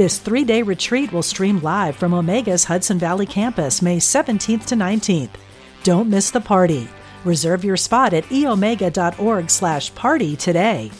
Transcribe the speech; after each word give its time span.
This 0.00 0.18
three 0.18 0.44
day 0.44 0.62
retreat 0.62 1.12
will 1.12 1.22
stream 1.22 1.60
live 1.60 1.94
from 1.94 2.14
Omega's 2.14 2.64
Hudson 2.64 2.98
Valley 2.98 3.26
campus 3.26 3.82
May 3.82 3.98
17th 3.98 4.64
to 4.64 4.74
19th. 4.74 5.28
Don't 5.82 6.08
miss 6.08 6.30
the 6.30 6.40
party. 6.40 6.88
Reserve 7.26 7.64
your 7.64 7.76
spot 7.76 8.14
at 8.14 8.24
eomega.org 8.24 9.50
slash 9.50 9.94
party 9.94 10.36
today. 10.36 10.90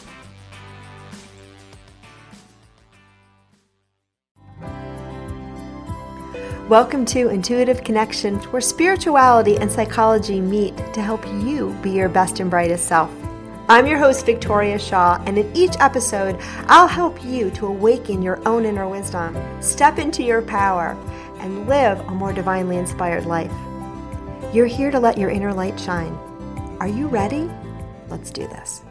Welcome 6.69 7.03
to 7.05 7.29
Intuitive 7.29 7.83
Connection, 7.83 8.35
where 8.51 8.61
spirituality 8.61 9.57
and 9.57 9.71
psychology 9.71 10.39
meet 10.39 10.77
to 10.93 11.01
help 11.01 11.25
you 11.25 11.75
be 11.81 11.89
your 11.89 12.07
best 12.07 12.39
and 12.39 12.51
brightest 12.51 12.85
self. 12.85 13.11
I'm 13.71 13.87
your 13.87 13.99
host, 13.99 14.25
Victoria 14.25 14.77
Shaw, 14.77 15.23
and 15.25 15.37
in 15.37 15.49
each 15.55 15.77
episode, 15.79 16.37
I'll 16.67 16.89
help 16.89 17.23
you 17.23 17.49
to 17.51 17.67
awaken 17.67 18.21
your 18.21 18.45
own 18.45 18.65
inner 18.65 18.85
wisdom, 18.85 19.37
step 19.61 19.97
into 19.97 20.23
your 20.23 20.41
power, 20.41 20.97
and 21.39 21.69
live 21.69 21.97
a 22.01 22.11
more 22.11 22.33
divinely 22.33 22.75
inspired 22.75 23.25
life. 23.25 23.53
You're 24.53 24.65
here 24.65 24.91
to 24.91 24.99
let 24.99 25.17
your 25.17 25.29
inner 25.29 25.53
light 25.53 25.79
shine. 25.79 26.11
Are 26.81 26.87
you 26.89 27.07
ready? 27.07 27.49
Let's 28.09 28.29
do 28.29 28.45
this. 28.45 28.81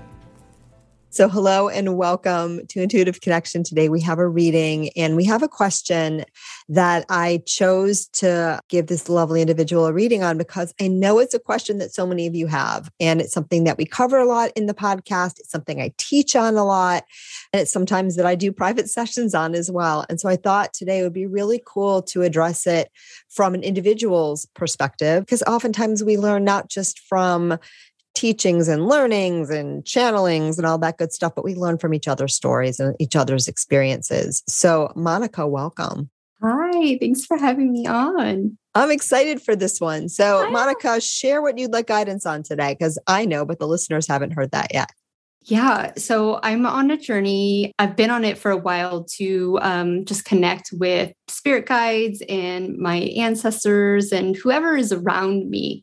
So, 1.12 1.28
hello 1.28 1.68
and 1.68 1.96
welcome 1.96 2.64
to 2.68 2.80
Intuitive 2.80 3.20
Connection. 3.20 3.64
Today 3.64 3.88
we 3.88 4.00
have 4.02 4.20
a 4.20 4.28
reading 4.28 4.90
and 4.90 5.16
we 5.16 5.24
have 5.24 5.42
a 5.42 5.48
question 5.48 6.24
that 6.68 7.04
I 7.08 7.42
chose 7.46 8.06
to 8.12 8.60
give 8.68 8.86
this 8.86 9.08
lovely 9.08 9.40
individual 9.40 9.86
a 9.86 9.92
reading 9.92 10.22
on 10.22 10.38
because 10.38 10.72
I 10.80 10.86
know 10.86 11.18
it's 11.18 11.34
a 11.34 11.40
question 11.40 11.78
that 11.78 11.92
so 11.92 12.06
many 12.06 12.28
of 12.28 12.36
you 12.36 12.46
have. 12.46 12.92
And 13.00 13.20
it's 13.20 13.32
something 13.32 13.64
that 13.64 13.76
we 13.76 13.86
cover 13.86 14.18
a 14.18 14.24
lot 14.24 14.52
in 14.54 14.66
the 14.66 14.72
podcast. 14.72 15.40
It's 15.40 15.50
something 15.50 15.82
I 15.82 15.92
teach 15.98 16.36
on 16.36 16.54
a 16.54 16.64
lot. 16.64 17.02
And 17.52 17.62
it's 17.62 17.72
sometimes 17.72 18.14
that 18.14 18.24
I 18.24 18.36
do 18.36 18.52
private 18.52 18.88
sessions 18.98 19.34
on 19.34 19.56
as 19.56 19.68
well. 19.68 20.06
And 20.08 20.20
so 20.20 20.28
I 20.28 20.36
thought 20.36 20.72
today 20.72 21.02
would 21.02 21.12
be 21.12 21.26
really 21.26 21.60
cool 21.66 22.02
to 22.02 22.22
address 22.22 22.68
it 22.68 22.88
from 23.28 23.54
an 23.54 23.64
individual's 23.64 24.46
perspective 24.54 25.24
because 25.24 25.42
oftentimes 25.42 26.04
we 26.04 26.16
learn 26.16 26.44
not 26.44 26.68
just 26.68 27.00
from 27.00 27.58
teachings 28.14 28.68
and 28.68 28.86
learnings 28.86 29.50
and 29.50 29.84
channelings 29.84 30.56
and 30.56 30.66
all 30.66 30.78
that 30.78 30.98
good 30.98 31.12
stuff, 31.12 31.34
but 31.34 31.44
we 31.44 31.54
learn 31.54 31.78
from 31.78 31.94
each 31.94 32.08
other's 32.08 32.34
stories 32.34 32.80
and 32.80 32.94
each 32.98 33.16
other's 33.16 33.48
experiences. 33.48 34.42
So, 34.46 34.92
Monica, 34.94 35.46
welcome. 35.46 36.10
Hi, 36.42 36.98
thanks 36.98 37.26
for 37.26 37.36
having 37.36 37.72
me 37.72 37.86
on. 37.86 38.56
I'm 38.74 38.90
excited 38.90 39.42
for 39.42 39.54
this 39.54 39.80
one. 39.80 40.08
So, 40.08 40.44
Hi. 40.44 40.50
Monica, 40.50 41.00
share 41.00 41.42
what 41.42 41.58
you'd 41.58 41.72
like 41.72 41.86
guidance 41.86 42.24
on 42.24 42.42
today 42.42 42.76
because 42.78 42.98
I 43.06 43.26
know, 43.26 43.44
but 43.44 43.58
the 43.58 43.66
listeners 43.66 44.06
haven't 44.06 44.32
heard 44.32 44.52
that 44.52 44.72
yet. 44.72 44.90
Yeah, 45.44 45.92
so 45.96 46.38
I'm 46.42 46.66
on 46.66 46.90
a 46.90 46.98
journey. 46.98 47.72
I've 47.78 47.96
been 47.96 48.10
on 48.10 48.24
it 48.24 48.36
for 48.36 48.50
a 48.50 48.56
while 48.58 49.04
to 49.16 49.58
um, 49.62 50.04
just 50.04 50.26
connect 50.26 50.70
with 50.72 51.12
spirit 51.28 51.66
guides 51.66 52.22
and 52.28 52.76
my 52.76 52.96
ancestors 52.96 54.12
and 54.12 54.36
whoever 54.36 54.76
is 54.76 54.92
around 54.92 55.48
me 55.48 55.82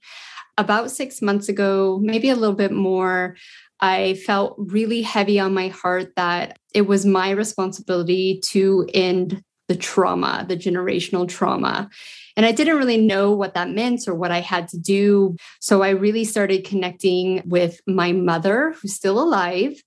about 0.58 0.92
six 0.92 1.22
months 1.22 1.50
ago, 1.50 2.00
maybe 2.02 2.30
a 2.30 2.36
little 2.36 2.56
bit 2.56 2.72
more, 2.72 3.36
I 3.80 4.16
felt 4.26 4.56
really 4.58 5.02
heavy 5.02 5.40
on 5.40 5.54
my 5.54 5.68
heart 5.68 6.16
that 6.16 6.60
it 6.73 6.88
was 6.88 7.06
my 7.06 7.32
responsibility 7.32 8.42
to 8.45 8.88
end 8.94 9.44
the 9.67 9.76
trauma, 9.76 10.46
the 10.48 10.58
generational 10.58 11.28
trauma. 11.28 11.90
And 12.36 12.46
I 12.46 12.52
didn't 12.52 12.78
really 12.78 12.98
know 12.98 13.32
what 13.32 13.54
that 13.56 13.70
meant 13.70 14.08
or 14.08 14.16
what 14.16 14.32
I 14.32 14.40
had 14.40 14.67
to 14.70 14.78
do. 14.78 15.36
So 15.60 15.82
I 15.82 15.90
really 15.90 16.23
started 16.23 16.66
connecting 16.66 17.44
with 17.46 17.82
my 17.86 18.12
mother, 18.14 18.76
who's 18.82 18.94
still 18.94 19.20
alive, 19.20 19.82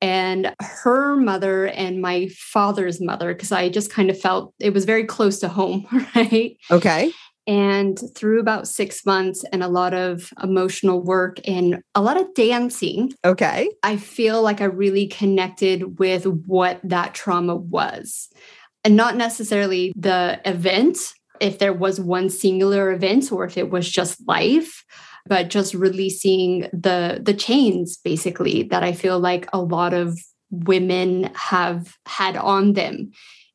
and 0.00 0.54
her 0.60 1.16
mother 1.16 1.66
and 1.66 2.02
my 2.02 2.28
father's 2.28 3.00
mother, 3.00 3.32
because 3.32 3.52
I 3.52 3.70
just 3.70 3.90
kind 3.90 4.10
of 4.10 4.20
felt 4.20 4.54
it 4.60 4.74
was 4.74 4.84
very 4.84 5.04
close 5.04 5.40
to 5.40 5.48
home, 5.48 5.86
right? 6.14 6.56
Okay. 6.70 7.10
And 7.46 8.00
through 8.14 8.40
about 8.40 8.66
six 8.66 9.04
months 9.04 9.44
and 9.52 9.62
a 9.62 9.68
lot 9.68 9.92
of 9.92 10.32
emotional 10.42 11.02
work 11.02 11.38
and 11.46 11.82
a 11.94 12.00
lot 12.00 12.18
of 12.18 12.32
dancing. 12.34 13.12
Okay. 13.24 13.68
I 13.82 13.98
feel 13.98 14.40
like 14.40 14.62
I 14.62 14.64
really 14.64 15.06
connected 15.06 15.98
with 15.98 16.26
what 16.26 16.80
that 16.84 17.14
trauma 17.14 17.54
was. 17.54 18.30
And 18.82 18.96
not 18.96 19.16
necessarily 19.16 19.92
the 19.94 20.40
event, 20.46 20.98
if 21.40 21.58
there 21.58 21.72
was 21.72 22.00
one 22.00 22.30
singular 22.30 22.92
event 22.92 23.30
or 23.30 23.44
if 23.44 23.58
it 23.58 23.70
was 23.70 23.90
just 23.90 24.26
life, 24.26 24.84
but 25.26 25.48
just 25.50 25.74
releasing 25.74 26.68
the 26.72 27.20
the 27.22 27.34
chains 27.34 27.96
basically 27.96 28.64
that 28.64 28.82
I 28.82 28.92
feel 28.92 29.18
like 29.18 29.48
a 29.52 29.60
lot 29.60 29.94
of 29.94 30.18
women 30.50 31.30
have 31.34 31.96
had 32.06 32.36
on 32.36 32.74
them. 32.74 33.10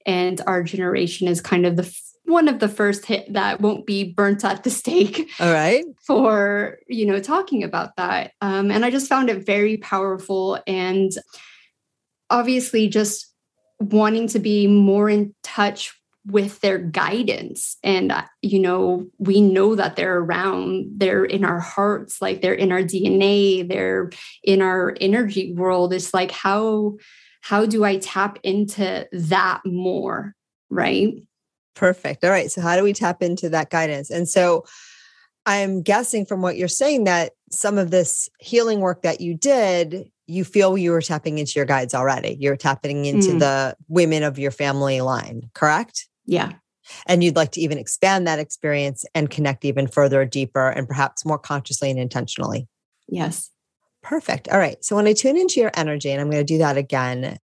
And 0.06 0.42
our 0.48 0.64
generation 0.64 1.28
is 1.28 1.42
kind 1.42 1.66
of 1.66 1.76
the 1.76 1.94
one 2.30 2.48
of 2.48 2.60
the 2.60 2.70
first 2.70 3.06
hit 3.06 3.34
that 3.34 3.60
won't 3.60 3.86
be 3.86 4.14
burnt 4.14 4.46
at 4.46 4.64
the 4.64 4.70
stake. 4.70 5.30
All 5.40 5.52
right. 5.52 5.84
For, 6.06 6.78
you 6.88 7.06
know, 7.06 7.20
talking 7.20 7.64
about 7.64 7.96
that. 7.98 8.32
Um, 8.42 8.72
and 8.72 8.86
I 8.86 8.92
just 8.92 9.10
found 9.10 9.30
it 9.30 9.46
very 9.46 9.78
powerful 9.78 10.60
and 10.66 11.12
obviously 12.30 12.88
just 12.88 13.34
wanting 13.80 14.28
to 14.28 14.40
be 14.40 14.68
more 14.68 15.10
in 15.10 15.34
touch 15.44 15.94
with 16.26 16.60
their 16.60 16.78
guidance 16.78 17.78
and 17.82 18.12
uh, 18.12 18.24
you 18.42 18.60
know 18.60 19.08
we 19.18 19.40
know 19.40 19.74
that 19.74 19.96
they're 19.96 20.20
around 20.20 20.86
they're 20.98 21.24
in 21.24 21.46
our 21.46 21.62
hearts 21.62 22.22
like 22.22 22.42
they're 22.42 22.54
in 22.54 22.74
our 22.74 22.82
dna 22.82 23.68
they're 23.68 24.12
in 24.44 24.62
our 24.62 24.96
energy 25.00 25.54
world 25.54 25.94
it's 25.94 26.14
like 26.14 26.30
how 26.30 26.94
how 27.42 27.66
do 27.66 27.86
i 27.86 27.98
tap 27.98 28.38
into 28.44 29.08
that 29.14 29.62
more 29.66 30.36
right 30.70 31.14
Perfect. 31.80 32.26
All 32.26 32.30
right. 32.30 32.52
So, 32.52 32.60
how 32.60 32.76
do 32.76 32.84
we 32.84 32.92
tap 32.92 33.24
into 33.24 33.48
that 33.50 33.70
guidance? 33.70 34.10
And 34.10 34.28
so, 34.28 34.66
I'm 35.46 35.82
guessing 35.82 36.26
from 36.26 36.42
what 36.42 36.58
you're 36.58 36.68
saying 36.68 37.06
that 37.06 37.32
some 37.52 37.78
of 37.78 37.90
this 37.90 38.28
healing 38.40 38.82
work 38.82 39.04
that 39.04 39.22
you 39.22 39.34
did, 39.34 40.12
you 40.28 40.44
feel 40.44 40.78
you 40.78 40.92
were 40.92 41.02
tapping 41.02 41.38
into 41.38 41.54
your 41.56 41.66
guides 41.66 41.96
already. 41.96 42.36
You're 42.38 42.58
tapping 42.58 43.06
into 43.06 43.30
mm. 43.30 43.40
the 43.40 43.78
women 43.88 44.24
of 44.24 44.38
your 44.38 44.52
family 44.52 45.00
line, 45.00 45.50
correct? 45.54 46.10
Yeah. 46.26 46.52
And 47.08 47.24
you'd 47.24 47.38
like 47.38 47.54
to 47.54 47.62
even 47.62 47.78
expand 47.78 48.28
that 48.28 48.40
experience 48.40 49.06
and 49.16 49.30
connect 49.30 49.64
even 49.64 49.88
further, 49.88 50.26
deeper, 50.26 50.70
and 50.70 50.86
perhaps 50.86 51.26
more 51.26 51.40
consciously 51.40 51.90
and 51.90 52.00
intentionally. 52.00 52.68
Yes. 53.08 53.50
Perfect. 54.04 54.50
All 54.50 54.60
right. 54.60 54.84
So 54.84 54.98
when 54.98 55.08
I 55.08 55.14
tune 55.14 55.38
into 55.38 55.62
your 55.62 55.72
energy, 55.76 56.12
and 56.12 56.20
I'm 56.20 56.30
going 56.30 56.46
to 56.46 56.54
do 56.54 56.58
that 56.58 56.78
again, 56.78 57.38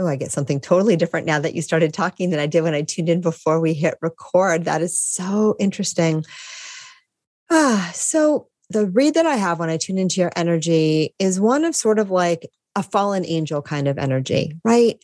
Oh, 0.00 0.06
I 0.06 0.16
get 0.16 0.32
something 0.32 0.60
totally 0.60 0.96
different 0.96 1.26
now 1.26 1.38
that 1.40 1.54
you 1.54 1.60
started 1.60 1.92
talking 1.92 2.30
than 2.30 2.40
I 2.40 2.46
did 2.46 2.62
when 2.62 2.72
I 2.72 2.80
tuned 2.80 3.10
in 3.10 3.20
before 3.20 3.60
we 3.60 3.74
hit 3.74 3.98
record. 4.00 4.64
That 4.64 4.80
is 4.80 4.98
so 4.98 5.56
interesting. 5.58 6.24
Ah, 7.50 7.90
so 7.92 8.48
the 8.70 8.86
read 8.86 9.12
that 9.12 9.26
I 9.26 9.36
have 9.36 9.58
when 9.58 9.68
I 9.68 9.76
tune 9.76 9.98
into 9.98 10.22
your 10.22 10.32
energy 10.34 11.14
is 11.18 11.38
one 11.38 11.66
of 11.66 11.76
sort 11.76 11.98
of 11.98 12.10
like 12.10 12.48
a 12.76 12.82
fallen 12.82 13.26
angel 13.26 13.60
kind 13.60 13.88
of 13.88 13.98
energy, 13.98 14.52
right? 14.64 14.98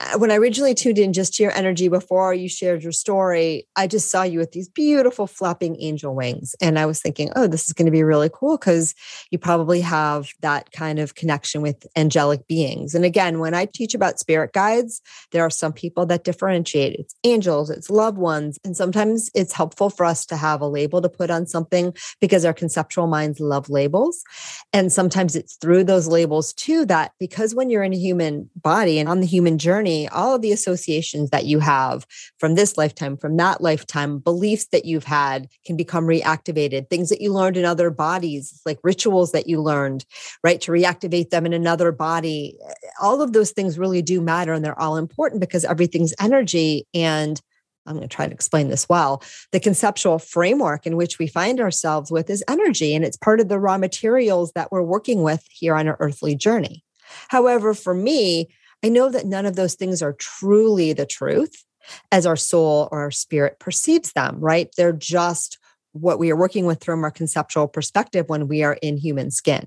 Uh, 0.00 0.18
when 0.18 0.30
I 0.30 0.36
originally 0.36 0.74
tuned 0.74 0.98
in 0.98 1.12
just 1.12 1.34
to 1.34 1.42
your 1.42 1.52
energy 1.52 1.88
before 1.88 2.32
you 2.32 2.48
shared 2.48 2.82
your 2.82 2.92
story, 2.92 3.66
I 3.76 3.86
just 3.86 4.10
saw 4.10 4.22
you 4.22 4.38
with 4.38 4.52
these 4.52 4.70
beautiful 4.70 5.26
flapping 5.26 5.80
angel 5.80 6.14
wings. 6.14 6.54
And 6.62 6.78
I 6.78 6.86
was 6.86 7.00
thinking, 7.00 7.30
oh, 7.36 7.46
this 7.46 7.66
is 7.66 7.74
going 7.74 7.86
to 7.86 7.92
be 7.92 8.02
really 8.02 8.30
cool 8.32 8.56
because 8.56 8.94
you 9.30 9.38
probably 9.38 9.82
have 9.82 10.30
that 10.40 10.72
kind 10.72 10.98
of 10.98 11.14
connection 11.14 11.60
with 11.60 11.86
angelic 11.94 12.46
beings. 12.48 12.94
And 12.94 13.04
again, 13.04 13.38
when 13.38 13.52
I 13.52 13.66
teach 13.66 13.94
about 13.94 14.18
spirit 14.18 14.54
guides, 14.54 15.02
there 15.32 15.42
are 15.42 15.50
some 15.50 15.74
people 15.74 16.06
that 16.06 16.24
differentiate 16.24 16.94
it's 16.98 17.14
angels, 17.22 17.68
it's 17.68 17.90
loved 17.90 18.18
ones. 18.18 18.58
And 18.64 18.74
sometimes 18.74 19.30
it's 19.34 19.52
helpful 19.52 19.90
for 19.90 20.06
us 20.06 20.24
to 20.26 20.36
have 20.36 20.62
a 20.62 20.66
label 20.66 21.02
to 21.02 21.08
put 21.08 21.30
on 21.30 21.46
something 21.46 21.94
because 22.18 22.46
our 22.46 22.54
conceptual 22.54 23.06
minds 23.06 23.40
love 23.40 23.68
labels. 23.68 24.24
And 24.72 24.90
sometimes 24.90 25.36
it's 25.36 25.56
through 25.56 25.84
those 25.84 26.08
labels 26.08 26.54
too 26.54 26.86
that 26.86 27.09
because 27.18 27.54
when 27.54 27.70
you're 27.70 27.82
in 27.82 27.92
a 27.92 27.98
human 27.98 28.48
body 28.56 28.98
and 28.98 29.08
on 29.08 29.20
the 29.20 29.26
human 29.26 29.58
journey, 29.58 30.08
all 30.08 30.34
of 30.34 30.42
the 30.42 30.52
associations 30.52 31.30
that 31.30 31.46
you 31.46 31.58
have 31.58 32.06
from 32.38 32.54
this 32.54 32.76
lifetime, 32.76 33.16
from 33.16 33.36
that 33.36 33.60
lifetime, 33.60 34.18
beliefs 34.18 34.66
that 34.72 34.84
you've 34.84 35.04
had 35.04 35.48
can 35.64 35.76
become 35.76 36.06
reactivated, 36.06 36.88
things 36.88 37.08
that 37.08 37.20
you 37.20 37.32
learned 37.32 37.56
in 37.56 37.64
other 37.64 37.90
bodies, 37.90 38.60
like 38.64 38.78
rituals 38.82 39.32
that 39.32 39.48
you 39.48 39.60
learned, 39.60 40.04
right? 40.44 40.60
To 40.62 40.72
reactivate 40.72 41.30
them 41.30 41.46
in 41.46 41.52
another 41.52 41.92
body. 41.92 42.56
All 43.00 43.22
of 43.22 43.32
those 43.32 43.50
things 43.50 43.78
really 43.78 44.02
do 44.02 44.20
matter 44.20 44.52
and 44.52 44.64
they're 44.64 44.80
all 44.80 44.96
important 44.96 45.40
because 45.40 45.64
everything's 45.64 46.14
energy. 46.20 46.86
And 46.94 47.40
I'm 47.86 47.96
going 47.96 48.08
to 48.08 48.14
try 48.14 48.26
to 48.26 48.32
explain 48.32 48.68
this 48.68 48.88
well. 48.88 49.22
The 49.52 49.60
conceptual 49.60 50.18
framework 50.18 50.86
in 50.86 50.96
which 50.96 51.18
we 51.18 51.26
find 51.26 51.60
ourselves 51.60 52.10
with 52.10 52.30
is 52.30 52.44
energy, 52.48 52.94
and 52.94 53.04
it's 53.04 53.16
part 53.16 53.40
of 53.40 53.48
the 53.48 53.58
raw 53.58 53.78
materials 53.78 54.52
that 54.52 54.70
we're 54.70 54.82
working 54.82 55.22
with 55.22 55.44
here 55.50 55.74
on 55.74 55.88
our 55.88 55.96
earthly 55.98 56.34
journey. 56.34 56.84
However, 57.28 57.74
for 57.74 57.94
me, 57.94 58.48
I 58.84 58.88
know 58.88 59.10
that 59.10 59.26
none 59.26 59.46
of 59.46 59.56
those 59.56 59.74
things 59.74 60.02
are 60.02 60.14
truly 60.14 60.92
the 60.92 61.06
truth 61.06 61.64
as 62.12 62.26
our 62.26 62.36
soul 62.36 62.88
or 62.92 63.00
our 63.00 63.10
spirit 63.10 63.58
perceives 63.58 64.12
them, 64.12 64.38
right? 64.40 64.68
They're 64.76 64.92
just 64.92 65.58
what 65.92 66.18
we 66.18 66.30
are 66.30 66.36
working 66.36 66.66
with 66.66 66.84
from 66.84 67.02
our 67.02 67.10
conceptual 67.10 67.66
perspective 67.66 68.28
when 68.28 68.48
we 68.48 68.62
are 68.62 68.74
in 68.74 68.96
human 68.96 69.30
skin. 69.30 69.66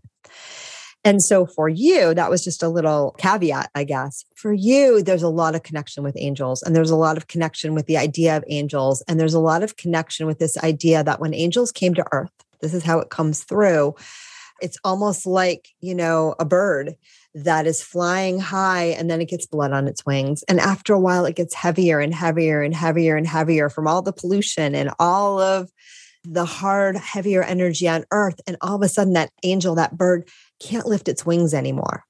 And 1.05 1.21
so 1.21 1.45
for 1.45 1.67
you, 1.67 2.13
that 2.13 2.29
was 2.29 2.43
just 2.43 2.63
a 2.63 2.69
little 2.69 3.13
caveat, 3.17 3.69
I 3.75 3.83
guess. 3.83 4.23
For 4.35 4.53
you, 4.53 5.03
there's 5.03 5.23
a 5.23 5.29
lot 5.29 5.53
of 5.53 5.63
connection 5.63 6.01
with 6.01 6.15
angels, 6.17 6.63
and 6.63 6.73
there's 6.73 6.91
a 6.91 6.95
lot 6.95 7.17
of 7.17 7.27
connection 7.27 7.75
with 7.75 7.87
the 7.87 7.97
idea 7.97 8.37
of 8.37 8.45
angels. 8.47 9.03
And 9.07 9.19
there's 9.19 9.33
a 9.33 9.39
lot 9.39 9.63
of 9.63 9.75
connection 9.75 10.25
with 10.25 10.39
this 10.39 10.57
idea 10.59 11.03
that 11.03 11.19
when 11.19 11.33
angels 11.33 11.73
came 11.73 11.93
to 11.95 12.05
earth, 12.13 12.31
this 12.61 12.73
is 12.73 12.85
how 12.85 12.99
it 12.99 13.09
comes 13.09 13.43
through. 13.43 13.95
It's 14.63 14.77
almost 14.83 15.25
like, 15.25 15.69
you 15.81 15.93
know, 15.93 16.35
a 16.39 16.45
bird 16.45 16.95
that 17.35 17.67
is 17.67 17.81
flying 17.81 18.39
high 18.39 18.85
and 18.85 19.09
then 19.09 19.21
it 19.21 19.29
gets 19.29 19.45
blood 19.45 19.71
on 19.71 19.87
its 19.87 20.05
wings. 20.05 20.43
And 20.43 20.59
after 20.59 20.93
a 20.93 20.99
while, 20.99 21.25
it 21.25 21.35
gets 21.35 21.53
heavier 21.53 21.99
and 21.99 22.13
heavier 22.13 22.61
and 22.61 22.73
heavier 22.73 23.15
and 23.15 23.27
heavier 23.27 23.69
from 23.69 23.87
all 23.87 24.01
the 24.01 24.13
pollution 24.13 24.73
and 24.73 24.91
all 24.99 25.39
of 25.39 25.69
the 26.23 26.45
hard, 26.45 26.95
heavier 26.95 27.43
energy 27.43 27.87
on 27.87 28.05
earth. 28.11 28.39
And 28.47 28.57
all 28.61 28.75
of 28.75 28.81
a 28.81 28.89
sudden, 28.89 29.13
that 29.13 29.31
angel, 29.43 29.75
that 29.75 29.97
bird 29.97 30.29
can't 30.59 30.87
lift 30.87 31.07
its 31.07 31.25
wings 31.25 31.53
anymore. 31.53 32.03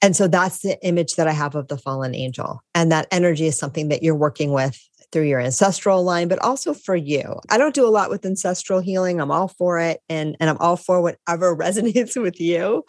And 0.00 0.14
so 0.14 0.28
that's 0.28 0.60
the 0.60 0.78
image 0.86 1.16
that 1.16 1.26
I 1.26 1.32
have 1.32 1.54
of 1.54 1.68
the 1.68 1.78
fallen 1.78 2.14
angel. 2.14 2.62
And 2.74 2.92
that 2.92 3.08
energy 3.10 3.46
is 3.46 3.58
something 3.58 3.88
that 3.88 4.02
you're 4.02 4.14
working 4.14 4.52
with 4.52 4.87
through 5.12 5.24
your 5.24 5.40
ancestral 5.40 6.02
line, 6.02 6.28
but 6.28 6.38
also 6.40 6.74
for 6.74 6.96
you. 6.96 7.40
I 7.50 7.58
don't 7.58 7.74
do 7.74 7.86
a 7.86 7.90
lot 7.90 8.10
with 8.10 8.26
ancestral 8.26 8.80
healing. 8.80 9.20
I'm 9.20 9.30
all 9.30 9.48
for 9.48 9.78
it. 9.78 10.00
And, 10.08 10.36
and 10.40 10.50
I'm 10.50 10.58
all 10.58 10.76
for 10.76 11.00
whatever 11.00 11.56
resonates 11.56 12.20
with 12.20 12.40
you. 12.40 12.84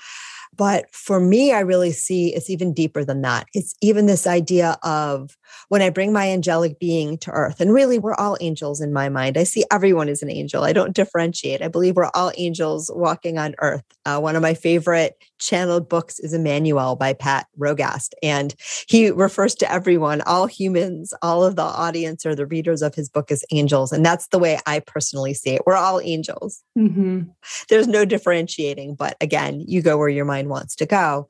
But 0.56 0.94
for 0.94 1.20
me, 1.20 1.54
I 1.54 1.60
really 1.60 1.92
see 1.92 2.34
it's 2.34 2.50
even 2.50 2.74
deeper 2.74 3.06
than 3.06 3.22
that. 3.22 3.48
It's 3.54 3.76
even 3.82 4.08
this 4.08 4.26
idea 4.26 4.78
of 4.84 5.38
when 5.70 5.82
I 5.82 5.90
bring 5.90 6.12
my 6.12 6.30
angelic 6.30 6.80
being 6.80 7.18
to 7.20 7.32
earth, 7.32 7.62
and 7.62 7.72
really, 7.72 8.00
we're 8.00 8.16
all 8.16 8.38
angels 8.42 8.82
in 8.82 8.92
my 8.92 9.10
mind. 9.10 9.38
I 9.38 9.44
see 9.44 9.64
everyone 9.72 10.10
as 10.10 10.22
an 10.24 10.32
angel. 10.32 10.64
I 10.64 10.74
don't 10.74 10.96
differentiate. 10.96 11.62
I 11.62 11.68
believe 11.68 11.96
we're 11.96 12.10
all 12.14 12.32
angels 12.36 12.92
walking 12.94 13.38
on 13.38 13.56
earth. 13.60 13.84
Uh, 14.06 14.20
one 14.20 14.36
of 14.36 14.42
my 14.42 14.54
favorite 14.54 15.24
channeled 15.40 15.90
books 15.90 16.20
is 16.20 16.34
Emmanuel 16.34 16.96
by 16.96 17.14
Pat 17.14 17.48
Rodegast. 17.58 18.14
And 18.22 18.54
he 18.88 19.10
refers 19.12 19.56
to 19.56 19.72
everyone, 19.72 20.22
all 20.22 20.46
humans, 20.46 21.14
all 21.22 21.44
of 21.44 21.56
the 21.56 21.64
audience 21.64 22.26
or 22.26 22.36
the 22.36 22.46
readers 22.46 22.82
of 22.82 22.96
his 22.96 23.10
book 23.10 23.32
as 23.32 23.44
angels. 23.52 23.92
And 23.92 24.06
that's 24.06 24.28
the 24.28 24.40
way 24.40 24.60
I 24.66 24.80
personally 24.80 25.34
see 25.34 25.52
it. 25.52 25.62
We're 25.66 25.76
all 25.76 26.00
angels. 26.02 26.62
Mm-hmm. 26.78 27.22
There's 27.70 27.88
no 27.88 28.06
differentiating. 28.06 28.96
But 28.96 29.18
again, 29.22 29.64
you 29.68 29.82
go 29.82 29.98
where 29.98 30.10
your 30.10 30.26
mind 30.26 30.50
wants 30.50 30.76
to 30.76 30.86
go. 30.86 31.28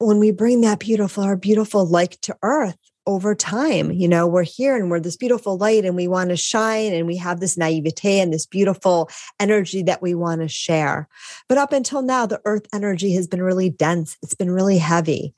When 0.00 0.18
we 0.20 0.30
bring 0.30 0.60
that 0.60 0.78
beautiful, 0.78 1.24
our 1.24 1.36
beautiful 1.36 1.84
like 1.84 2.20
to 2.22 2.36
earth, 2.42 2.78
over 3.08 3.34
time. 3.34 3.90
You 3.90 4.06
know, 4.06 4.26
we're 4.26 4.44
here 4.44 4.76
and 4.76 4.90
we're 4.90 5.00
this 5.00 5.16
beautiful 5.16 5.56
light 5.56 5.86
and 5.86 5.96
we 5.96 6.06
want 6.06 6.28
to 6.28 6.36
shine 6.36 6.92
and 6.92 7.06
we 7.06 7.16
have 7.16 7.40
this 7.40 7.56
naivete 7.56 8.20
and 8.20 8.32
this 8.32 8.44
beautiful 8.44 9.08
energy 9.40 9.82
that 9.84 10.02
we 10.02 10.14
want 10.14 10.42
to 10.42 10.48
share. 10.48 11.08
But 11.48 11.56
up 11.56 11.72
until 11.72 12.02
now, 12.02 12.26
the 12.26 12.40
earth 12.44 12.66
energy 12.72 13.14
has 13.14 13.26
been 13.26 13.42
really 13.42 13.70
dense, 13.70 14.18
it's 14.22 14.34
been 14.34 14.50
really 14.50 14.76
heavy. 14.76 15.34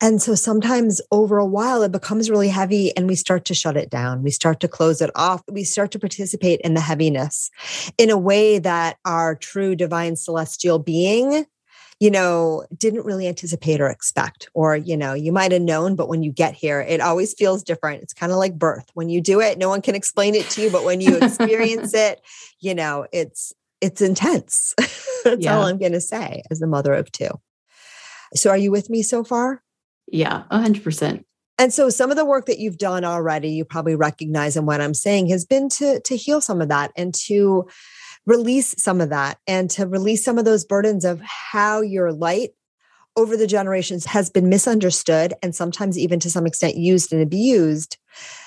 And 0.00 0.22
so 0.22 0.34
sometimes 0.36 1.02
over 1.10 1.36
a 1.36 1.44
while, 1.44 1.82
it 1.82 1.92
becomes 1.92 2.30
really 2.30 2.48
heavy 2.48 2.96
and 2.96 3.08
we 3.08 3.16
start 3.16 3.44
to 3.46 3.54
shut 3.54 3.76
it 3.76 3.90
down. 3.90 4.22
We 4.22 4.30
start 4.30 4.60
to 4.60 4.68
close 4.68 5.02
it 5.02 5.10
off. 5.14 5.42
We 5.50 5.64
start 5.64 5.90
to 5.90 5.98
participate 5.98 6.60
in 6.60 6.74
the 6.74 6.80
heaviness 6.80 7.50
in 7.98 8.08
a 8.08 8.16
way 8.16 8.60
that 8.60 8.98
our 9.04 9.34
true 9.34 9.74
divine 9.74 10.14
celestial 10.14 10.78
being 10.78 11.44
you 12.00 12.10
know, 12.10 12.64
didn't 12.76 13.04
really 13.04 13.28
anticipate 13.28 13.80
or 13.80 13.88
expect. 13.88 14.48
Or, 14.54 14.74
you 14.74 14.96
know, 14.96 15.12
you 15.12 15.32
might 15.32 15.52
have 15.52 15.60
known, 15.60 15.96
but 15.96 16.08
when 16.08 16.22
you 16.22 16.32
get 16.32 16.54
here, 16.54 16.80
it 16.80 17.00
always 17.00 17.34
feels 17.34 17.62
different. 17.62 18.02
It's 18.02 18.14
kind 18.14 18.32
of 18.32 18.38
like 18.38 18.58
birth. 18.58 18.90
When 18.94 19.10
you 19.10 19.20
do 19.20 19.40
it, 19.40 19.58
no 19.58 19.68
one 19.68 19.82
can 19.82 19.94
explain 19.94 20.34
it 20.34 20.48
to 20.50 20.62
you, 20.62 20.70
but 20.70 20.82
when 20.82 21.02
you 21.02 21.18
experience 21.18 21.92
it, 21.94 22.22
you 22.58 22.74
know, 22.74 23.06
it's 23.12 23.52
it's 23.82 24.00
intense. 24.00 24.74
That's 25.24 25.44
yeah. 25.44 25.56
all 25.56 25.66
I'm 25.66 25.78
going 25.78 25.92
to 25.92 26.00
say 26.00 26.42
as 26.50 26.58
the 26.58 26.66
mother 26.66 26.94
of 26.94 27.12
two. 27.12 27.30
So 28.34 28.50
are 28.50 28.56
you 28.56 28.70
with 28.70 28.90
me 28.90 29.02
so 29.02 29.22
far? 29.22 29.62
Yeah, 30.06 30.44
100%. 30.50 31.24
And 31.58 31.72
so 31.72 31.90
some 31.90 32.10
of 32.10 32.16
the 32.16 32.24
work 32.24 32.46
that 32.46 32.58
you've 32.58 32.78
done 32.78 33.04
already, 33.04 33.50
you 33.50 33.66
probably 33.66 33.94
recognize 33.94 34.56
in 34.56 34.64
what 34.64 34.80
I'm 34.80 34.94
saying 34.94 35.28
has 35.28 35.44
been 35.44 35.68
to 35.70 36.00
to 36.00 36.16
heal 36.16 36.40
some 36.40 36.62
of 36.62 36.68
that 36.68 36.90
and 36.96 37.14
to 37.26 37.68
release 38.30 38.76
some 38.78 39.00
of 39.00 39.10
that 39.10 39.38
and 39.48 39.68
to 39.68 39.86
release 39.86 40.24
some 40.24 40.38
of 40.38 40.44
those 40.44 40.64
burdens 40.64 41.04
of 41.04 41.20
how 41.20 41.80
your 41.80 42.12
light 42.12 42.50
over 43.16 43.36
the 43.36 43.46
generations 43.46 44.06
has 44.06 44.30
been 44.30 44.48
misunderstood 44.48 45.34
and 45.42 45.52
sometimes 45.52 45.98
even 45.98 46.20
to 46.20 46.30
some 46.30 46.46
extent 46.46 46.76
used 46.76 47.12
and 47.12 47.20
abused 47.20 47.98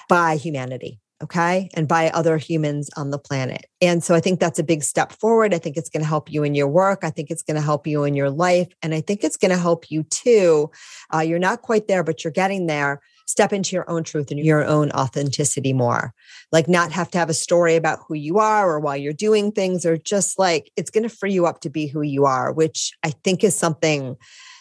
by 0.07 0.37
humanity 0.37 1.01
okay 1.21 1.69
and 1.73 1.85
by 1.85 2.09
other 2.11 2.37
humans 2.37 2.89
on 2.95 3.09
the 3.09 3.19
planet. 3.19 3.65
And 3.81 4.01
so 4.01 4.15
i 4.15 4.21
think 4.21 4.39
that's 4.39 4.59
a 4.59 4.63
big 4.63 4.83
step 4.83 5.11
forward. 5.11 5.53
I 5.53 5.57
think 5.57 5.75
it's 5.75 5.89
going 5.89 6.01
to 6.01 6.07
help 6.07 6.31
you 6.31 6.43
in 6.43 6.55
your 6.55 6.69
work. 6.69 6.99
I 7.03 7.09
think 7.09 7.29
it's 7.29 7.43
going 7.43 7.55
to 7.55 7.61
help 7.61 7.85
you 7.85 8.05
in 8.05 8.13
your 8.13 8.29
life. 8.29 8.69
And 8.81 8.93
i 8.93 9.01
think 9.01 9.23
it's 9.23 9.37
going 9.37 9.51
to 9.51 9.57
help 9.57 9.91
you 9.91 10.03
too. 10.03 10.71
Uh, 11.13 11.19
you're 11.19 11.39
not 11.39 11.61
quite 11.61 11.89
there 11.89 12.03
but 12.03 12.23
you're 12.23 12.31
getting 12.31 12.67
there 12.67 13.01
step 13.25 13.53
into 13.53 13.75
your 13.75 13.89
own 13.89 14.03
truth 14.03 14.31
and 14.31 14.39
your 14.39 14.65
own 14.65 14.91
authenticity 14.91 15.73
more. 15.73 16.13
Like, 16.51 16.67
not 16.67 16.91
have 16.91 17.09
to 17.11 17.17
have 17.17 17.29
a 17.29 17.33
story 17.33 17.75
about 17.75 17.99
who 18.07 18.15
you 18.15 18.39
are 18.39 18.69
or 18.69 18.79
why 18.79 18.95
you're 18.95 19.13
doing 19.13 19.51
things, 19.51 19.85
or 19.85 19.97
just 19.97 20.37
like 20.37 20.71
it's 20.75 20.91
going 20.91 21.03
to 21.03 21.09
free 21.09 21.33
you 21.33 21.45
up 21.45 21.61
to 21.61 21.69
be 21.69 21.87
who 21.87 22.01
you 22.01 22.25
are, 22.25 22.51
which 22.51 22.91
I 23.03 23.09
think 23.09 23.43
is 23.43 23.55
something 23.55 24.17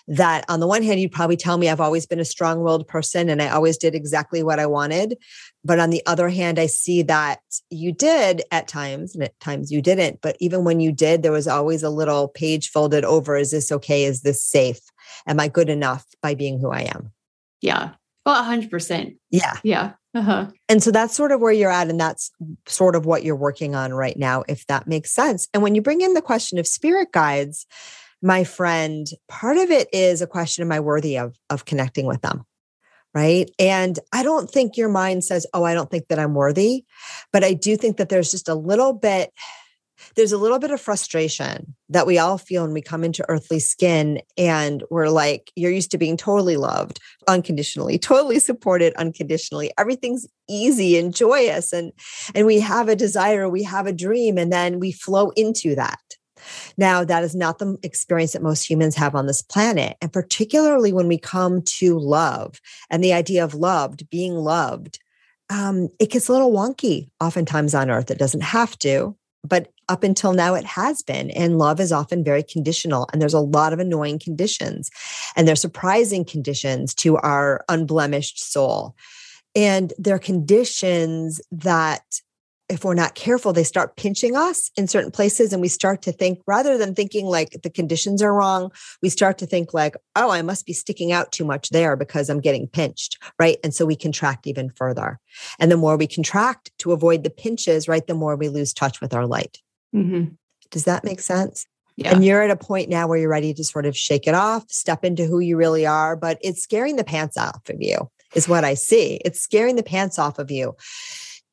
that 0.09 0.45
on 0.49 0.61
the 0.61 0.67
one 0.67 0.83
hand, 0.83 1.01
you'd 1.01 1.13
probably 1.13 1.37
tell 1.37 1.59
me 1.59 1.69
I've 1.69 1.81
always 1.81 2.07
been 2.07 2.21
a 2.21 2.25
strong 2.25 2.63
willed 2.63 2.89
person 2.89 3.29
and 3.29 3.41
I 3.41 3.49
always 3.49 3.79
did 3.79 3.95
exactly 3.95 4.43
what 4.43 4.59
I 4.59 4.67
wanted. 4.67 5.17
But 5.65 5.79
on 5.79 5.91
the 5.91 6.03
other 6.07 6.29
hand, 6.29 6.59
I 6.59 6.67
see 6.67 7.03
that 7.03 7.41
you 7.71 7.93
did 7.93 8.43
at 8.51 8.67
times, 8.67 9.15
and 9.15 9.23
at 9.25 9.39
times 9.39 9.71
you 9.71 9.81
didn't. 9.81 10.21
But 10.21 10.37
even 10.41 10.65
when 10.65 10.81
you 10.81 10.91
did, 10.93 11.23
there 11.23 11.33
was 11.33 11.47
always 11.47 11.83
a 11.83 11.91
little 11.91 12.29
page 12.29 12.71
folded 12.71 13.05
over 13.05 13.37
Is 13.37 13.53
this 13.53 13.71
okay? 13.71 14.05
Is 14.05 14.23
this 14.23 14.45
safe? 14.45 14.81
Am 15.27 15.39
I 15.39 15.49
good 15.49 15.69
enough 15.69 16.05
by 16.21 16.35
being 16.35 16.59
who 16.59 16.71
I 16.71 16.81
am? 16.83 17.13
Yeah. 17.61 17.91
Well, 18.25 18.43
100%. 18.45 19.17
Yeah. 19.31 19.59
Yeah. 19.65 19.93
Uh-huh. 20.15 20.49
And 20.69 20.83
so 20.83 20.91
that's 20.91 21.17
sort 21.17 21.33
of 21.33 21.41
where 21.41 21.53
you're 21.53 21.71
at. 21.71 21.89
And 21.89 21.99
that's 21.99 22.31
sort 22.67 22.95
of 22.95 23.07
what 23.07 23.25
you're 23.25 23.37
working 23.37 23.75
on 23.75 23.93
right 23.93 24.17
now, 24.17 24.45
if 24.49 24.67
that 24.67 24.87
makes 24.87 25.11
sense. 25.11 25.49
And 25.53 25.63
when 25.63 25.75
you 25.75 25.83
bring 25.83 26.03
in 26.03 26.15
the 26.15 26.23
question 26.23 26.59
of 26.59 26.67
spirit 26.67 27.13
guides, 27.13 27.67
my 28.21 28.45
friend, 28.45 29.07
part 29.29 29.57
of 29.57 29.71
it 29.71 29.89
is 29.93 30.23
a 30.23 30.27
question 30.27 30.63
Am 30.63 30.73
I 30.73 30.81
worthy 30.81 31.19
of, 31.19 31.35
of 31.51 31.65
connecting 31.65 32.07
with 32.07 32.21
them? 32.23 32.45
Right. 33.15 33.51
And 33.59 33.99
I 34.13 34.23
don't 34.23 34.51
think 34.51 34.77
your 34.77 34.89
mind 34.89 35.25
says, 35.25 35.47
Oh, 35.53 35.65
I 35.65 35.75
don't 35.75 35.91
think 35.91 36.09
that 36.09 36.19
I'm 36.19 36.35
worthy. 36.35 36.85
But 37.33 37.45
I 37.45 37.53
do 37.53 37.77
think 37.77 37.97
that 37.97 38.09
there's 38.09 38.31
just 38.31 38.49
a 38.49 38.55
little 38.55 38.93
bit 38.93 39.33
there's 40.17 40.33
a 40.33 40.39
little 40.39 40.59
bit 40.59 40.71
of 40.71 40.81
frustration 40.81 41.75
that 41.89 42.07
we 42.07 42.19
all 42.19 42.39
feel 42.39 42.63
when 42.63 42.73
we 42.73 42.83
come 42.83 43.05
into 43.05 43.25
earthly 43.29 43.59
skin 43.59 44.21
and 44.37 44.83
we're 44.91 45.09
like, 45.09 45.53
you're 45.57 45.71
used 45.71 45.91
to 45.93 45.99
being 45.99 46.17
totally 46.17 46.57
loved 46.57 47.01
unconditionally, 47.29 47.99
totally 47.99 48.39
supported 48.39 48.93
unconditionally. 48.95 49.73
Everything's 49.79 50.27
easy 50.49 50.99
and 50.99 51.15
joyous. 51.15 51.73
And, 51.73 51.93
and 52.35 52.47
we 52.47 52.61
have 52.61 52.89
a 52.89 52.97
desire, 52.97 53.49
we 53.49 53.63
have 53.63 53.87
a 53.87 53.93
dream, 53.93 54.39
and 54.39 54.53
then 54.53 54.79
we 54.79 54.93
flow 54.93 55.31
into 55.37 55.75
that. 55.75 56.01
Now, 56.77 57.05
that 57.05 57.23
is 57.23 57.35
not 57.35 57.59
the 57.59 57.79
experience 57.83 58.33
that 58.33 58.43
most 58.43 58.69
humans 58.69 58.97
have 58.97 59.15
on 59.15 59.27
this 59.27 59.43
planet. 59.43 59.97
And 60.01 60.13
particularly 60.13 60.93
when 60.93 61.09
we 61.09 61.19
come 61.19 61.63
to 61.63 61.99
love 61.99 62.61
and 62.91 63.03
the 63.03 63.13
idea 63.13 63.45
of 63.45 63.55
loved, 63.55 64.11
being 64.11 64.35
loved, 64.35 64.99
um, 65.51 65.89
it 66.01 66.11
gets 66.11 66.29
a 66.29 66.33
little 66.33 66.53
wonky 66.53 67.11
oftentimes 67.21 67.75
on 67.75 67.91
earth. 67.91 68.11
It 68.11 68.19
doesn't 68.19 68.43
have 68.43 68.79
to, 68.81 69.17
but 69.45 69.69
up 69.89 70.05
until 70.05 70.33
now 70.33 70.55
it 70.55 70.65
has 70.65 71.03
been 71.03 71.31
and 71.31 71.59
love 71.59 71.81
is 71.81 71.93
often 71.93 72.25
very 72.25 72.43
conditional 72.43 73.09
and 73.13 73.21
there's 73.21 73.35
a 73.35 73.41
lot 73.41 73.73
of 73.73 73.79
annoying 73.79 74.19
conditions 74.19 74.91
and 75.37 75.47
they're 75.47 75.57
surprising 75.57 76.25
conditions 76.25 76.95
to 76.95 77.17
our 77.19 77.65
unblemished 77.69 78.41
soul. 78.41 78.95
And 79.55 79.93
they're 79.99 80.19
conditions 80.19 81.41
that 81.51 82.03
if 82.73 82.85
we're 82.85 82.95
not 82.95 83.15
careful, 83.15 83.53
they 83.53 83.65
start 83.65 83.97
pinching 83.97 84.35
us 84.35 84.71
in 84.77 84.89
certain 84.89 85.11
places. 85.11 85.53
And 85.53 85.61
we 85.61 85.69
start 85.69 86.01
to 86.03 86.13
think, 86.13 86.41
rather 86.47 86.79
than 86.79 86.95
thinking 86.95 87.27
like 87.27 87.61
the 87.63 87.69
conditions 87.69 88.23
are 88.23 88.33
wrong, 88.33 88.73
we 89.03 89.11
start 89.11 89.37
to 89.39 89.47
think 89.47 89.75
like, 89.75 89.95
oh, 90.17 90.31
I 90.31 90.41
must 90.41 90.65
be 90.65 90.73
sticking 90.73 91.13
out 91.13 91.33
too 91.33 91.45
much 91.45 91.69
there 91.69 91.97
because 91.97 92.31
I'm 92.31 92.41
getting 92.41 92.67
pinched. 92.67 93.19
Right. 93.39 93.59
And 93.63 93.75
so 93.75 93.85
we 93.85 93.95
contract 93.95 94.47
even 94.47 94.71
further. 94.71 95.21
And 95.59 95.71
the 95.71 95.77
more 95.77 95.99
we 95.99 96.07
contract 96.07 96.73
to 96.79 96.93
avoid 96.93 97.25
the 97.25 97.31
pinches, 97.31 97.89
right, 97.89 98.07
the 98.07 98.15
more 98.15 98.37
we 98.37 98.49
lose 98.49 98.73
touch 98.73 99.03
with 99.03 99.13
our 99.13 99.27
light. 99.27 99.59
Mm-hmm. 99.95 100.33
Does 100.71 100.85
that 100.85 101.05
make 101.05 101.21
sense? 101.21 101.67
Yeah. 101.97 102.15
And 102.15 102.25
you're 102.25 102.41
at 102.41 102.51
a 102.51 102.57
point 102.57 102.89
now 102.89 103.07
where 103.07 103.19
you're 103.19 103.29
ready 103.29 103.53
to 103.53 103.65
sort 103.65 103.85
of 103.85 103.95
shake 103.95 104.27
it 104.27 104.35
off, 104.35 104.65
step 104.71 105.05
into 105.05 105.27
who 105.27 105.41
you 105.41 105.59
really 105.59 105.85
are, 105.85 106.17
but 106.17 106.39
it's 106.41 106.63
scaring 106.63 106.97
the 106.97 107.05
pants 107.05 107.37
off 107.37 107.69
of 107.69 107.77
you, 107.83 108.11
is 108.35 108.49
what 108.49 108.65
I 108.65 108.73
see. 108.73 109.21
It's 109.27 109.41
scaring 109.41 109.77
the 109.77 109.83
pants 109.83 110.19
off 110.19 110.39
of 110.39 110.51
you 110.51 110.75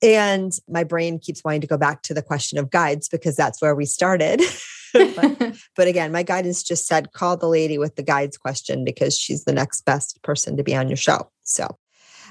And 0.02 0.54
my 0.68 0.84
brain 0.84 1.20
keeps 1.20 1.44
wanting 1.44 1.62
to 1.62 1.68
go 1.68 1.78
back 1.78 2.04
to 2.04 2.14
the 2.14 2.22
question 2.22 2.58
of 2.58 2.70
guides 2.70 3.10
because 3.10 3.36
that's 3.36 3.62
where 3.62 3.76
we 3.76 3.86
started. 3.86 4.42
but, 4.94 5.58
but, 5.76 5.88
again, 5.88 6.12
my 6.12 6.24
guidance 6.24 6.64
just 6.64 6.88
said 6.88 7.12
call 7.12 7.38
the 7.38 7.48
lady 7.48 7.78
with 7.78 7.96
the 7.96 8.04
guides 8.04 8.38
question 8.38 8.84
because 8.84 9.18
she's 9.18 9.44
the 9.44 9.54
next 9.54 9.82
best 9.82 10.22
person 10.24 10.58
to 10.58 10.64
be 10.64 10.76
on 10.76 10.88
your 10.88 10.98
show. 10.98 11.30
So, 11.44 11.78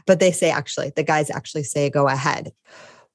but 0.07 0.21
they 0.21 0.33
say 0.33 0.51
actually, 0.51 0.93
the 0.97 1.03
guys 1.03 1.31
actually 1.31 1.65
say 1.65 1.91
go 1.91 2.09
ahead. 2.09 2.53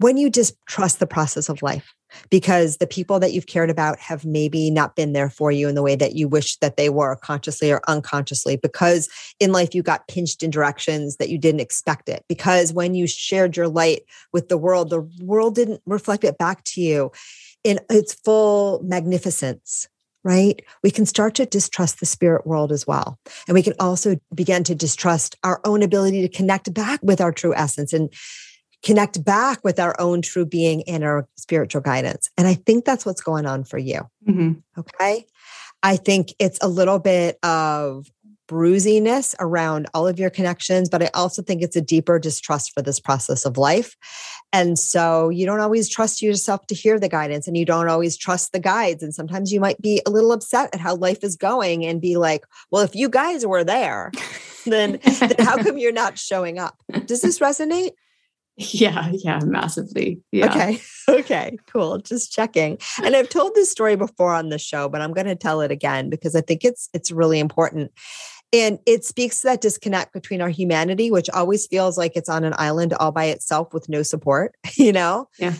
When 0.04 0.18
you 0.18 0.30
just 0.30 0.58
trust 0.66 1.00
the 1.00 1.08
process 1.08 1.48
of 1.48 1.62
life, 1.62 1.94
because 2.30 2.76
the 2.76 2.86
people 2.86 3.22
that 3.22 3.32
you've 3.32 3.48
cared 3.48 3.70
about 3.70 3.98
have 4.00 4.26
maybe 4.26 4.70
not 4.70 4.98
been 4.98 5.14
there 5.14 5.30
for 5.30 5.50
you 5.50 5.70
in 5.70 5.76
the 5.76 5.82
way 5.82 5.96
that 5.96 6.14
you 6.14 6.28
wish 6.28 6.58
that 6.58 6.76
they 6.76 6.90
were 6.90 7.16
consciously 7.16 7.72
or 7.72 7.80
unconsciously 7.88 8.58
because 8.58 9.08
in 9.40 9.54
life 9.54 9.74
you 9.74 9.82
got 9.82 10.10
pinched 10.10 10.44
in 10.44 10.50
directions 10.50 11.16
that 11.16 11.30
you 11.30 11.38
didn't 11.38 11.62
expect 11.62 12.10
it 12.10 12.26
because 12.28 12.74
when 12.74 12.94
you 12.94 13.08
shared 13.08 13.56
your 13.56 13.70
light 13.70 14.02
with 14.34 14.50
the 14.50 14.58
world 14.58 14.90
the 14.90 15.10
world 15.22 15.56
didn't 15.56 15.82
reflect 15.86 16.26
it 16.26 16.38
back 16.38 16.66
to 16.66 16.82
you 16.82 17.10
in 17.64 17.80
its 17.90 18.14
full 18.14 18.84
magnificence 18.84 19.88
right? 20.26 20.64
We 20.84 20.92
can 20.92 21.06
start 21.06 21.36
to 21.36 21.46
distrust 21.46 22.00
the 22.00 22.06
spirit 22.06 22.48
world 22.48 22.72
as 22.72 22.88
well. 22.88 23.20
And 23.46 23.56
we 23.56 23.62
can 23.62 23.74
also 23.78 24.16
begin 24.34 24.64
to 24.64 24.74
distrust 24.74 25.36
our 25.44 25.60
own 25.66 25.84
ability 25.84 26.22
to 26.22 26.30
connect 26.30 26.74
back 26.74 27.02
with 27.04 27.20
our 27.20 27.34
true 27.34 27.54
essence 27.54 27.92
and 27.92 28.10
connect 28.84 29.24
back 29.24 29.64
with 29.64 29.80
our 29.80 29.96
own 30.00 30.22
true 30.22 30.46
being 30.46 30.84
and 30.88 31.04
our 31.04 31.28
spiritual 31.38 31.82
guidance. 31.82 32.30
And 32.38 32.48
I 32.48 32.54
think 32.54 32.86
that's 32.86 33.06
what's 33.06 33.22
going 33.22 33.46
on 33.46 33.64
for 33.64 33.78
you. 33.78 34.02
Mm-hmm. 34.28 34.54
Okay. 34.78 35.26
I 35.82 35.98
think 35.98 36.34
it's 36.40 36.60
a 36.62 36.68
little 36.68 37.00
bit 37.00 37.38
of 37.44 38.08
bruisiness 38.48 39.36
around 39.40 39.88
all 39.94 40.08
of 40.08 40.20
your 40.20 40.30
connections, 40.30 40.90
but 40.90 41.02
I 41.02 41.10
also 41.14 41.42
think 41.42 41.62
it's 41.62 41.76
a 41.76 41.82
deeper 41.82 42.20
distrust 42.20 42.74
for 42.74 42.82
this 42.82 43.00
process 43.00 43.46
of 43.46 43.58
life. 43.58 43.96
And 44.52 44.78
so 44.78 45.30
you 45.30 45.46
don't 45.46 45.62
always 45.62 45.90
trust 45.90 46.22
yourself 46.22 46.68
to 46.68 46.76
hear 46.76 47.00
the 47.00 47.10
guidance 47.10 47.48
and 47.48 47.58
you 47.58 47.66
don't 47.66 47.88
always 47.88 48.18
trust 48.18 48.52
the 48.52 48.60
guides. 48.60 49.02
And 49.02 49.16
sometimes 49.16 49.52
you 49.52 49.60
might 49.60 49.82
be 49.82 50.02
a 50.06 50.12
little 50.12 50.32
upset 50.34 50.70
at 50.74 50.82
how 50.82 50.96
life 50.96 51.24
is 51.24 51.36
going 51.36 51.86
and 51.86 52.02
be 52.02 52.18
like, 52.18 52.46
well, 52.70 52.84
if 52.84 52.96
you 52.96 53.10
guys 53.10 53.46
were 53.46 53.64
there, 53.64 54.12
then, 54.66 55.00
then 55.04 55.36
how 55.40 55.58
come 55.58 55.78
you're 55.78 55.92
not 55.92 56.20
showing 56.20 56.60
up? 56.60 56.76
Does 57.06 57.22
this 57.22 57.40
resonate? 57.40 57.92
Yeah, 58.58 59.10
yeah, 59.12 59.40
massively. 59.44 60.22
Yeah. 60.32 60.50
Okay. 60.50 60.82
Okay, 61.10 61.58
cool. 61.68 61.98
Just 61.98 62.32
checking. 62.32 62.78
And 63.04 63.14
I've 63.14 63.28
told 63.28 63.56
this 63.56 63.70
story 63.70 63.98
before 63.98 64.34
on 64.34 64.48
the 64.48 64.58
show, 64.58 64.88
but 64.88 65.02
I'm 65.02 65.12
going 65.12 65.28
to 65.28 65.36
tell 65.36 65.60
it 65.60 65.70
again 65.70 66.10
because 66.10 66.34
I 66.34 66.40
think 66.40 66.64
it's 66.64 66.88
it's 66.94 67.12
really 67.12 67.42
important. 67.42 67.92
And 68.54 68.80
it 68.86 69.04
speaks 69.04 69.42
to 69.42 69.48
that 69.48 69.60
disconnect 69.60 70.14
between 70.14 70.40
our 70.40 70.48
humanity, 70.48 71.12
which 71.12 71.30
always 71.32 71.68
feels 71.68 71.98
like 71.98 72.14
it's 72.16 72.30
on 72.30 72.46
an 72.46 72.54
island 72.58 72.94
all 72.94 73.12
by 73.12 73.26
itself 73.26 73.74
with 73.74 73.90
no 73.90 74.02
support, 74.02 74.56
you 74.78 74.94
know? 74.94 75.28
Yeah. 75.40 75.56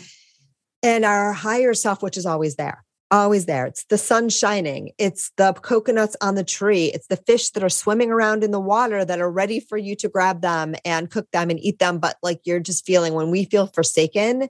And 0.82 1.04
our 1.04 1.32
higher 1.32 1.74
self, 1.74 2.02
which 2.02 2.16
is 2.16 2.24
always 2.24 2.56
there, 2.56 2.83
always 3.10 3.46
there. 3.46 3.66
It's 3.66 3.84
the 3.84 3.98
sun 3.98 4.28
shining, 4.28 4.92
it's 4.98 5.30
the 5.36 5.52
coconuts 5.52 6.16
on 6.20 6.34
the 6.34 6.44
tree, 6.44 6.86
it's 6.86 7.06
the 7.06 7.16
fish 7.16 7.50
that 7.50 7.62
are 7.62 7.68
swimming 7.68 8.10
around 8.10 8.42
in 8.42 8.50
the 8.50 8.60
water 8.60 9.04
that 9.04 9.20
are 9.20 9.30
ready 9.30 9.60
for 9.60 9.78
you 9.78 9.94
to 9.96 10.08
grab 10.08 10.40
them 10.40 10.74
and 10.84 11.10
cook 11.10 11.30
them 11.30 11.50
and 11.50 11.60
eat 11.60 11.78
them. 11.78 11.98
But 11.98 12.16
like 12.22 12.40
you're 12.44 12.60
just 12.60 12.84
feeling 12.86 13.14
when 13.14 13.30
we 13.30 13.44
feel 13.44 13.66
forsaken, 13.66 14.48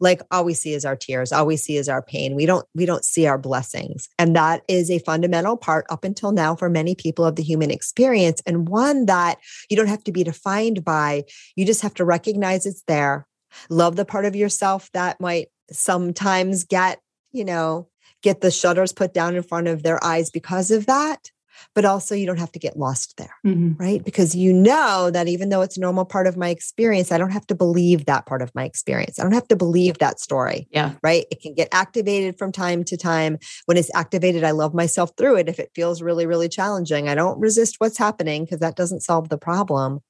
like 0.00 0.22
all 0.30 0.44
we 0.44 0.54
see 0.54 0.72
is 0.72 0.84
our 0.84 0.96
tears. 0.96 1.32
All 1.32 1.46
we 1.46 1.56
see 1.56 1.76
is 1.76 1.88
our 1.88 2.02
pain. 2.02 2.34
We 2.34 2.46
don't 2.46 2.66
we 2.74 2.86
don't 2.86 3.04
see 3.04 3.26
our 3.26 3.38
blessings. 3.38 4.08
And 4.18 4.36
that 4.36 4.62
is 4.68 4.90
a 4.90 4.98
fundamental 5.00 5.56
part 5.56 5.86
up 5.90 6.04
until 6.04 6.32
now 6.32 6.54
for 6.54 6.68
many 6.68 6.94
people 6.94 7.24
of 7.24 7.36
the 7.36 7.42
human 7.42 7.70
experience 7.70 8.42
and 8.46 8.68
one 8.68 9.06
that 9.06 9.38
you 9.68 9.76
don't 9.76 9.88
have 9.88 10.04
to 10.04 10.12
be 10.12 10.24
defined 10.24 10.84
by. 10.84 11.24
You 11.54 11.64
just 11.64 11.82
have 11.82 11.94
to 11.94 12.04
recognize 12.04 12.66
it's 12.66 12.82
there. 12.86 13.26
Love 13.70 13.96
the 13.96 14.04
part 14.04 14.24
of 14.24 14.36
yourself 14.36 14.90
that 14.92 15.20
might 15.20 15.48
sometimes 15.70 16.64
get 16.64 17.00
you 17.32 17.44
know 17.44 17.88
get 18.22 18.40
the 18.40 18.50
shutters 18.50 18.92
put 18.92 19.14
down 19.14 19.36
in 19.36 19.42
front 19.42 19.68
of 19.68 19.82
their 19.82 20.02
eyes 20.04 20.30
because 20.30 20.70
of 20.70 20.86
that 20.86 21.30
but 21.74 21.84
also 21.84 22.14
you 22.14 22.26
don't 22.26 22.38
have 22.38 22.52
to 22.52 22.58
get 22.58 22.78
lost 22.78 23.16
there, 23.16 23.34
mm-hmm. 23.44 23.72
right? 23.78 24.04
Because 24.04 24.34
you 24.34 24.52
know 24.52 25.10
that 25.10 25.28
even 25.28 25.48
though 25.48 25.62
it's 25.62 25.76
a 25.76 25.80
normal 25.80 26.04
part 26.04 26.26
of 26.26 26.36
my 26.36 26.48
experience, 26.48 27.12
I 27.12 27.18
don't 27.18 27.30
have 27.30 27.46
to 27.48 27.54
believe 27.54 28.06
that 28.06 28.26
part 28.26 28.42
of 28.42 28.54
my 28.54 28.64
experience. 28.64 29.18
I 29.18 29.22
don't 29.22 29.32
have 29.32 29.48
to 29.48 29.56
believe 29.56 29.98
that 29.98 30.20
story. 30.20 30.68
Yeah. 30.70 30.92
Right. 31.02 31.26
It 31.30 31.40
can 31.40 31.54
get 31.54 31.68
activated 31.72 32.38
from 32.38 32.52
time 32.52 32.84
to 32.84 32.96
time. 32.96 33.38
When 33.66 33.76
it's 33.76 33.94
activated, 33.94 34.44
I 34.44 34.52
love 34.52 34.74
myself 34.74 35.12
through 35.16 35.36
it. 35.36 35.48
If 35.48 35.58
it 35.58 35.70
feels 35.74 36.02
really, 36.02 36.26
really 36.26 36.48
challenging, 36.48 37.08
I 37.08 37.14
don't 37.14 37.40
resist 37.40 37.76
what's 37.78 37.98
happening 37.98 38.44
because 38.44 38.60
that 38.60 38.76
doesn't 38.76 39.00
solve 39.00 39.28
the 39.28 39.38
problem. 39.38 40.00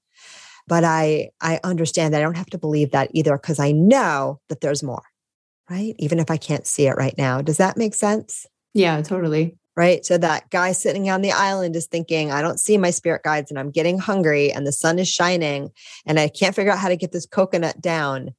But 0.69 0.85
I 0.85 1.31
I 1.41 1.61
understand 1.63 2.13
that 2.13 2.21
I 2.21 2.25
don't 2.25 2.37
have 2.37 2.51
to 2.51 2.59
believe 2.59 2.91
that 2.91 3.11
either 3.13 3.37
because 3.37 3.61
I 3.61 3.73
know 3.73 4.41
that 4.49 4.61
there's 4.61 4.83
more. 4.83 5.03
Right. 5.69 5.95
Even 5.99 6.19
if 6.19 6.31
I 6.31 6.37
can't 6.37 6.67
see 6.67 6.87
it 6.87 6.97
right 6.97 7.17
now. 7.19 7.43
Does 7.43 7.57
that 7.57 7.77
make 7.77 7.95
sense? 7.95 8.47
Yeah, 8.73 9.01
totally 9.03 9.59
right? 9.77 10.05
So 10.07 10.17
that 10.19 10.49
guy 10.51 10.73
sitting 10.73 11.11
on 11.11 11.21
the 11.21 11.33
island 11.33 11.77
is 11.77 11.87
thinking, 11.87 12.33
I 12.33 12.41
don't 12.41 12.59
see 12.59 12.79
my 12.79 12.91
spirit 12.91 13.23
guides 13.23 13.51
and 13.51 13.59
I'm 13.59 13.71
getting 13.71 13.99
hungry 13.99 14.51
and 14.51 14.67
the 14.67 14.73
sun 14.73 14.99
is 14.99 15.09
shining 15.09 15.71
and 16.07 16.19
I 16.19 16.29
can't 16.29 16.55
figure 16.55 16.73
out 16.73 16.79
how 16.79 16.89
to 16.89 16.97
get 16.97 17.13
this 17.13 17.27
coconut 17.27 17.81
down, 17.81 18.35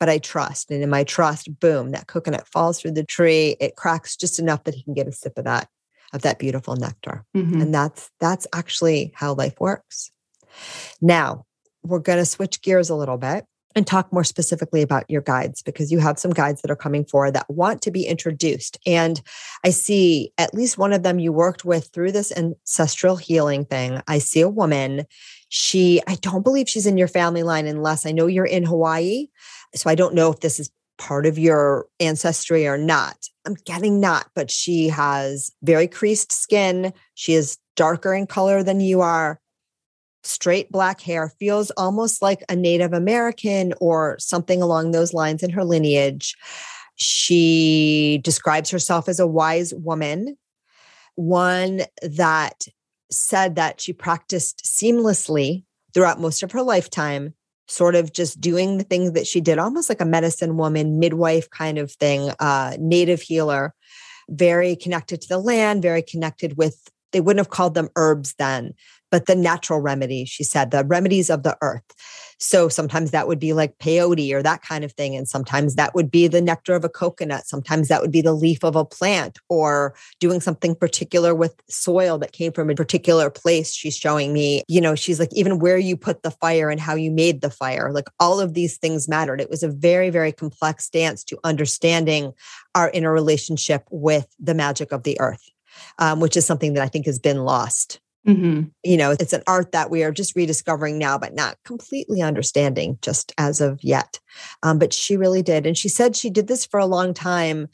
but 0.00 0.08
I 0.08 0.18
trust. 0.18 0.70
And 0.70 0.82
in 0.82 0.88
my 0.88 1.04
trust, 1.04 1.60
boom, 1.60 1.90
that 1.90 2.06
coconut 2.06 2.48
falls 2.48 2.80
through 2.80 2.92
the 2.92 3.04
tree. 3.04 3.56
It 3.60 3.76
cracks 3.76 4.16
just 4.16 4.38
enough 4.38 4.64
that 4.64 4.74
he 4.74 4.82
can 4.82 4.94
get 4.94 5.06
a 5.06 5.12
sip 5.12 5.36
of 5.36 5.44
that, 5.44 5.68
of 6.14 6.22
that 6.22 6.38
beautiful 6.38 6.76
nectar. 6.76 7.24
Mm-hmm. 7.36 7.60
And 7.60 7.74
that's 7.74 8.10
that's 8.18 8.46
actually 8.54 9.12
how 9.14 9.34
life 9.34 9.60
works. 9.60 10.10
Now, 11.00 11.44
we're 11.82 11.98
going 11.98 12.18
to 12.18 12.26
switch 12.26 12.62
gears 12.62 12.90
a 12.90 12.94
little 12.94 13.18
bit 13.18 13.44
and 13.76 13.86
talk 13.86 14.12
more 14.12 14.24
specifically 14.24 14.82
about 14.82 15.08
your 15.08 15.20
guides 15.20 15.62
because 15.62 15.92
you 15.92 15.98
have 15.98 16.18
some 16.18 16.32
guides 16.32 16.62
that 16.62 16.70
are 16.70 16.76
coming 16.76 17.04
forward 17.04 17.34
that 17.34 17.48
want 17.48 17.82
to 17.82 17.90
be 17.90 18.04
introduced. 18.04 18.78
And 18.84 19.20
I 19.64 19.70
see 19.70 20.32
at 20.38 20.54
least 20.54 20.78
one 20.78 20.92
of 20.92 21.02
them 21.02 21.18
you 21.18 21.32
worked 21.32 21.64
with 21.64 21.88
through 21.92 22.12
this 22.12 22.32
ancestral 22.32 23.16
healing 23.16 23.64
thing. 23.64 24.02
I 24.08 24.18
see 24.18 24.40
a 24.40 24.48
woman. 24.48 25.06
She, 25.48 26.00
I 26.06 26.16
don't 26.16 26.42
believe 26.42 26.68
she's 26.68 26.86
in 26.86 26.98
your 26.98 27.08
family 27.08 27.42
line 27.42 27.66
unless 27.66 28.06
I 28.06 28.12
know 28.12 28.26
you're 28.26 28.44
in 28.44 28.64
Hawaii. 28.64 29.28
So 29.74 29.88
I 29.88 29.94
don't 29.94 30.14
know 30.14 30.32
if 30.32 30.40
this 30.40 30.58
is 30.58 30.70
part 30.98 31.24
of 31.24 31.38
your 31.38 31.86
ancestry 32.00 32.66
or 32.66 32.76
not. 32.76 33.16
I'm 33.46 33.54
getting 33.64 34.00
not, 34.00 34.26
but 34.34 34.50
she 34.50 34.88
has 34.88 35.50
very 35.62 35.88
creased 35.88 36.32
skin. 36.32 36.92
She 37.14 37.34
is 37.34 37.56
darker 37.76 38.14
in 38.14 38.26
color 38.26 38.62
than 38.62 38.80
you 38.80 39.00
are 39.00 39.40
straight 40.22 40.70
black 40.70 41.00
hair, 41.00 41.32
feels 41.38 41.70
almost 41.72 42.22
like 42.22 42.42
a 42.48 42.56
Native 42.56 42.92
American 42.92 43.74
or 43.80 44.16
something 44.18 44.60
along 44.60 44.90
those 44.90 45.14
lines 45.14 45.42
in 45.42 45.50
her 45.50 45.64
lineage. 45.64 46.36
She 46.96 48.20
describes 48.22 48.70
herself 48.70 49.08
as 49.08 49.18
a 49.18 49.26
wise 49.26 49.72
woman, 49.74 50.36
one 51.14 51.82
that 52.02 52.66
said 53.10 53.56
that 53.56 53.80
she 53.80 53.92
practiced 53.92 54.64
seamlessly 54.64 55.64
throughout 55.94 56.20
most 56.20 56.42
of 56.42 56.52
her 56.52 56.62
lifetime, 56.62 57.34
sort 57.66 57.94
of 57.94 58.12
just 58.12 58.40
doing 58.40 58.78
the 58.78 58.84
things 58.84 59.12
that 59.12 59.26
she 59.26 59.40
did, 59.40 59.58
almost 59.58 59.88
like 59.88 60.00
a 60.00 60.04
medicine 60.04 60.56
woman, 60.56 60.98
midwife 60.98 61.48
kind 61.50 61.78
of 61.78 61.90
thing, 61.92 62.30
uh, 62.38 62.76
native 62.78 63.22
healer, 63.22 63.74
very 64.28 64.76
connected 64.76 65.20
to 65.20 65.28
the 65.28 65.38
land, 65.38 65.82
very 65.82 66.02
connected 66.02 66.56
with, 66.56 66.88
they 67.12 67.20
wouldn't 67.20 67.44
have 67.44 67.50
called 67.50 67.74
them 67.74 67.88
herbs 67.96 68.34
then, 68.38 68.74
but 69.10 69.26
the 69.26 69.34
natural 69.34 69.80
remedy, 69.80 70.24
she 70.24 70.44
said, 70.44 70.70
the 70.70 70.84
remedies 70.84 71.30
of 71.30 71.42
the 71.42 71.56
earth. 71.62 71.82
So 72.42 72.70
sometimes 72.70 73.10
that 73.10 73.28
would 73.28 73.38
be 73.38 73.52
like 73.52 73.78
peyote 73.78 74.32
or 74.32 74.42
that 74.42 74.62
kind 74.62 74.82
of 74.82 74.92
thing. 74.92 75.14
And 75.14 75.28
sometimes 75.28 75.74
that 75.74 75.94
would 75.94 76.10
be 76.10 76.26
the 76.26 76.40
nectar 76.40 76.74
of 76.74 76.84
a 76.84 76.88
coconut. 76.88 77.46
Sometimes 77.46 77.88
that 77.88 78.00
would 78.00 78.10
be 78.10 78.22
the 78.22 78.32
leaf 78.32 78.64
of 78.64 78.76
a 78.76 78.84
plant 78.84 79.38
or 79.50 79.94
doing 80.20 80.40
something 80.40 80.74
particular 80.74 81.34
with 81.34 81.54
soil 81.68 82.16
that 82.18 82.32
came 82.32 82.52
from 82.52 82.70
a 82.70 82.74
particular 82.74 83.28
place. 83.28 83.74
She's 83.74 83.96
showing 83.96 84.32
me, 84.32 84.62
you 84.68 84.80
know, 84.80 84.94
she's 84.94 85.20
like, 85.20 85.32
even 85.34 85.58
where 85.58 85.76
you 85.76 85.98
put 85.98 86.22
the 86.22 86.30
fire 86.30 86.70
and 86.70 86.80
how 86.80 86.94
you 86.94 87.10
made 87.10 87.42
the 87.42 87.50
fire, 87.50 87.92
like 87.92 88.08
all 88.18 88.40
of 88.40 88.54
these 88.54 88.78
things 88.78 89.06
mattered. 89.06 89.40
It 89.42 89.50
was 89.50 89.62
a 89.62 89.68
very, 89.68 90.08
very 90.08 90.32
complex 90.32 90.88
dance 90.88 91.22
to 91.24 91.38
understanding 91.44 92.32
our 92.74 92.90
inner 92.90 93.12
relationship 93.12 93.84
with 93.90 94.26
the 94.38 94.54
magic 94.54 94.92
of 94.92 95.02
the 95.02 95.20
earth, 95.20 95.50
um, 95.98 96.20
which 96.20 96.38
is 96.38 96.46
something 96.46 96.72
that 96.72 96.82
I 96.82 96.88
think 96.88 97.04
has 97.04 97.18
been 97.18 97.44
lost 97.44 98.00
Mm-hmm. 98.26 98.64
You 98.84 98.96
know, 98.96 99.12
it's 99.12 99.32
an 99.32 99.42
art 99.46 99.72
that 99.72 99.90
we 99.90 100.02
are 100.04 100.12
just 100.12 100.36
rediscovering 100.36 100.98
now, 100.98 101.16
but 101.18 101.34
not 101.34 101.56
completely 101.64 102.20
understanding 102.20 102.98
just 103.00 103.32
as 103.38 103.60
of 103.60 103.82
yet. 103.82 104.20
Um, 104.62 104.78
but 104.78 104.92
she 104.92 105.16
really 105.16 105.42
did. 105.42 105.66
And 105.66 105.76
she 105.76 105.88
said 105.88 106.14
she 106.14 106.28
did 106.28 106.46
this 106.46 106.66
for 106.66 106.78
a 106.78 106.86
long 106.86 107.14
time 107.14 107.68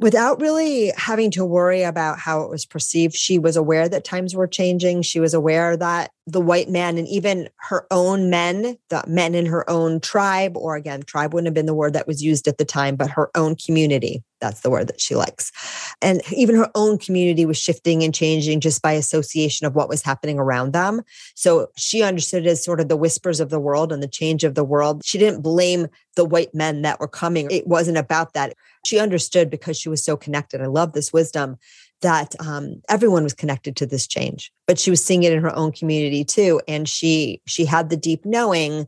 without 0.00 0.40
really 0.40 0.92
having 0.96 1.30
to 1.30 1.44
worry 1.44 1.82
about 1.82 2.18
how 2.18 2.42
it 2.42 2.50
was 2.50 2.66
perceived. 2.66 3.14
She 3.14 3.38
was 3.38 3.56
aware 3.56 3.88
that 3.88 4.04
times 4.04 4.34
were 4.34 4.48
changing. 4.48 5.02
She 5.02 5.20
was 5.20 5.34
aware 5.34 5.76
that 5.76 6.10
the 6.26 6.40
white 6.40 6.68
men 6.68 6.98
and 6.98 7.08
even 7.08 7.48
her 7.56 7.86
own 7.90 8.30
men, 8.30 8.76
the 8.90 9.02
men 9.08 9.34
in 9.34 9.46
her 9.46 9.68
own 9.68 9.98
tribe, 9.98 10.56
or 10.56 10.76
again, 10.76 11.02
tribe 11.02 11.34
wouldn't 11.34 11.48
have 11.48 11.54
been 11.54 11.66
the 11.66 11.74
word 11.74 11.94
that 11.94 12.06
was 12.06 12.22
used 12.22 12.46
at 12.46 12.58
the 12.58 12.64
time, 12.64 12.94
but 12.94 13.10
her 13.10 13.30
own 13.34 13.56
community. 13.56 14.22
That's 14.40 14.60
the 14.60 14.70
word 14.70 14.86
that 14.88 15.00
she 15.00 15.14
likes. 15.16 15.50
And 16.00 16.20
even 16.32 16.56
her 16.56 16.70
own 16.74 16.98
community 16.98 17.44
was 17.44 17.58
shifting 17.58 18.02
and 18.02 18.14
changing 18.14 18.60
just 18.60 18.82
by 18.82 18.92
association 18.92 19.66
of 19.66 19.74
what 19.74 19.88
was 19.88 20.02
happening 20.02 20.38
around 20.38 20.72
them. 20.72 21.02
So 21.34 21.68
she 21.76 22.02
understood 22.02 22.46
it 22.46 22.50
as 22.50 22.64
sort 22.64 22.80
of 22.80 22.88
the 22.88 22.96
whispers 22.96 23.40
of 23.40 23.50
the 23.50 23.60
world 23.60 23.92
and 23.92 24.02
the 24.02 24.08
change 24.08 24.44
of 24.44 24.54
the 24.54 24.64
world. 24.64 25.02
She 25.04 25.18
didn't 25.18 25.42
blame 25.42 25.88
the 26.14 26.24
white 26.24 26.54
men 26.54 26.82
that 26.82 27.00
were 27.00 27.08
coming. 27.08 27.50
It 27.50 27.66
wasn't 27.66 27.98
about 27.98 28.34
that. 28.34 28.54
She 28.84 28.98
understood 28.98 29.50
because 29.50 29.76
she 29.76 29.88
was 29.88 30.04
so 30.04 30.16
connected. 30.16 30.60
I 30.60 30.66
love 30.66 30.92
this 30.92 31.12
wisdom 31.12 31.56
that 32.02 32.34
um, 32.40 32.82
everyone 32.88 33.24
was 33.24 33.34
connected 33.34 33.76
to 33.76 33.86
this 33.86 34.06
change 34.06 34.52
but 34.66 34.78
she 34.78 34.90
was 34.90 35.04
seeing 35.04 35.22
it 35.22 35.32
in 35.32 35.42
her 35.42 35.54
own 35.56 35.72
community 35.72 36.24
too 36.24 36.60
and 36.68 36.88
she 36.88 37.40
she 37.46 37.64
had 37.64 37.90
the 37.90 37.96
deep 37.96 38.24
knowing 38.24 38.86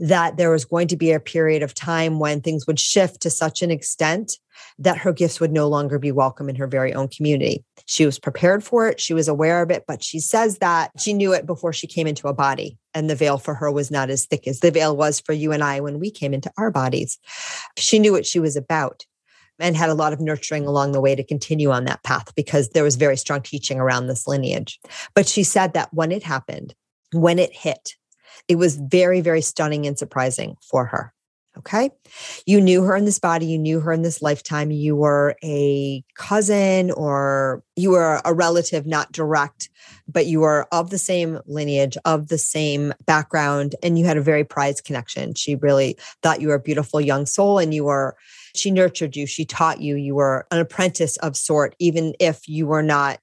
that 0.00 0.38
there 0.38 0.50
was 0.50 0.64
going 0.64 0.88
to 0.88 0.96
be 0.96 1.12
a 1.12 1.20
period 1.20 1.62
of 1.62 1.74
time 1.74 2.18
when 2.18 2.40
things 2.40 2.66
would 2.66 2.80
shift 2.80 3.20
to 3.20 3.30
such 3.30 3.62
an 3.62 3.70
extent 3.70 4.38
that 4.78 4.96
her 4.96 5.12
gifts 5.12 5.40
would 5.40 5.52
no 5.52 5.68
longer 5.68 5.98
be 5.98 6.10
welcome 6.10 6.48
in 6.48 6.56
her 6.56 6.66
very 6.66 6.92
own 6.94 7.06
community. 7.06 7.62
She 7.84 8.06
was 8.06 8.18
prepared 8.18 8.64
for 8.64 8.88
it, 8.88 8.98
she 8.98 9.12
was 9.12 9.28
aware 9.28 9.62
of 9.62 9.70
it, 9.70 9.84
but 9.86 10.02
she 10.02 10.18
says 10.18 10.58
that 10.58 10.90
she 10.98 11.12
knew 11.12 11.34
it 11.34 11.44
before 11.44 11.74
she 11.74 11.86
came 11.86 12.06
into 12.06 12.28
a 12.28 12.34
body. 12.34 12.78
And 12.94 13.08
the 13.08 13.14
veil 13.14 13.36
for 13.36 13.54
her 13.54 13.70
was 13.70 13.90
not 13.90 14.10
as 14.10 14.26
thick 14.26 14.48
as 14.48 14.60
the 14.60 14.70
veil 14.70 14.96
was 14.96 15.20
for 15.20 15.34
you 15.34 15.52
and 15.52 15.62
I 15.62 15.80
when 15.80 16.00
we 16.00 16.10
came 16.10 16.32
into 16.32 16.50
our 16.56 16.70
bodies. 16.70 17.18
She 17.78 17.98
knew 17.98 18.12
what 18.12 18.26
she 18.26 18.40
was 18.40 18.56
about 18.56 19.04
and 19.60 19.76
had 19.76 19.90
a 19.90 19.94
lot 19.94 20.12
of 20.12 20.20
nurturing 20.20 20.66
along 20.66 20.92
the 20.92 21.00
way 21.00 21.14
to 21.14 21.22
continue 21.22 21.70
on 21.70 21.84
that 21.84 22.02
path 22.02 22.34
because 22.34 22.70
there 22.70 22.84
was 22.84 22.96
very 22.96 23.16
strong 23.16 23.42
teaching 23.42 23.78
around 23.78 24.06
this 24.06 24.26
lineage. 24.26 24.80
But 25.14 25.28
she 25.28 25.42
said 25.42 25.74
that 25.74 25.92
when 25.92 26.12
it 26.12 26.22
happened, 26.22 26.74
when 27.12 27.38
it 27.38 27.54
hit, 27.54 27.94
it 28.48 28.56
was 28.56 28.76
very, 28.76 29.20
very 29.20 29.42
stunning 29.42 29.86
and 29.86 29.98
surprising 29.98 30.56
for 30.62 30.86
her. 30.86 31.12
Okay. 31.58 31.90
You 32.46 32.60
knew 32.60 32.84
her 32.84 32.94
in 32.94 33.04
this 33.04 33.18
body, 33.18 33.44
you 33.44 33.58
knew 33.58 33.80
her 33.80 33.92
in 33.92 34.02
this 34.02 34.22
lifetime. 34.22 34.70
You 34.70 34.94
were 34.94 35.34
a 35.42 36.04
cousin 36.14 36.92
or 36.92 37.64
you 37.74 37.90
were 37.90 38.22
a 38.24 38.32
relative, 38.32 38.86
not 38.86 39.10
direct, 39.10 39.68
but 40.06 40.26
you 40.26 40.40
were 40.40 40.68
of 40.72 40.90
the 40.90 40.98
same 40.98 41.40
lineage, 41.46 41.98
of 42.04 42.28
the 42.28 42.38
same 42.38 42.94
background, 43.04 43.74
and 43.82 43.98
you 43.98 44.06
had 44.06 44.16
a 44.16 44.22
very 44.22 44.44
prized 44.44 44.84
connection. 44.84 45.34
She 45.34 45.56
really 45.56 45.98
thought 46.22 46.40
you 46.40 46.48
were 46.48 46.54
a 46.54 46.60
beautiful 46.60 47.00
young 47.00 47.26
soul 47.26 47.58
and 47.58 47.74
you 47.74 47.84
were 47.84 48.16
she 48.54 48.70
nurtured 48.70 49.16
you, 49.16 49.26
she 49.26 49.44
taught 49.44 49.80
you, 49.80 49.96
you 49.96 50.14
were 50.14 50.46
an 50.50 50.58
apprentice 50.58 51.16
of 51.18 51.36
sort, 51.36 51.74
even 51.78 52.14
if 52.18 52.48
you 52.48 52.66
were 52.66 52.82
not, 52.82 53.20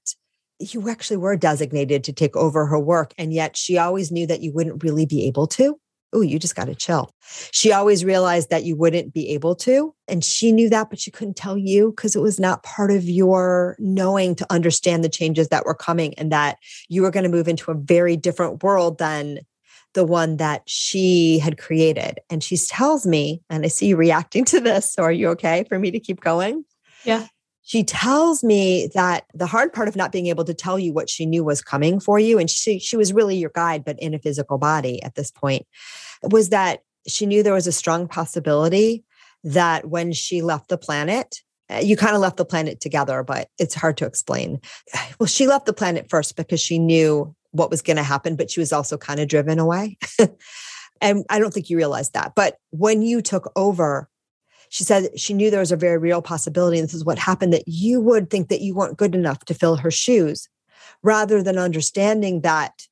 you 0.58 0.88
actually 0.88 1.18
were 1.18 1.36
designated 1.36 2.04
to 2.04 2.12
take 2.12 2.36
over 2.36 2.66
her 2.66 2.78
work. 2.78 3.14
And 3.18 3.32
yet 3.32 3.56
she 3.56 3.78
always 3.78 4.10
knew 4.10 4.26
that 4.26 4.40
you 4.40 4.52
wouldn't 4.52 4.82
really 4.82 5.06
be 5.06 5.26
able 5.26 5.46
to. 5.48 5.78
Oh, 6.14 6.22
you 6.22 6.38
just 6.38 6.56
got 6.56 6.64
to 6.64 6.74
chill. 6.74 7.10
She 7.52 7.70
always 7.70 8.02
realized 8.02 8.48
that 8.48 8.64
you 8.64 8.76
wouldn't 8.76 9.12
be 9.12 9.28
able 9.30 9.54
to. 9.56 9.94
And 10.08 10.24
she 10.24 10.52
knew 10.52 10.70
that, 10.70 10.88
but 10.88 10.98
she 10.98 11.10
couldn't 11.10 11.36
tell 11.36 11.58
you 11.58 11.90
because 11.90 12.16
it 12.16 12.22
was 12.22 12.40
not 12.40 12.62
part 12.62 12.90
of 12.90 13.04
your 13.04 13.76
knowing 13.78 14.34
to 14.36 14.46
understand 14.50 15.04
the 15.04 15.10
changes 15.10 15.48
that 15.48 15.66
were 15.66 15.74
coming 15.74 16.14
and 16.14 16.32
that 16.32 16.56
you 16.88 17.02
were 17.02 17.10
going 17.10 17.24
to 17.24 17.30
move 17.30 17.46
into 17.46 17.70
a 17.70 17.74
very 17.74 18.16
different 18.16 18.62
world 18.62 18.98
than 18.98 19.40
the 19.94 20.04
one 20.04 20.36
that 20.36 20.62
she 20.66 21.38
had 21.38 21.58
created. 21.58 22.20
And 22.30 22.42
she 22.42 22.56
tells 22.56 23.06
me, 23.06 23.42
and 23.48 23.64
I 23.64 23.68
see 23.68 23.86
you 23.86 23.96
reacting 23.96 24.44
to 24.46 24.60
this. 24.60 24.92
So 24.92 25.02
are 25.02 25.12
you 25.12 25.28
okay 25.30 25.64
for 25.68 25.78
me 25.78 25.90
to 25.90 26.00
keep 26.00 26.20
going? 26.20 26.64
Yeah. 27.04 27.26
She 27.62 27.84
tells 27.84 28.42
me 28.42 28.88
that 28.94 29.24
the 29.34 29.46
hard 29.46 29.72
part 29.72 29.88
of 29.88 29.96
not 29.96 30.10
being 30.10 30.28
able 30.28 30.44
to 30.44 30.54
tell 30.54 30.78
you 30.78 30.92
what 30.92 31.10
she 31.10 31.26
knew 31.26 31.44
was 31.44 31.60
coming 31.60 32.00
for 32.00 32.18
you, 32.18 32.38
and 32.38 32.48
she, 32.48 32.78
she 32.78 32.96
was 32.96 33.12
really 33.12 33.36
your 33.36 33.50
guide, 33.54 33.84
but 33.84 34.00
in 34.00 34.14
a 34.14 34.18
physical 34.18 34.56
body 34.56 35.02
at 35.02 35.16
this 35.16 35.30
point, 35.30 35.66
was 36.22 36.48
that 36.48 36.80
she 37.06 37.26
knew 37.26 37.42
there 37.42 37.52
was 37.52 37.66
a 37.66 37.72
strong 37.72 38.08
possibility 38.08 39.04
that 39.44 39.90
when 39.90 40.12
she 40.12 40.40
left 40.40 40.68
the 40.68 40.78
planet, 40.78 41.42
eh, 41.68 41.80
you 41.80 41.94
kind 41.94 42.14
of 42.14 42.22
left 42.22 42.38
the 42.38 42.44
planet 42.44 42.80
together, 42.80 43.22
but 43.22 43.48
it's 43.58 43.74
hard 43.74 43.96
to 43.98 44.06
explain. 44.06 44.60
Well, 45.18 45.26
she 45.26 45.48
left 45.48 45.66
the 45.66 45.72
planet 45.72 46.06
first 46.08 46.36
because 46.36 46.60
she 46.60 46.78
knew 46.78 47.34
what 47.52 47.70
was 47.70 47.82
going 47.82 47.96
to 47.96 48.02
happen, 48.02 48.36
but 48.36 48.50
she 48.50 48.60
was 48.60 48.72
also 48.72 48.96
kind 48.96 49.20
of 49.20 49.28
driven 49.28 49.58
away. 49.58 49.96
and 51.00 51.24
I 51.30 51.38
don't 51.38 51.52
think 51.52 51.70
you 51.70 51.76
realized 51.76 52.14
that. 52.14 52.34
But 52.34 52.56
when 52.70 53.02
you 53.02 53.22
took 53.22 53.50
over, 53.56 54.08
she 54.68 54.84
said 54.84 55.18
she 55.18 55.34
knew 55.34 55.50
there 55.50 55.60
was 55.60 55.72
a 55.72 55.76
very 55.76 55.98
real 55.98 56.22
possibility. 56.22 56.78
And 56.78 56.86
this 56.86 56.94
is 56.94 57.04
what 57.04 57.18
happened 57.18 57.52
that 57.52 57.66
you 57.66 58.00
would 58.00 58.30
think 58.30 58.48
that 58.48 58.60
you 58.60 58.74
weren't 58.74 58.98
good 58.98 59.14
enough 59.14 59.44
to 59.46 59.54
fill 59.54 59.76
her 59.76 59.90
shoes 59.90 60.48
rather 61.02 61.42
than 61.42 61.58
understanding 61.58 62.42
that 62.42 62.82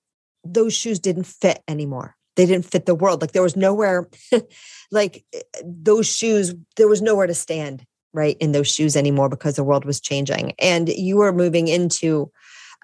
those 0.44 0.74
shoes 0.74 0.98
didn't 0.98 1.24
fit 1.24 1.62
anymore. 1.68 2.14
They 2.36 2.46
didn't 2.46 2.66
fit 2.66 2.86
the 2.86 2.94
world. 2.94 3.20
Like 3.20 3.32
there 3.32 3.42
was 3.42 3.56
nowhere, 3.56 4.08
like 4.90 5.24
eh, 5.34 5.40
those 5.64 6.06
shoes, 6.06 6.54
there 6.76 6.88
was 6.88 7.02
nowhere 7.02 7.26
to 7.26 7.34
stand 7.34 7.84
right 8.12 8.36
in 8.40 8.52
those 8.52 8.68
shoes 8.68 8.96
anymore 8.96 9.28
because 9.28 9.56
the 9.56 9.64
world 9.64 9.84
was 9.84 10.00
changing. 10.00 10.54
And 10.58 10.88
you 10.88 11.16
were 11.16 11.32
moving 11.32 11.68
into 11.68 12.30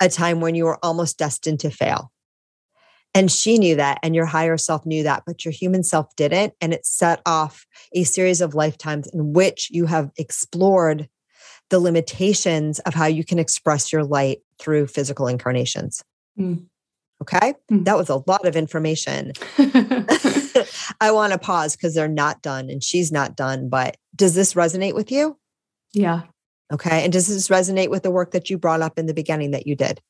a 0.02 0.08
time 0.08 0.40
when 0.40 0.54
you 0.54 0.64
were 0.64 0.84
almost 0.84 1.18
destined 1.18 1.60
to 1.60 1.70
fail. 1.70 2.12
And 3.14 3.30
she 3.30 3.58
knew 3.58 3.76
that, 3.76 3.98
and 4.02 4.14
your 4.14 4.24
higher 4.24 4.56
self 4.56 4.86
knew 4.86 5.02
that, 5.02 5.24
but 5.26 5.44
your 5.44 5.52
human 5.52 5.82
self 5.84 6.14
didn't. 6.16 6.54
And 6.60 6.72
it 6.72 6.86
set 6.86 7.20
off 7.26 7.66
a 7.92 8.04
series 8.04 8.40
of 8.40 8.54
lifetimes 8.54 9.06
in 9.12 9.32
which 9.32 9.68
you 9.70 9.86
have 9.86 10.10
explored 10.16 11.08
the 11.68 11.78
limitations 11.78 12.78
of 12.80 12.94
how 12.94 13.06
you 13.06 13.24
can 13.24 13.38
express 13.38 13.92
your 13.92 14.02
light 14.02 14.38
through 14.58 14.86
physical 14.86 15.26
incarnations. 15.28 16.02
Mm. 16.38 16.66
Okay. 17.22 17.54
Mm. 17.70 17.84
That 17.84 17.96
was 17.96 18.08
a 18.08 18.22
lot 18.26 18.46
of 18.46 18.56
information. 18.56 19.32
I 21.00 21.12
want 21.12 21.32
to 21.32 21.38
pause 21.38 21.76
because 21.76 21.94
they're 21.94 22.08
not 22.08 22.42
done 22.42 22.68
and 22.68 22.82
she's 22.82 23.12
not 23.12 23.36
done. 23.36 23.68
But 23.68 23.96
does 24.16 24.34
this 24.34 24.54
resonate 24.54 24.94
with 24.94 25.12
you? 25.12 25.38
Yeah. 25.92 26.22
Okay. 26.72 27.04
And 27.04 27.12
does 27.12 27.28
this 27.28 27.48
resonate 27.48 27.90
with 27.90 28.02
the 28.02 28.10
work 28.10 28.30
that 28.32 28.48
you 28.48 28.58
brought 28.58 28.80
up 28.82 28.98
in 28.98 29.06
the 29.06 29.14
beginning 29.14 29.50
that 29.50 29.66
you 29.66 29.76
did? 29.76 30.00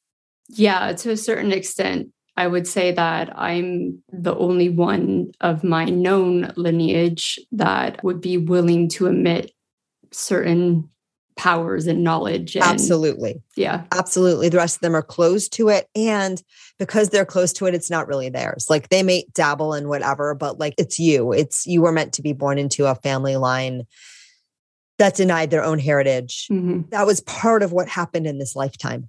Yeah, 0.49 0.93
to 0.93 1.11
a 1.11 1.17
certain 1.17 1.53
extent. 1.53 2.09
I 2.37 2.47
would 2.47 2.67
say 2.67 2.93
that 2.93 3.39
I'm 3.39 4.03
the 4.11 4.35
only 4.35 4.71
one 4.71 5.33
of 5.41 5.63
my 5.63 5.85
known 5.85 6.53
lineage 6.57 7.39
that 7.53 8.03
would 8.03 8.21
be 8.23 8.39
willing 8.39 8.89
to 8.91 9.07
admit 9.07 9.53
certain 10.13 10.89
powers 11.37 11.87
and 11.87 12.05
knowledge. 12.05 12.57
And, 12.57 12.65
absolutely. 12.65 13.43
Yeah. 13.57 13.85
Absolutely. 13.93 14.49
The 14.49 14.59
rest 14.59 14.77
of 14.77 14.81
them 14.81 14.95
are 14.95 15.03
closed 15.03 15.53
to 15.55 15.69
it. 15.69 15.89
And 15.95 16.43
because 16.79 17.09
they're 17.11 17.25
close 17.25 17.53
to 17.55 17.67
it, 17.67 17.75
it's 17.75 17.91
not 17.91 18.09
really 18.09 18.29
theirs. 18.29 18.67
Like 18.69 18.89
they 18.89 19.03
may 19.03 19.25
dabble 19.35 19.75
in 19.75 19.89
whatever, 19.89 20.35
but 20.35 20.59
like 20.59 20.75
it's 20.79 20.99
you. 20.99 21.33
It's 21.33 21.67
you 21.67 21.83
were 21.83 21.93
meant 21.93 22.13
to 22.15 22.23
be 22.23 22.33
born 22.33 22.59
into 22.59 22.87
a 22.87 22.95
family 22.95 23.37
line 23.37 23.83
that 25.03 25.17
denied 25.17 25.51
their 25.51 25.65
own 25.65 25.81
heritage. 25.81 26.47
Mm-hmm. 26.49 26.83
That 26.91 27.07
was 27.07 27.21
part 27.23 27.65
of 27.65 27.73
what 27.73 27.89
happened 27.89 28.25
in 28.25 28.39
this 28.39 28.55
lifetime, 28.55 29.09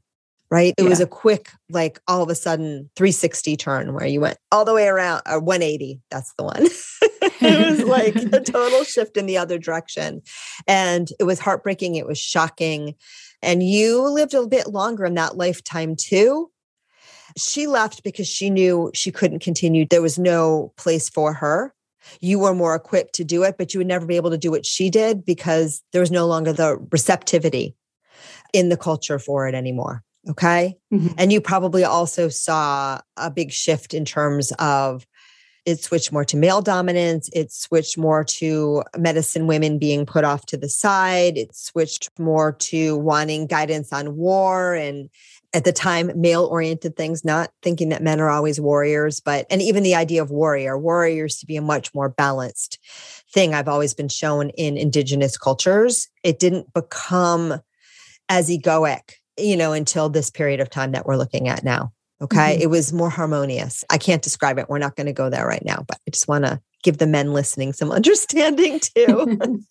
right? 0.49 0.73
It 0.75 0.82
yeah. 0.84 0.89
was 0.89 0.99
a 0.99 1.06
quick, 1.06 1.51
like 1.69 1.99
all 2.08 2.23
of 2.23 2.29
a 2.29 2.36
sudden 2.36 2.89
360 2.95 3.56
turn 3.58 3.93
where 3.93 4.08
you 4.08 4.19
went 4.19 4.39
all 4.51 4.65
the 4.65 4.73
way 4.73 4.88
around, 4.88 5.21
or 5.29 5.39
180. 5.39 6.01
That's 6.10 6.34
the 6.36 6.45
one. 6.45 6.65
it 7.41 7.69
was 7.69 7.84
like 7.84 8.15
a 8.15 8.39
total 8.43 8.84
shift 8.84 9.17
in 9.17 9.27
the 9.27 9.38
other 9.38 9.60
direction. 9.60 10.23
And 10.67 11.10
it 11.19 11.25
was 11.25 11.38
heartbreaking. 11.38 11.93
It 11.93 12.08
was 12.08 12.17
shocking. 12.17 12.95
And 13.43 13.62
you 13.62 14.01
lived 14.10 14.34
a 14.34 14.47
bit 14.47 14.69
longer 14.69 15.06
in 15.06 15.13
that 15.13 15.38
lifetime 15.38 15.95
too. 15.95 16.49
She 17.38 17.67
left 17.67 18.03
because 18.03 18.27
she 18.27 18.49
knew 18.49 18.89
she 18.95 19.12
couldn't 19.12 19.43
continue. 19.43 19.86
There 19.88 20.01
was 20.01 20.17
no 20.17 20.73
place 20.75 21.08
for 21.08 21.34
her 21.34 21.71
you 22.21 22.39
were 22.39 22.53
more 22.53 22.75
equipped 22.75 23.13
to 23.15 23.23
do 23.23 23.43
it, 23.43 23.55
but 23.57 23.73
you 23.73 23.79
would 23.79 23.87
never 23.87 24.05
be 24.05 24.15
able 24.15 24.31
to 24.31 24.37
do 24.37 24.51
what 24.51 24.65
she 24.65 24.89
did 24.89 25.25
because 25.25 25.83
there 25.91 26.01
was 26.01 26.11
no 26.11 26.25
longer 26.27 26.53
the 26.53 26.77
receptivity 26.91 27.75
in 28.53 28.69
the 28.69 28.77
culture 28.77 29.19
for 29.19 29.47
it 29.47 29.55
anymore. 29.55 30.03
Okay. 30.29 30.77
Mm-hmm. 30.93 31.13
And 31.17 31.33
you 31.33 31.41
probably 31.41 31.83
also 31.83 32.29
saw 32.29 33.01
a 33.17 33.29
big 33.29 33.51
shift 33.51 33.93
in 33.93 34.05
terms 34.05 34.53
of 34.57 35.05
it 35.65 35.81
switched 35.81 36.11
more 36.11 36.25
to 36.25 36.37
male 36.37 36.61
dominance. 36.61 37.29
It 37.33 37.51
switched 37.51 37.97
more 37.97 38.23
to 38.25 38.83
medicine 38.97 39.47
women 39.47 39.79
being 39.79 40.05
put 40.05 40.25
off 40.25 40.45
to 40.47 40.57
the 40.57 40.69
side. 40.69 41.37
It 41.37 41.55
switched 41.55 42.09
more 42.19 42.51
to 42.51 42.97
wanting 42.97 43.47
guidance 43.47 43.93
on 43.93 44.15
war 44.15 44.73
and 44.73 45.09
at 45.53 45.63
the 45.63 45.71
time 45.71 46.11
male 46.15 46.45
oriented 46.45 46.95
things 46.95 47.23
not 47.23 47.51
thinking 47.61 47.89
that 47.89 48.01
men 48.01 48.19
are 48.19 48.29
always 48.29 48.59
warriors 48.59 49.19
but 49.19 49.45
and 49.49 49.61
even 49.61 49.83
the 49.83 49.95
idea 49.95 50.21
of 50.21 50.31
warrior 50.31 50.77
warriors 50.77 51.37
to 51.37 51.45
be 51.45 51.55
a 51.55 51.61
much 51.61 51.93
more 51.93 52.09
balanced 52.09 52.79
thing 53.31 53.53
i've 53.53 53.67
always 53.67 53.93
been 53.93 54.09
shown 54.09 54.49
in 54.51 54.77
indigenous 54.77 55.37
cultures. 55.37 56.07
It 56.23 56.39
didn't 56.39 56.73
become 56.73 57.59
as 58.29 58.49
egoic 58.49 59.13
you 59.37 59.57
know 59.57 59.73
until 59.73 60.09
this 60.09 60.29
period 60.29 60.59
of 60.59 60.69
time 60.69 60.91
that 60.91 61.05
we're 61.05 61.17
looking 61.17 61.47
at 61.47 61.63
now 61.63 61.91
okay? 62.21 62.53
Mm-hmm. 62.53 62.61
it 62.61 62.69
was 62.69 62.93
more 62.93 63.09
harmonious. 63.09 63.83
I 63.89 63.97
can't 63.97 64.21
describe 64.21 64.57
it. 64.57 64.69
We're 64.69 64.77
not 64.77 64.95
going 64.95 65.07
to 65.07 65.13
go 65.13 65.29
there 65.29 65.47
right 65.47 65.63
now 65.65 65.83
but 65.87 65.97
i 66.07 66.11
just 66.11 66.27
want 66.27 66.45
to 66.45 66.61
give 66.83 66.97
the 66.97 67.07
men 67.07 67.33
listening 67.33 67.73
some 67.73 67.91
understanding 67.99 68.79
too. 68.79 69.61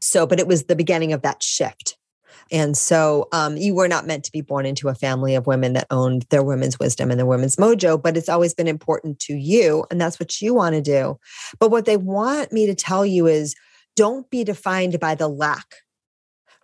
So 0.00 0.24
but 0.24 0.38
it 0.38 0.46
was 0.46 0.64
the 0.64 0.76
beginning 0.76 1.12
of 1.12 1.22
that 1.22 1.42
shift 1.42 1.96
And 2.50 2.76
so 2.76 3.28
um, 3.32 3.56
you 3.56 3.74
were 3.74 3.88
not 3.88 4.06
meant 4.06 4.24
to 4.24 4.32
be 4.32 4.40
born 4.40 4.66
into 4.66 4.88
a 4.88 4.94
family 4.94 5.34
of 5.34 5.46
women 5.46 5.72
that 5.74 5.86
owned 5.90 6.26
their 6.30 6.42
women's 6.42 6.78
wisdom 6.78 7.10
and 7.10 7.18
their 7.18 7.26
women's 7.26 7.56
mojo, 7.56 8.00
but 8.00 8.16
it's 8.16 8.28
always 8.28 8.54
been 8.54 8.68
important 8.68 9.18
to 9.20 9.34
you. 9.34 9.84
And 9.90 10.00
that's 10.00 10.18
what 10.18 10.40
you 10.40 10.54
want 10.54 10.74
to 10.74 10.80
do. 10.80 11.18
But 11.58 11.70
what 11.70 11.84
they 11.84 11.96
want 11.96 12.52
me 12.52 12.66
to 12.66 12.74
tell 12.74 13.06
you 13.06 13.26
is 13.26 13.54
don't 13.96 14.28
be 14.30 14.44
defined 14.44 14.98
by 14.98 15.14
the 15.14 15.28
lack, 15.28 15.76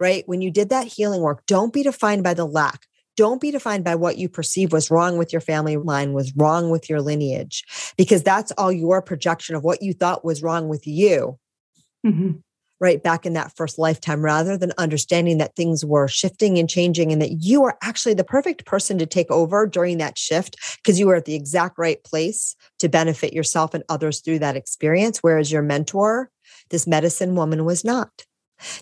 right? 0.01 0.25
When 0.27 0.41
you 0.41 0.51
did 0.51 0.71
that 0.71 0.87
healing 0.87 1.21
work, 1.21 1.47
don't 1.47 1.73
be 1.73 1.83
defined 1.83 2.25
by 2.25 2.35
the 2.35 2.47
lack. 2.47 2.87
Don't 3.17 3.41
be 3.41 3.51
defined 3.51 3.83
by 3.83 3.95
what 3.95 4.19
you 4.19 4.29
perceive 4.29 4.73
was 4.73 4.91
wrong 4.91 5.17
with 5.17 5.33
your 5.33 5.41
family 5.41 5.77
line, 5.79 6.13
was 6.13 6.35
wrong 6.37 6.69
with 6.69 6.91
your 6.91 7.01
lineage, 7.01 7.65
because 7.97 8.23
that's 8.23 8.53
all 8.53 8.71
your 8.71 9.01
projection 9.01 9.55
of 9.55 9.65
what 9.65 9.81
you 9.83 9.95
thought 9.95 10.23
was 10.23 10.43
wrong 10.43 10.69
with 10.69 10.87
you. 10.87 11.39
Mm-hmm 12.07 12.33
right 12.81 13.03
back 13.03 13.25
in 13.25 13.33
that 13.35 13.55
first 13.57 13.79
lifetime 13.79 14.25
rather 14.25 14.57
than 14.57 14.73
understanding 14.79 15.39
that 15.39 15.57
things 15.57 15.85
were 15.85 16.09
shifting 16.09 16.59
and 16.59 16.69
changing 16.69 17.13
and 17.13 17.23
that 17.23 17.43
you 17.43 17.65
are 17.65 17.79
actually 17.83 18.15
the 18.15 18.25
perfect 18.25 18.67
person 18.67 18.99
to 18.99 19.07
take 19.07 19.31
over 19.31 19.67
during 19.67 19.99
that 19.99 20.19
shift 20.19 20.57
because 20.77 20.99
you 20.99 21.07
were 21.07 21.15
at 21.15 21.25
the 21.25 21.35
exact 21.35 21.79
right 21.79 22.03
place 22.05 22.55
to 22.79 22.89
benefit 22.89 23.33
yourself 23.33 23.75
and 23.75 23.85
others 23.89 24.21
through 24.21 24.39
that 24.39 24.57
experience 24.57 25.23
whereas 25.23 25.51
your 25.51 25.63
mentor 25.63 26.31
this 26.71 26.87
medicine 26.87 27.35
woman 27.35 27.65
was 27.65 27.85
not 27.85 28.25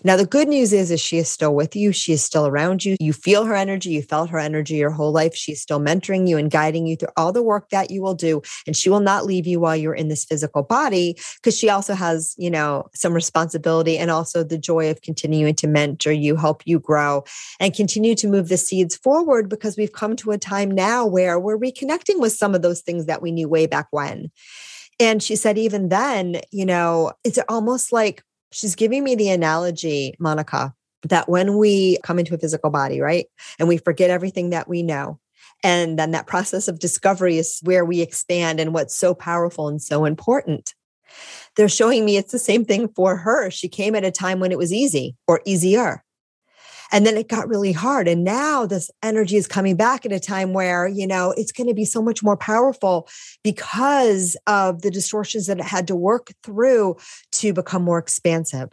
now, 0.03 0.15
the 0.15 0.25
good 0.25 0.47
news 0.47 0.71
is, 0.71 0.91
is 0.91 1.01
she 1.01 1.17
is 1.17 1.29
still 1.29 1.53
with 1.53 1.75
you. 1.75 1.91
She 1.91 2.13
is 2.13 2.23
still 2.23 2.47
around 2.47 2.85
you. 2.85 2.95
You 2.99 3.13
feel 3.13 3.45
her 3.45 3.55
energy. 3.55 3.91
You 3.91 4.01
felt 4.01 4.29
her 4.29 4.39
energy 4.39 4.75
your 4.75 4.91
whole 4.91 5.11
life. 5.11 5.35
She's 5.35 5.61
still 5.61 5.79
mentoring 5.79 6.27
you 6.27 6.37
and 6.37 6.49
guiding 6.49 6.87
you 6.87 6.95
through 6.95 7.09
all 7.17 7.31
the 7.31 7.43
work 7.43 7.69
that 7.69 7.91
you 7.91 8.01
will 8.01 8.13
do. 8.13 8.41
And 8.65 8.75
she 8.75 8.89
will 8.89 8.99
not 8.99 9.25
leave 9.25 9.45
you 9.45 9.59
while 9.59 9.75
you're 9.75 9.93
in 9.93 10.07
this 10.07 10.23
physical 10.23 10.63
body 10.63 11.17
because 11.35 11.57
she 11.57 11.69
also 11.69 11.93
has, 11.93 12.35
you 12.37 12.49
know, 12.49 12.87
some 12.93 13.13
responsibility 13.13 13.97
and 13.97 14.11
also 14.11 14.43
the 14.43 14.57
joy 14.57 14.89
of 14.89 15.01
continuing 15.01 15.55
to 15.55 15.67
mentor 15.67 16.11
you, 16.11 16.35
help 16.35 16.63
you 16.65 16.79
grow 16.79 17.23
and 17.59 17.73
continue 17.73 18.15
to 18.15 18.27
move 18.27 18.47
the 18.47 18.57
seeds 18.57 18.95
forward 18.95 19.49
because 19.49 19.77
we've 19.77 19.93
come 19.93 20.15
to 20.15 20.31
a 20.31 20.37
time 20.37 20.71
now 20.71 21.05
where 21.05 21.39
we're 21.39 21.57
reconnecting 21.57 22.19
with 22.19 22.31
some 22.31 22.55
of 22.55 22.61
those 22.61 22.81
things 22.81 23.07
that 23.07 23.21
we 23.21 23.31
knew 23.31 23.49
way 23.49 23.67
back 23.67 23.87
when. 23.91 24.31
And 24.99 25.21
she 25.21 25.35
said, 25.35 25.57
even 25.57 25.89
then, 25.89 26.39
you 26.51 26.65
know, 26.65 27.11
it's 27.25 27.39
almost 27.49 27.91
like 27.91 28.23
she's 28.51 28.75
giving 28.75 29.03
me 29.03 29.15
the 29.15 29.29
analogy, 29.29 30.15
Monica, 30.19 30.73
that 31.03 31.29
when 31.29 31.57
we 31.57 31.97
come 32.03 32.19
into 32.19 32.35
a 32.35 32.37
physical 32.37 32.69
body, 32.69 33.01
right, 33.01 33.25
and 33.59 33.67
we 33.67 33.77
forget 33.77 34.09
everything 34.09 34.51
that 34.51 34.67
we 34.67 34.83
know, 34.83 35.19
and 35.63 35.99
then 35.99 36.11
that 36.11 36.27
process 36.27 36.67
of 36.67 36.79
discovery 36.79 37.37
is 37.37 37.59
where 37.63 37.83
we 37.83 38.01
expand 38.01 38.59
and 38.59 38.73
what's 38.73 38.95
so 38.95 39.13
powerful 39.13 39.67
and 39.67 39.81
so 39.81 40.05
important. 40.05 40.73
They're 41.55 41.69
showing 41.69 42.05
me 42.05 42.17
it's 42.17 42.31
the 42.31 42.39
same 42.39 42.65
thing 42.65 42.89
for 42.95 43.17
her. 43.17 43.49
She 43.49 43.67
came 43.67 43.95
at 43.95 44.05
a 44.05 44.11
time 44.11 44.39
when 44.39 44.51
it 44.51 44.57
was 44.57 44.71
easy 44.71 45.15
or 45.27 45.41
easier. 45.45 46.04
And 46.91 47.05
then 47.05 47.17
it 47.17 47.27
got 47.27 47.47
really 47.47 47.71
hard. 47.71 48.07
And 48.07 48.23
now 48.23 48.65
this 48.65 48.91
energy 49.03 49.37
is 49.37 49.47
coming 49.47 49.75
back 49.75 50.05
at 50.05 50.11
a 50.11 50.19
time 50.19 50.53
where, 50.53 50.87
you 50.87 51.07
know, 51.07 51.33
it's 51.37 51.51
going 51.51 51.67
to 51.67 51.73
be 51.73 51.85
so 51.85 52.01
much 52.01 52.23
more 52.23 52.37
powerful 52.37 53.07
because 53.43 54.37
of 54.47 54.81
the 54.81 54.91
distortions 54.91 55.47
that 55.47 55.59
it 55.59 55.65
had 55.65 55.87
to 55.87 55.95
work 55.95 56.31
through 56.43 56.95
to 57.33 57.53
become 57.53 57.83
more 57.83 57.99
expansive. 57.99 58.69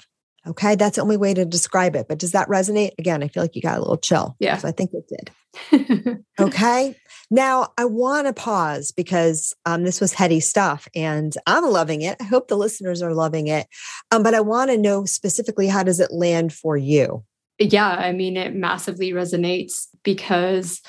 Okay. 0.47 0.75
That's 0.75 0.97
the 0.97 1.03
only 1.03 1.17
way 1.17 1.35
to 1.35 1.45
describe 1.45 1.95
it. 1.95 2.07
But 2.09 2.19
does 2.19 2.33
that 2.33 2.49
resonate? 2.49 2.91
Again, 2.99 3.23
I 3.23 3.29
feel 3.29 3.43
like 3.43 3.55
you 3.55 3.63
got 3.63 3.77
a 3.77 3.81
little 3.81 3.97
chill. 3.97 4.35
Yeah. 4.41 4.57
So 4.57 4.69
I 4.69 4.73
think 4.73 4.91
it 4.93 5.09
did. 5.09 6.25
okay. 6.41 6.97
Now 7.31 7.73
I 7.79 7.85
want 7.85 8.27
to 8.27 8.33
pause 8.33 8.91
because 8.91 9.55
um, 9.67 9.85
this 9.85 10.01
was 10.01 10.13
heady 10.13 10.41
stuff 10.41 10.89
and 10.95 11.35
I'm 11.47 11.65
loving 11.65 12.03
it. 12.03 12.17
I 12.21 12.25
hope 12.25 12.49
the 12.49 12.57
listeners 12.57 13.03
are 13.03 13.15
loving 13.15 13.47
it. 13.49 13.69
Um, 14.11 14.23
but 14.23 14.35
I 14.35 14.41
want 14.41 14.71
to 14.71 14.79
know 14.79 15.05
specifically 15.05 15.69
how 15.69 15.83
does 15.83 16.01
it 16.01 16.13
land 16.13 16.53
for 16.53 16.77
you? 16.77 17.25
Yeah, 17.71 17.91
I 17.91 18.13
mean, 18.13 18.37
it 18.37 18.55
massively 18.55 19.13
resonates 19.13 19.87
because 20.03 20.81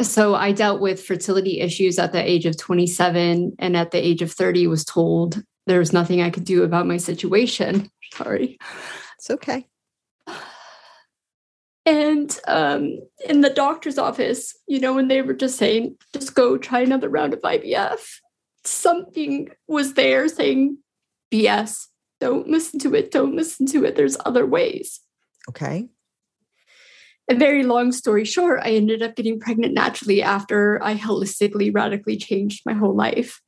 so 0.00 0.34
I 0.34 0.52
dealt 0.52 0.80
with 0.80 1.02
fertility 1.02 1.60
issues 1.60 1.98
at 1.98 2.12
the 2.12 2.22
age 2.22 2.46
of 2.46 2.56
27 2.56 3.54
and 3.58 3.76
at 3.76 3.90
the 3.90 4.04
age 4.04 4.22
of 4.22 4.32
30 4.32 4.66
was 4.66 4.84
told 4.84 5.42
there 5.66 5.78
was 5.78 5.92
nothing 5.92 6.22
I 6.22 6.30
could 6.30 6.44
do 6.44 6.62
about 6.62 6.86
my 6.86 6.96
situation. 6.96 7.90
Sorry. 8.14 8.58
It's 9.18 9.30
okay. 9.30 9.66
And 11.84 12.38
um, 12.46 13.00
in 13.28 13.40
the 13.40 13.50
doctor's 13.50 13.98
office, 13.98 14.56
you 14.66 14.80
know, 14.80 14.94
when 14.94 15.08
they 15.08 15.20
were 15.20 15.34
just 15.34 15.58
saying, 15.58 15.96
just 16.12 16.34
go 16.34 16.56
try 16.56 16.80
another 16.80 17.08
round 17.08 17.34
of 17.34 17.40
IVF, 17.40 18.00
something 18.64 19.48
was 19.66 19.94
there 19.94 20.28
saying, 20.28 20.78
BS, 21.32 21.86
don't 22.20 22.46
listen 22.46 22.78
to 22.80 22.94
it, 22.94 23.10
don't 23.10 23.34
listen 23.34 23.66
to 23.66 23.84
it. 23.84 23.96
There's 23.96 24.16
other 24.24 24.46
ways. 24.46 25.00
Okay 25.48 25.88
a 27.30 27.34
very 27.34 27.62
long 27.62 27.92
story 27.92 28.24
short, 28.24 28.60
I 28.62 28.72
ended 28.72 29.02
up 29.02 29.16
getting 29.16 29.40
pregnant 29.40 29.74
naturally 29.74 30.22
after 30.22 30.82
I 30.82 30.96
holistically, 30.96 31.74
radically 31.74 32.16
changed 32.16 32.62
my 32.66 32.72
whole 32.72 32.94
life. 32.94 33.40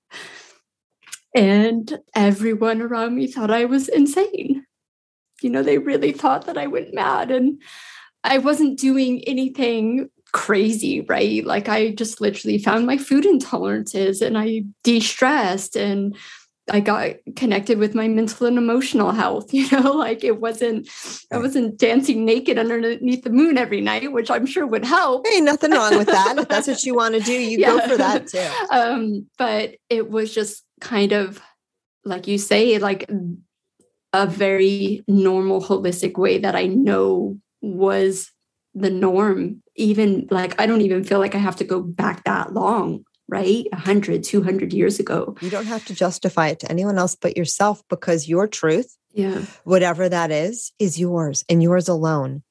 And 1.34 1.98
everyone 2.14 2.80
around 2.80 3.16
me 3.16 3.26
thought 3.26 3.50
I 3.50 3.64
was 3.64 3.88
insane. 3.88 4.64
You 5.42 5.50
know, 5.50 5.62
they 5.62 5.78
really 5.78 6.12
thought 6.12 6.46
that 6.46 6.56
I 6.56 6.68
went 6.68 6.94
mad 6.94 7.30
and 7.30 7.60
I 8.22 8.38
wasn't 8.38 8.78
doing 8.78 9.22
anything 9.26 10.08
crazy, 10.32 11.02
right? 11.02 11.44
Like 11.44 11.68
I 11.68 11.90
just 11.90 12.20
literally 12.20 12.58
found 12.58 12.86
my 12.86 12.96
food 12.96 13.24
intolerances 13.24 14.22
and 14.22 14.38
I 14.38 14.62
de 14.82 15.00
stressed 15.00 15.76
and 15.76 16.16
I 16.70 16.80
got 16.80 17.16
connected 17.36 17.78
with 17.78 17.94
my 17.94 18.08
mental 18.08 18.46
and 18.46 18.56
emotional 18.56 19.10
health. 19.10 19.52
You 19.54 19.70
know, 19.70 19.92
like 19.92 20.24
it 20.24 20.40
wasn't, 20.40 20.88
I 21.32 21.38
wasn't 21.38 21.78
dancing 21.78 22.24
naked 22.24 22.58
underneath 22.58 23.22
the 23.22 23.30
moon 23.30 23.56
every 23.56 23.80
night, 23.80 24.12
which 24.12 24.30
I'm 24.30 24.46
sure 24.46 24.66
would 24.66 24.84
help. 24.84 25.26
Hey, 25.26 25.40
nothing 25.40 25.70
wrong 25.70 25.96
with 25.96 26.08
that. 26.08 26.36
if 26.38 26.48
that's 26.48 26.66
what 26.66 26.82
you 26.82 26.94
want 26.94 27.14
to 27.14 27.20
do, 27.20 27.32
you 27.50 27.58
yeah. 27.58 27.68
go 27.68 27.88
for 27.88 27.96
that 27.96 28.26
too. 28.26 28.46
Um, 28.70 29.26
but 29.38 29.76
it 29.88 30.10
was 30.10 30.34
just 30.34 30.64
kind 30.80 31.12
of, 31.12 31.40
like 32.04 32.26
you 32.26 32.36
say, 32.36 32.78
like 32.78 33.10
a 34.12 34.26
very 34.26 35.02
normal, 35.08 35.62
holistic 35.62 36.18
way 36.18 36.38
that 36.38 36.54
I 36.56 36.66
know 36.66 37.38
was 37.62 38.30
the 38.74 38.90
norm. 38.90 39.62
Even 39.76 40.26
like, 40.30 40.60
I 40.60 40.66
don't 40.66 40.82
even 40.82 41.04
feel 41.04 41.20
like 41.20 41.34
I 41.34 41.38
have 41.38 41.56
to 41.56 41.64
go 41.64 41.80
back 41.80 42.24
that 42.24 42.52
long 42.52 43.04
right? 43.28 43.66
100 43.72 44.22
200 44.22 44.72
years 44.72 45.00
ago. 45.00 45.36
You 45.40 45.50
don't 45.50 45.66
have 45.66 45.84
to 45.86 45.94
justify 45.94 46.48
it 46.48 46.60
to 46.60 46.70
anyone 46.70 46.98
else 46.98 47.16
but 47.16 47.36
yourself 47.36 47.82
because 47.88 48.28
your 48.28 48.46
truth 48.46 48.96
yeah. 49.12 49.42
whatever 49.64 50.08
that 50.08 50.30
is 50.30 50.72
is 50.78 50.98
yours 50.98 51.44
and 51.48 51.62
yours 51.62 51.88
alone. 51.88 52.42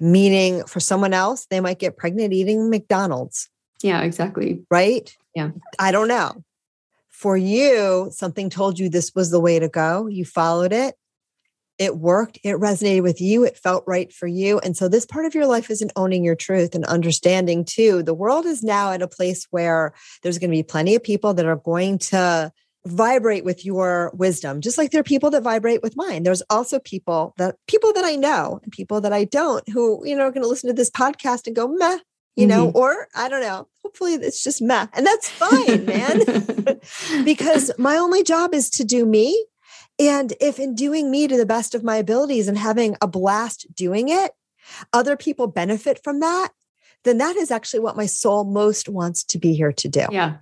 Meaning 0.00 0.64
for 0.64 0.80
someone 0.80 1.14
else 1.14 1.46
they 1.46 1.60
might 1.60 1.78
get 1.78 1.96
pregnant 1.96 2.32
eating 2.32 2.70
mcdonald's. 2.70 3.48
Yeah 3.82 4.02
exactly. 4.02 4.62
Right? 4.70 5.14
Yeah. 5.34 5.50
I 5.78 5.92
don't 5.92 6.08
know. 6.08 6.44
For 7.08 7.36
you 7.36 8.10
something 8.12 8.50
told 8.50 8.78
you 8.78 8.88
this 8.88 9.14
was 9.14 9.30
the 9.30 9.40
way 9.40 9.58
to 9.58 9.68
go. 9.68 10.08
You 10.08 10.24
followed 10.24 10.72
it 10.72 10.96
it 11.78 11.96
worked, 11.96 12.38
it 12.44 12.56
resonated 12.56 13.02
with 13.02 13.20
you, 13.20 13.44
it 13.44 13.56
felt 13.56 13.84
right 13.86 14.12
for 14.12 14.26
you. 14.26 14.58
And 14.60 14.76
so 14.76 14.88
this 14.88 15.06
part 15.06 15.24
of 15.24 15.34
your 15.34 15.46
life 15.46 15.70
isn't 15.70 15.92
owning 15.96 16.24
your 16.24 16.34
truth 16.34 16.74
and 16.74 16.84
understanding 16.84 17.64
too. 17.64 18.02
The 18.02 18.14
world 18.14 18.46
is 18.46 18.62
now 18.62 18.92
at 18.92 19.02
a 19.02 19.08
place 19.08 19.46
where 19.50 19.92
there's 20.22 20.38
going 20.38 20.50
to 20.50 20.56
be 20.56 20.62
plenty 20.62 20.94
of 20.94 21.02
people 21.02 21.34
that 21.34 21.46
are 21.46 21.56
going 21.56 21.98
to 21.98 22.52
vibrate 22.84 23.44
with 23.44 23.64
your 23.64 24.10
wisdom 24.12 24.60
just 24.60 24.76
like 24.76 24.90
there 24.90 24.98
are 24.98 25.04
people 25.04 25.30
that 25.30 25.44
vibrate 25.44 25.82
with 25.82 25.96
mine 25.96 26.24
there's 26.24 26.42
also 26.50 26.80
people 26.80 27.32
that 27.38 27.54
people 27.68 27.92
that 27.92 28.04
i 28.04 28.16
know 28.16 28.58
and 28.64 28.72
people 28.72 29.00
that 29.00 29.12
i 29.12 29.22
don't 29.22 29.68
who 29.68 30.04
you 30.04 30.16
know 30.16 30.24
are 30.24 30.32
going 30.32 30.42
to 30.42 30.48
listen 30.48 30.68
to 30.68 30.74
this 30.74 30.90
podcast 30.90 31.46
and 31.46 31.54
go 31.54 31.68
meh 31.68 31.98
you 32.34 32.44
know 32.44 32.66
mm-hmm. 32.66 32.76
or 32.76 33.06
i 33.14 33.28
don't 33.28 33.40
know 33.40 33.68
hopefully 33.84 34.14
it's 34.14 34.42
just 34.42 34.60
meh 34.60 34.88
and 34.94 35.06
that's 35.06 35.28
fine 35.28 35.84
man 35.84 36.22
because 37.24 37.70
my 37.78 37.96
only 37.96 38.24
job 38.24 38.52
is 38.52 38.68
to 38.68 38.84
do 38.84 39.06
me 39.06 39.46
and 40.08 40.32
if 40.40 40.58
in 40.58 40.74
doing 40.74 41.10
me 41.10 41.28
to 41.28 41.36
the 41.36 41.46
best 41.46 41.74
of 41.74 41.84
my 41.84 41.96
abilities 41.96 42.48
and 42.48 42.58
having 42.58 42.96
a 43.00 43.06
blast 43.06 43.66
doing 43.74 44.08
it, 44.08 44.32
other 44.92 45.16
people 45.16 45.46
benefit 45.46 46.00
from 46.02 46.20
that, 46.20 46.50
then 47.04 47.18
that 47.18 47.36
is 47.36 47.50
actually 47.50 47.80
what 47.80 47.96
my 47.96 48.06
soul 48.06 48.44
most 48.44 48.88
wants 48.88 49.24
to 49.24 49.38
be 49.38 49.54
here 49.54 49.72
to 49.72 49.88
do. 49.88 50.06
Yeah. 50.10 50.36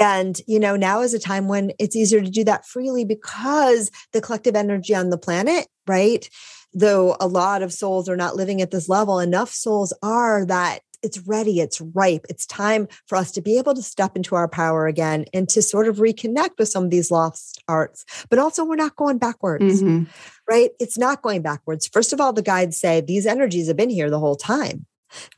And, 0.00 0.40
you 0.46 0.58
know, 0.58 0.76
now 0.76 1.02
is 1.02 1.12
a 1.12 1.18
time 1.18 1.46
when 1.46 1.72
it's 1.78 1.94
easier 1.94 2.22
to 2.22 2.30
do 2.30 2.44
that 2.44 2.66
freely 2.66 3.04
because 3.04 3.90
the 4.12 4.22
collective 4.22 4.56
energy 4.56 4.94
on 4.94 5.10
the 5.10 5.18
planet, 5.18 5.66
right? 5.86 6.28
Though 6.72 7.16
a 7.20 7.26
lot 7.26 7.62
of 7.62 7.72
souls 7.72 8.08
are 8.08 8.16
not 8.16 8.36
living 8.36 8.62
at 8.62 8.70
this 8.70 8.88
level, 8.88 9.18
enough 9.18 9.50
souls 9.50 9.92
are 10.02 10.46
that 10.46 10.80
it's 11.02 11.18
ready, 11.20 11.60
it's 11.60 11.80
ripe. 11.80 12.26
It's 12.28 12.46
time 12.46 12.88
for 13.06 13.16
us 13.16 13.30
to 13.32 13.40
be 13.40 13.58
able 13.58 13.74
to 13.74 13.82
step 13.82 14.16
into 14.16 14.34
our 14.34 14.48
power 14.48 14.86
again 14.86 15.24
and 15.32 15.48
to 15.50 15.62
sort 15.62 15.88
of 15.88 15.96
reconnect 15.96 16.58
with 16.58 16.68
some 16.68 16.84
of 16.84 16.90
these 16.90 17.10
lost 17.10 17.62
arts. 17.68 18.04
But 18.28 18.38
also, 18.38 18.64
we're 18.64 18.76
not 18.76 18.96
going 18.96 19.18
backwards, 19.18 19.82
mm-hmm. 19.82 20.04
right? 20.48 20.70
It's 20.80 20.98
not 20.98 21.22
going 21.22 21.42
backwards. 21.42 21.86
First 21.86 22.12
of 22.12 22.20
all, 22.20 22.32
the 22.32 22.42
guides 22.42 22.78
say 22.78 23.00
these 23.00 23.26
energies 23.26 23.68
have 23.68 23.76
been 23.76 23.90
here 23.90 24.10
the 24.10 24.20
whole 24.20 24.36
time 24.36 24.86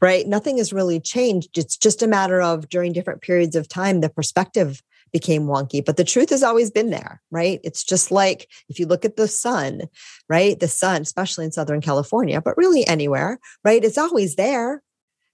right? 0.01 0.27
Nothing 0.27 0.57
has 0.59 0.73
really 0.73 0.99
changed. 0.99 1.59
It's 1.59 1.77
just 1.77 2.03
a 2.03 2.07
matter 2.07 2.41
of 2.41 2.69
during 2.69 2.93
different 2.93 3.21
periods 3.21 3.55
of 3.55 3.69
time, 3.69 4.01
the 4.01 4.09
perspective 4.09 4.83
became 5.13 5.45
wonky. 5.47 5.85
But 5.85 5.97
the 5.97 6.05
truth 6.05 6.31
has 6.31 6.43
always 6.43 6.71
been 6.71 6.91
there, 6.91 7.23
right? 7.31 7.61
It's 7.65 7.85
just 7.85 8.11
like 8.11 8.49
if 8.69 8.79
you 8.79 8.87
look 8.87 9.05
at 9.05 9.17
the 9.17 9.29
sun, 9.29 9.83
right? 10.29 10.59
The 10.59 10.69
sun, 10.69 11.03
especially 11.03 11.45
in 11.47 11.53
Southern 11.53 11.81
California, 11.81 12.41
but 12.41 12.57
really 12.57 12.87
anywhere, 12.87 13.39
right? 13.65 13.83
It's 13.85 13.99
always 13.99 14.37
there. 14.37 14.83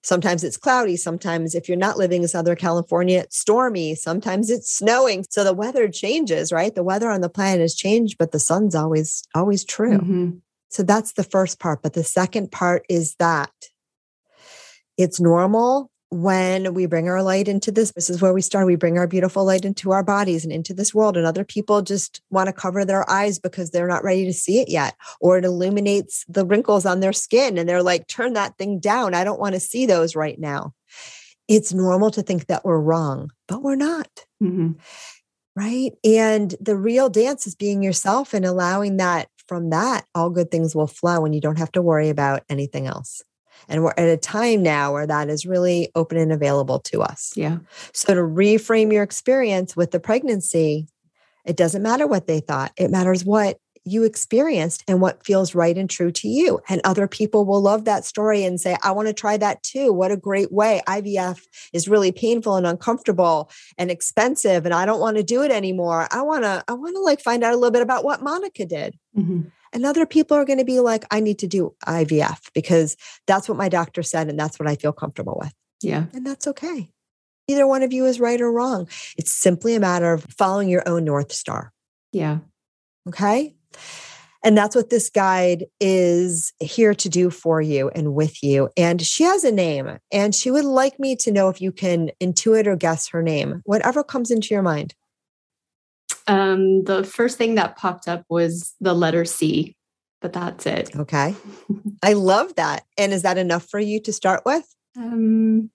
Sometimes 0.05 0.45
it's 0.45 0.59
cloudy. 0.59 0.97
Sometimes, 0.99 1.55
if 1.55 1.67
you're 1.67 1.79
not 1.79 1.97
living 1.97 2.21
in 2.23 2.29
Southern 2.29 2.57
California, 2.57 3.21
it's 3.21 3.39
stormy. 3.39 3.95
Sometimes 3.95 4.51
it's 4.51 4.71
snowing. 4.71 5.25
So 5.31 5.45
the 5.45 5.55
weather 5.55 5.89
changes, 5.89 6.53
right? 6.53 6.75
The 6.75 6.85
weather 6.85 7.11
on 7.11 7.23
the 7.23 7.31
planet 7.31 7.63
has 7.63 7.75
changed, 7.75 8.19
but 8.19 8.31
the 8.31 8.39
sun's 8.39 8.75
always, 8.75 9.23
always 9.35 9.65
true. 9.65 9.99
Mm-hmm. 9.99 10.31
So 10.69 10.83
that's 10.83 11.15
the 11.15 11.25
first 11.25 11.59
part. 11.59 11.81
But 11.83 11.95
the 11.95 12.05
second 12.05 12.53
part 12.53 12.85
is 12.91 13.15
that 13.19 13.51
it's 14.99 15.21
normal 15.21 15.91
when 16.15 16.75
we 16.75 16.87
bring 16.87 17.09
our 17.09 17.25
light 17.25 17.49
into 17.49 17.73
this 17.73 17.91
this 17.93 18.09
is 18.09 18.23
where 18.23 18.33
we 18.33 18.41
start. 18.41 18.67
We 18.67 18.77
bring 18.77 18.99
our 18.99 19.09
beautiful 19.09 19.45
light 19.45 19.65
into 19.65 19.91
our 19.91 20.05
bodies 20.05 20.45
and 20.45 20.53
into 20.53 20.73
this 20.73 20.95
world 20.95 21.17
and 21.17 21.27
other 21.27 21.45
people 21.45 21.83
just 21.83 22.23
want 22.31 22.47
to 22.47 22.53
cover 22.53 22.85
their 22.85 23.09
eyes 23.11 23.41
because 23.41 23.71
they're 23.71 23.89
not 23.89 24.05
ready 24.05 24.25
to 24.25 24.33
see 24.33 24.61
it 24.61 24.69
yet 24.69 24.95
or 25.21 25.39
it 25.39 25.45
illuminates 25.45 26.25
the 26.29 26.47
wrinkles 26.47 26.87
on 26.87 27.01
their 27.01 27.13
skin 27.13 27.59
and 27.59 27.69
they're 27.69 27.83
like 27.83 28.07
turn 28.07 28.35
that 28.35 28.57
thing 28.59 28.79
down. 28.79 29.13
I 29.13 29.25
don't 29.25 29.41
want 29.41 29.55
to 29.55 29.61
see 29.61 29.87
those 29.87 30.15
right 30.15 30.39
now. 30.39 30.73
It's 31.49 31.75
normal 31.75 32.13
to 32.13 32.23
think 32.23 32.47
that 32.47 32.65
we're 32.65 32.81
wrong 32.81 33.31
but 33.49 33.63
we're 33.63 33.75
not. 33.75 34.09
Mm-hmm. 34.43 34.73
right? 35.57 35.93
And 36.05 36.55
the 36.61 36.77
real 36.77 37.09
dance 37.09 37.47
is 37.47 37.57
being 37.57 37.83
yourself 37.83 38.35
and 38.35 38.45
allowing 38.45 38.99
that 38.99 39.29
from 39.49 39.71
that 39.71 40.05
all 40.15 40.31
good 40.31 40.51
things 40.51 40.77
will 40.77 40.87
flow 40.87 41.25
and 41.25 41.35
you 41.35 41.41
don't 41.41 41.59
have 41.59 41.73
to 41.73 41.83
worry 41.83 42.09
about 42.09 42.45
anything 42.49 42.87
else 42.87 43.21
and 43.69 43.83
we're 43.83 43.95
at 43.97 44.09
a 44.09 44.17
time 44.17 44.63
now 44.63 44.93
where 44.93 45.07
that 45.07 45.29
is 45.29 45.47
really 45.47 45.91
open 45.95 46.19
and 46.19 46.33
available 46.33 46.81
to 46.81 47.03
us. 47.03 47.33
Yeah. 47.37 47.59
So 47.93 48.15
to 48.15 48.21
reframe 48.21 48.93
your 48.93 49.03
experience 49.03 49.77
with 49.77 49.91
the 49.91 50.01
pregnancy, 50.01 50.87
it 51.45 51.57
doesn't 51.57 51.83
matter 51.83 52.07
what 52.07 52.27
they 52.27 52.41
thought, 52.41 52.73
it 52.77 52.91
matters 52.91 53.25
what 53.25 53.59
you 53.85 54.03
experienced 54.05 54.83
and 54.89 55.01
what 55.01 55.25
feels 55.25 55.55
right 55.55 55.77
and 55.77 55.91
true 55.91 56.11
to 56.11 56.29
you. 56.29 56.59
And 56.69 56.81
other 56.85 57.07
people 57.07 57.45
will 57.45 57.61
love 57.61 57.85
that 57.85 58.05
story 58.05 58.45
and 58.45 58.61
say, 58.61 58.77
I 58.83 58.93
want 58.93 59.09
to 59.09 59.15
try 59.15 59.37
that 59.37 59.63
too. 59.63 59.93
What 59.93 60.11
a 60.11 60.17
great 60.17 60.51
way. 60.51 60.81
IVF 60.89 61.43
is 61.73 61.87
really 61.87 62.11
painful 62.11 62.57
and 62.57 62.67
uncomfortable 62.67 63.51
and 63.77 63.91
expensive. 63.91 64.65
And 64.65 64.75
I 64.75 64.87
don't 64.87 65.01
want 65.01 65.19
to 65.19 65.23
do 65.23 65.43
it 65.43 65.51
anymore. 65.51 66.09
I 66.11 66.23
want 66.23 66.45
to, 66.45 66.65
I 66.67 66.73
want 66.73 66.97
to 66.97 67.03
like 67.03 67.21
find 67.21 67.45
out 67.45 67.53
a 67.53 67.57
little 67.57 67.71
bit 67.71 67.83
about 67.83 68.05
what 68.05 68.23
Monica 68.23 68.65
did. 68.65 68.99
Mm-hmm. 69.17 69.43
And 69.75 69.85
other 69.85 70.07
people 70.07 70.37
are 70.37 70.45
going 70.45 70.61
to 70.61 70.65
be 70.65 70.81
like, 70.81 71.05
I 71.11 71.21
need 71.21 71.41
to 71.41 71.47
do 71.47 71.75
IVF 71.87 72.51
because 72.55 72.97
that's 73.27 73.49
what 73.49 73.59
my 73.59 73.69
doctor 73.69 74.03
said 74.03 74.29
and 74.29 74.39
that's 74.39 74.59
what 74.59 74.69
I 74.69 74.77
feel 74.77 74.93
comfortable 74.93 75.37
with. 75.43 75.53
Yeah. 75.83 76.05
And 76.15 76.27
that's 76.27 76.47
okay. 76.47 76.91
Either 77.49 77.67
one 77.67 77.83
of 77.83 77.93
you 77.93 78.07
is 78.07 78.21
right 78.21 78.41
or 78.41 78.51
wrong. 78.51 78.89
It's 79.19 79.33
simply 79.33 79.75
a 79.75 79.81
matter 79.81 80.13
of 80.13 80.25
following 80.31 80.69
your 80.69 80.89
own 80.89 81.05
North 81.05 81.33
Star. 81.33 81.73
Yeah. 82.13 82.39
Okay. 83.09 83.57
And 84.45 84.57
that's 84.57 84.77
what 84.77 84.91
this 84.91 85.11
guide 85.11 85.65
is 85.81 86.53
here 86.61 86.95
to 86.95 87.09
do 87.09 87.31
for 87.31 87.61
you 87.61 87.89
and 87.89 88.15
with 88.15 88.43
you. 88.43 88.69
And 88.77 89.01
she 89.01 89.25
has 89.25 89.43
a 89.43 89.51
name, 89.51 89.99
and 90.13 90.35
she 90.35 90.51
would 90.51 90.67
like 90.67 91.01
me 91.01 91.17
to 91.17 91.33
know 91.33 91.49
if 91.49 91.63
you 91.63 91.73
can 91.73 92.11
intuit 92.21 92.67
or 92.67 92.77
guess 92.77 93.09
her 93.09 93.23
name, 93.23 93.63
whatever 93.65 94.05
comes 94.05 94.31
into 94.31 94.53
your 94.53 94.63
mind. 94.63 94.95
Um, 96.27 96.85
the 96.85 97.05
first 97.05 97.39
thing 97.39 97.57
that 97.57 97.77
popped 97.77 98.09
up 98.09 98.25
was 98.29 98.75
the 98.81 98.95
letter 98.95 99.25
C, 99.25 99.77
but 100.21 100.33
that's 100.33 100.67
it. 100.67 100.95
Okay. 100.97 101.35
I 102.03 102.15
love 102.15 102.55
that. 102.57 102.85
And 102.97 103.13
is 103.13 103.23
that 103.23 103.39
enough 103.39 103.69
for 103.69 103.79
you 103.79 104.01
to 104.01 104.13
start 104.13 104.43
with? 104.45 104.65
Um, 104.97 105.71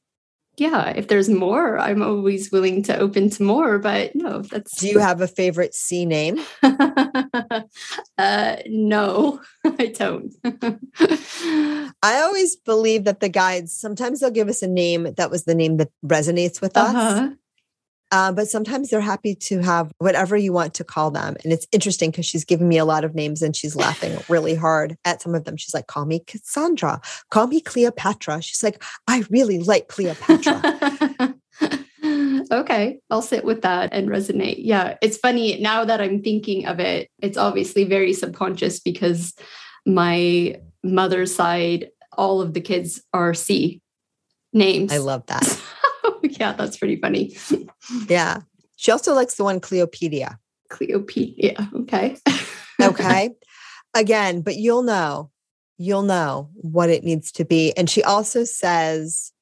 yeah, 0.60 0.90
if 0.90 1.08
there's 1.08 1.30
more, 1.30 1.80
I'm 1.80 2.02
always 2.02 2.52
willing 2.52 2.84
to 2.84 2.98
open 2.98 3.30
to 3.32 3.44
more, 3.44 3.80
but 3.80 4.14
no, 4.14 4.42
that's. 4.42 4.80
Do 4.80 4.88
you 4.88 5.00
have 5.00 5.22
a 5.22 5.28
favorite 5.28 5.74
C 5.74 6.06
name? 6.06 6.40
uh, 6.64 7.62
no, 8.68 9.42
I 9.66 9.94
don't. 9.96 10.34
I 12.04 12.22
always 12.22 12.58
believe 12.58 13.06
that 13.06 13.22
the 13.22 13.30
guides, 13.30 13.74
sometimes 13.74 14.20
they'll 14.20 14.32
give 14.32 14.50
us 14.50 14.62
a 14.62 14.68
name 14.68 15.14
that 15.16 15.32
was 15.32 15.46
the 15.46 15.56
name 15.56 15.78
that 15.78 15.92
resonates 16.06 16.62
with 16.62 16.76
us. 16.76 17.34
Uh, 18.12 18.32
but 18.32 18.48
sometimes 18.48 18.89
they're 18.89 19.02
happy 19.02 19.36
to 19.36 19.60
have 19.60 19.91
whatever 20.00 20.36
you 20.36 20.52
want 20.52 20.74
to 20.76 20.84
call 20.84 21.12
them. 21.12 21.36
And 21.43 21.54
it's 21.54 21.67
interesting 21.72 22.10
because 22.10 22.26
she's 22.26 22.43
giving 22.43 22.67
me 22.67 22.78
a 22.78 22.86
lot 22.86 23.04
of 23.04 23.13
names 23.13 23.41
and 23.41 23.56
she's 23.56 23.76
laughing 23.76 24.17
really 24.30 24.56
hard 24.56 24.98
at 25.06 25.22
some 25.22 25.36
of 25.36 25.45
them. 25.45 25.58
She's 25.58 25.74
like, 25.74 25.88
call 25.88 26.06
me 26.06 26.22
Cassandra, 26.26 27.02
call 27.30 27.48
me 27.48 27.62
Cleopatra. 27.62 28.41
She's 28.41 28.63
like, 28.63 28.84
I 29.08 29.24
really 29.30 29.60
like 29.60 29.88
Cleopatra. 29.88 31.36
okay, 32.52 33.00
I'll 33.10 33.22
sit 33.22 33.43
with 33.43 33.62
that 33.62 33.89
and 33.93 34.10
resonate. 34.10 34.58
Yeah, 34.60 34.98
it's 35.02 35.17
funny 35.17 35.60
now 35.60 35.86
that 35.86 36.02
I'm 36.02 36.22
thinking 36.24 36.65
of 36.65 36.80
it, 36.80 37.10
it's 37.19 37.38
obviously 37.38 37.84
very 37.84 38.13
subconscious 38.13 38.80
because 38.80 39.34
my 39.86 40.60
mother's 40.84 41.36
side, 41.36 41.89
all 42.17 42.41
of 42.41 42.54
the 42.54 42.62
kids 42.62 43.02
are 43.13 43.34
C 43.34 43.82
names. 44.54 44.91
I 44.91 44.98
love 44.98 45.26
that. 45.28 45.59
yeah, 46.41 46.54
that's 46.54 46.78
pretty 46.78 46.95
funny. 46.97 47.36
yeah. 48.08 48.41
She 48.75 48.91
also 48.91 49.13
likes 49.13 49.36
the 49.36 49.43
one 49.43 49.60
Cleopedia. 49.60 50.38
Cleopedia. 50.69 51.71
Okay. 51.82 52.17
okay. 52.82 53.32
Again, 53.93 54.41
but 54.41 54.56
you'll 54.56 54.84
know, 54.84 55.32
you'll 55.78 56.04
know 56.04 56.49
what 56.54 56.89
it 56.89 57.04
needs 57.04 57.32
to 57.34 57.45
be. 57.45 57.73
And 57.75 57.89
she 57.89 58.04
also 58.04 58.43
says, 58.43 59.34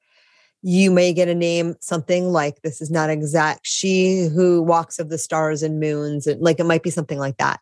you 0.62 0.90
may 0.90 1.12
get 1.12 1.28
a 1.28 1.34
name 1.34 1.76
something 1.80 2.32
like 2.32 2.62
this 2.62 2.80
is 2.80 2.90
not 2.90 3.10
exact 3.10 3.60
she 3.62 4.26
who 4.26 4.60
walks 4.60 4.98
of 4.98 5.08
the 5.08 5.18
stars 5.18 5.62
and 5.62 5.78
moons 5.78 6.26
and 6.26 6.40
like 6.40 6.58
it 6.58 6.66
might 6.66 6.82
be 6.82 6.90
something 6.90 7.18
like 7.18 7.36
that 7.36 7.60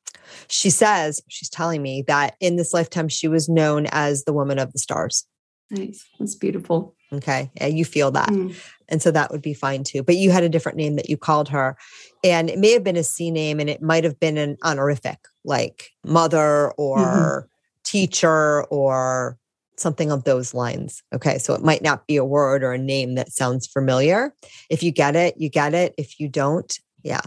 she 0.48 0.70
says 0.70 1.20
she's 1.28 1.50
telling 1.50 1.82
me 1.82 2.02
that 2.06 2.36
in 2.40 2.56
this 2.56 2.72
lifetime 2.72 3.08
she 3.08 3.28
was 3.28 3.50
known 3.50 3.86
as 3.90 4.24
the 4.24 4.32
woman 4.32 4.58
of 4.58 4.72
the 4.72 4.78
stars 4.78 5.26
nice 5.70 6.06
that's 6.18 6.34
beautiful 6.34 6.95
Okay. 7.12 7.50
Yeah, 7.56 7.66
you 7.66 7.84
feel 7.84 8.10
that. 8.12 8.28
Mm. 8.28 8.56
And 8.88 9.02
so 9.02 9.10
that 9.10 9.30
would 9.30 9.42
be 9.42 9.54
fine 9.54 9.84
too. 9.84 10.02
But 10.02 10.16
you 10.16 10.30
had 10.30 10.44
a 10.44 10.48
different 10.48 10.78
name 10.78 10.96
that 10.96 11.08
you 11.08 11.16
called 11.16 11.48
her. 11.48 11.76
And 12.24 12.50
it 12.50 12.58
may 12.58 12.72
have 12.72 12.84
been 12.84 12.96
a 12.96 13.04
C 13.04 13.30
name 13.30 13.60
and 13.60 13.70
it 13.70 13.82
might 13.82 14.04
have 14.04 14.18
been 14.18 14.38
an 14.38 14.56
honorific, 14.64 15.18
like 15.44 15.90
mother 16.04 16.72
or 16.72 16.98
mm-hmm. 16.98 17.46
teacher 17.84 18.64
or 18.64 19.38
something 19.76 20.10
of 20.10 20.24
those 20.24 20.54
lines. 20.54 21.02
Okay. 21.12 21.38
So 21.38 21.54
it 21.54 21.62
might 21.62 21.82
not 21.82 22.06
be 22.06 22.16
a 22.16 22.24
word 22.24 22.62
or 22.62 22.72
a 22.72 22.78
name 22.78 23.14
that 23.16 23.32
sounds 23.32 23.66
familiar. 23.66 24.34
If 24.70 24.82
you 24.82 24.90
get 24.90 25.14
it, 25.16 25.34
you 25.36 25.48
get 25.48 25.74
it. 25.74 25.94
If 25.98 26.18
you 26.18 26.28
don't, 26.28 26.78
yeah, 27.02 27.20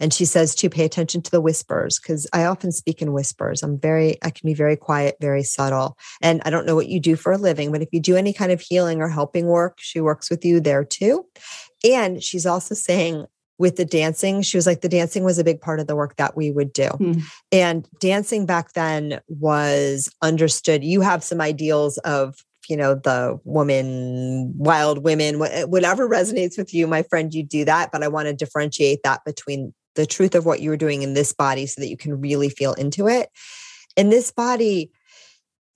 and 0.00 0.12
she 0.12 0.24
says 0.24 0.54
to 0.56 0.70
pay 0.70 0.84
attention 0.84 1.22
to 1.22 1.30
the 1.30 1.40
whispers 1.40 1.98
because 1.98 2.26
I 2.32 2.44
often 2.44 2.72
speak 2.72 3.02
in 3.02 3.12
whispers. 3.12 3.62
I'm 3.62 3.78
very, 3.78 4.16
I 4.22 4.30
can 4.30 4.46
be 4.46 4.54
very 4.54 4.76
quiet, 4.76 5.16
very 5.20 5.42
subtle. 5.42 5.96
And 6.22 6.42
I 6.44 6.50
don't 6.50 6.66
know 6.66 6.74
what 6.74 6.88
you 6.88 7.00
do 7.00 7.16
for 7.16 7.32
a 7.32 7.38
living, 7.38 7.72
but 7.72 7.82
if 7.82 7.88
you 7.92 8.00
do 8.00 8.16
any 8.16 8.32
kind 8.32 8.52
of 8.52 8.60
healing 8.60 9.00
or 9.00 9.08
helping 9.08 9.46
work, 9.46 9.78
she 9.78 10.00
works 10.00 10.30
with 10.30 10.44
you 10.44 10.60
there 10.60 10.84
too. 10.84 11.26
And 11.84 12.22
she's 12.22 12.46
also 12.46 12.74
saying, 12.74 13.26
with 13.58 13.76
the 13.76 13.84
dancing, 13.84 14.42
she 14.42 14.58
was 14.58 14.66
like, 14.66 14.82
the 14.82 14.88
dancing 14.88 15.24
was 15.24 15.38
a 15.38 15.44
big 15.44 15.60
part 15.60 15.80
of 15.80 15.86
the 15.86 15.96
work 15.96 16.16
that 16.16 16.36
we 16.36 16.50
would 16.50 16.72
do. 16.72 16.88
Mm. 16.88 17.22
And 17.52 17.88
dancing 18.00 18.44
back 18.44 18.74
then 18.74 19.20
was 19.28 20.10
understood. 20.20 20.84
You 20.84 21.00
have 21.00 21.24
some 21.24 21.40
ideals 21.40 21.96
of 21.98 22.36
you 22.68 22.76
know 22.76 22.94
the 22.94 23.38
woman 23.44 24.52
wild 24.56 25.02
women 25.04 25.40
eh, 25.42 25.64
whatever 25.64 26.08
resonates 26.08 26.58
with 26.58 26.72
you 26.74 26.86
my 26.86 27.02
friend 27.02 27.34
you 27.34 27.42
do 27.42 27.64
that 27.64 27.90
but 27.92 28.02
i 28.02 28.08
want 28.08 28.26
to 28.26 28.34
differentiate 28.34 29.00
that 29.02 29.24
between 29.24 29.72
the 29.96 30.06
truth 30.06 30.34
of 30.34 30.46
what 30.46 30.60
you're 30.60 30.76
doing 30.76 31.02
in 31.02 31.14
this 31.14 31.32
body 31.32 31.66
so 31.66 31.80
that 31.80 31.88
you 31.88 31.96
can 31.96 32.20
really 32.20 32.48
feel 32.48 32.74
into 32.74 33.08
it. 33.08 33.30
In 33.96 34.10
this 34.10 34.30
body 34.30 34.92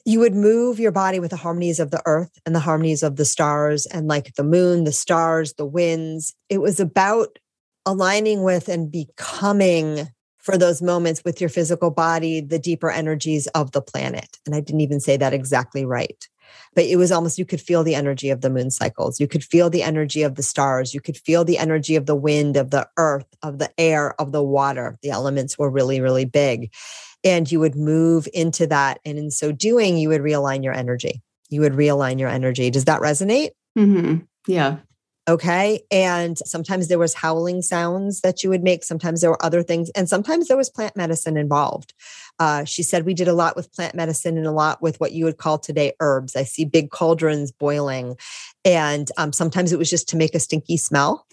you 0.07 0.19
would 0.19 0.35
move 0.35 0.81
your 0.81 0.93
body 0.93 1.21
with 1.21 1.31
the 1.31 1.37
harmonies 1.37 1.79
of 1.79 1.91
the 1.91 2.03
earth 2.07 2.31
and 2.47 2.55
the 2.55 2.61
harmonies 2.61 3.03
of 3.03 3.17
the 3.17 3.25
stars 3.25 3.85
and 3.85 4.09
like 4.09 4.33
the 4.35 4.43
moon 4.43 4.85
the 4.85 4.93
stars 4.93 5.53
the 5.55 5.67
winds. 5.67 6.35
It 6.49 6.59
was 6.59 6.81
about 6.81 7.39
aligning 7.85 8.43
with 8.43 8.69
and 8.69 8.91
becoming 8.91 10.09
for 10.39 10.57
those 10.57 10.81
moments 10.81 11.23
with 11.23 11.39
your 11.39 11.51
physical 11.51 11.91
body 11.91 12.41
the 12.41 12.59
deeper 12.59 12.91
energies 12.91 13.47
of 13.49 13.73
the 13.73 13.83
planet. 13.83 14.39
And 14.47 14.55
i 14.55 14.61
didn't 14.61 14.81
even 14.81 15.01
say 15.01 15.19
that 15.19 15.35
exactly 15.35 15.85
right 15.85 16.29
but 16.75 16.85
it 16.85 16.97
was 16.97 17.13
almost 17.13 17.39
you 17.39 17.45
could 17.45 17.61
feel 17.61 17.83
the 17.83 17.95
energy 17.95 18.31
of 18.31 18.41
the 18.41 18.51
moon 18.51 18.71
cycles. 18.71 19.21
You 19.21 19.29
could 19.29 19.45
feel 19.45 19.71
the 19.71 19.83
energy 19.83 20.23
of 20.23 20.35
the 20.35 20.43
stars. 20.43 20.95
You 20.95 21.01
could 21.01 21.17
feel 21.17 21.45
the 21.45 21.59
energy 21.59 21.97
of 21.97 22.07
the 22.07 22.15
wind 22.15 22.57
of 22.57 22.71
the 22.71 22.89
earth 22.97 23.27
of 23.43 23.59
the 23.59 23.71
air 23.79 24.21
of 24.21 24.33
the 24.33 24.43
water. 24.43 24.99
The 25.03 25.11
elements 25.11 25.59
were 25.59 25.71
really 25.71 26.01
really 26.01 26.25
big. 26.25 26.73
And 27.23 27.51
you 27.51 27.61
would 27.61 27.77
move 27.77 28.27
into 28.33 28.67
that. 28.69 28.99
And 29.05 29.19
in 29.19 29.31
so 29.31 29.53
doing 29.53 29.99
you 29.99 30.09
would 30.09 30.23
realign 30.23 30.65
your 30.65 30.73
energy. 30.73 31.23
You 31.51 31.61
would 31.61 31.73
realign 31.73 32.19
your 32.19 32.31
energy. 32.31 32.71
Does 32.71 32.87
that 32.87 33.01
resonate? 33.01 33.51
Mm-hmm. 33.79 34.25
yeah 34.49 34.79
Okay. 35.31 35.85
And 35.93 36.37
sometimes 36.39 36.89
there 36.89 36.99
was 36.99 37.15
howling 37.15 37.63
sounds 37.63 38.21
that 38.23 38.43
you 38.43 38.51
would 38.51 38.65
make. 38.65 38.83
Sometimes 38.83 39.21
there 39.21 39.31
were 39.31 39.45
other 39.45 39.63
things. 39.63 39.89
And 39.91 40.09
sometimes 40.09 40.49
there 40.49 40.57
was 40.57 40.69
plant 40.69 40.97
medicine 40.97 41.37
involved. 41.37 41.95
Uh, 42.41 42.65
she 42.65 42.83
said 42.83 43.07
we 43.07 43.15
did 43.15 43.29
a 43.29 43.33
lot 43.33 43.55
with 43.55 43.73
plant 43.73 43.95
medicine 43.95 44.37
and 44.37 44.47
a 44.49 44.51
lot 44.51 44.83
with 44.83 44.99
what 44.99 45.13
you 45.13 45.25
would 45.25 45.37
call 45.37 45.57
today 45.57 45.93
herbs. 46.01 46.35
I 46.35 46.43
see 46.43 46.65
big 46.65 46.91
cauldrons 46.91 47.53
boiling. 47.53 48.17
And 48.65 49.09
um, 49.19 49.33
sometimes 49.33 49.73
it 49.73 49.79
was 49.79 49.89
just 49.89 50.09
to 50.09 50.17
make 50.17 50.35
a 50.35 50.41
stinky 50.41 50.77
smell. 50.77 51.25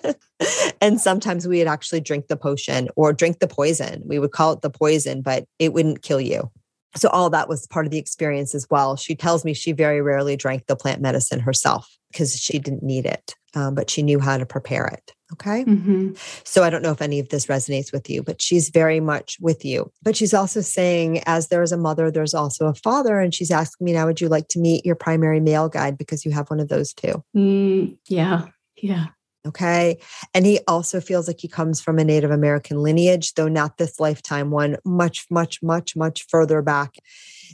and 0.80 0.98
sometimes 0.98 1.46
we 1.46 1.58
would 1.58 1.68
actually 1.68 2.00
drink 2.00 2.28
the 2.28 2.38
potion 2.38 2.88
or 2.96 3.12
drink 3.12 3.40
the 3.40 3.48
poison. 3.48 4.00
We 4.06 4.18
would 4.18 4.32
call 4.32 4.54
it 4.54 4.62
the 4.62 4.70
poison, 4.70 5.20
but 5.20 5.44
it 5.58 5.74
wouldn't 5.74 6.00
kill 6.00 6.22
you. 6.22 6.50
So 6.96 7.10
all 7.10 7.28
that 7.28 7.50
was 7.50 7.66
part 7.66 7.84
of 7.84 7.92
the 7.92 7.98
experience 7.98 8.54
as 8.54 8.66
well. 8.70 8.96
She 8.96 9.14
tells 9.14 9.44
me 9.44 9.52
she 9.52 9.72
very 9.72 10.00
rarely 10.00 10.36
drank 10.36 10.68
the 10.68 10.74
plant 10.74 11.02
medicine 11.02 11.40
herself 11.40 11.99
because 12.10 12.36
she 12.38 12.58
didn't 12.58 12.82
need 12.82 13.06
it, 13.06 13.34
um, 13.54 13.74
but 13.74 13.90
she 13.90 14.02
knew 14.02 14.20
how 14.20 14.36
to 14.36 14.46
prepare 14.46 14.86
it. 14.86 15.14
Okay. 15.32 15.64
Mm-hmm. 15.64 16.14
So 16.44 16.64
I 16.64 16.70
don't 16.70 16.82
know 16.82 16.90
if 16.90 17.00
any 17.00 17.20
of 17.20 17.28
this 17.28 17.46
resonates 17.46 17.92
with 17.92 18.10
you, 18.10 18.22
but 18.22 18.42
she's 18.42 18.68
very 18.70 18.98
much 18.98 19.36
with 19.40 19.64
you. 19.64 19.92
But 20.02 20.16
she's 20.16 20.34
also 20.34 20.60
saying, 20.60 21.22
as 21.24 21.48
there 21.48 21.62
is 21.62 21.70
a 21.70 21.76
mother, 21.76 22.10
there's 22.10 22.34
also 22.34 22.66
a 22.66 22.74
father. 22.74 23.20
And 23.20 23.32
she's 23.32 23.52
asking 23.52 23.84
me 23.84 23.92
now, 23.92 24.06
would 24.06 24.20
you 24.20 24.28
like 24.28 24.48
to 24.48 24.58
meet 24.58 24.84
your 24.84 24.96
primary 24.96 25.38
male 25.38 25.68
guide 25.68 25.96
because 25.96 26.24
you 26.24 26.32
have 26.32 26.50
one 26.50 26.58
of 26.58 26.68
those 26.68 26.92
too? 26.92 27.22
Mm, 27.36 27.96
yeah. 28.08 28.46
Yeah. 28.76 29.06
Okay. 29.46 29.98
And 30.34 30.44
he 30.44 30.60
also 30.68 31.00
feels 31.00 31.26
like 31.26 31.40
he 31.40 31.48
comes 31.48 31.80
from 31.80 31.98
a 31.98 32.04
Native 32.04 32.30
American 32.30 32.82
lineage, 32.82 33.34
though 33.34 33.48
not 33.48 33.78
this 33.78 33.98
lifetime 33.98 34.50
one, 34.50 34.76
much, 34.84 35.26
much, 35.30 35.62
much, 35.62 35.96
much 35.96 36.26
further 36.28 36.60
back. 36.60 36.96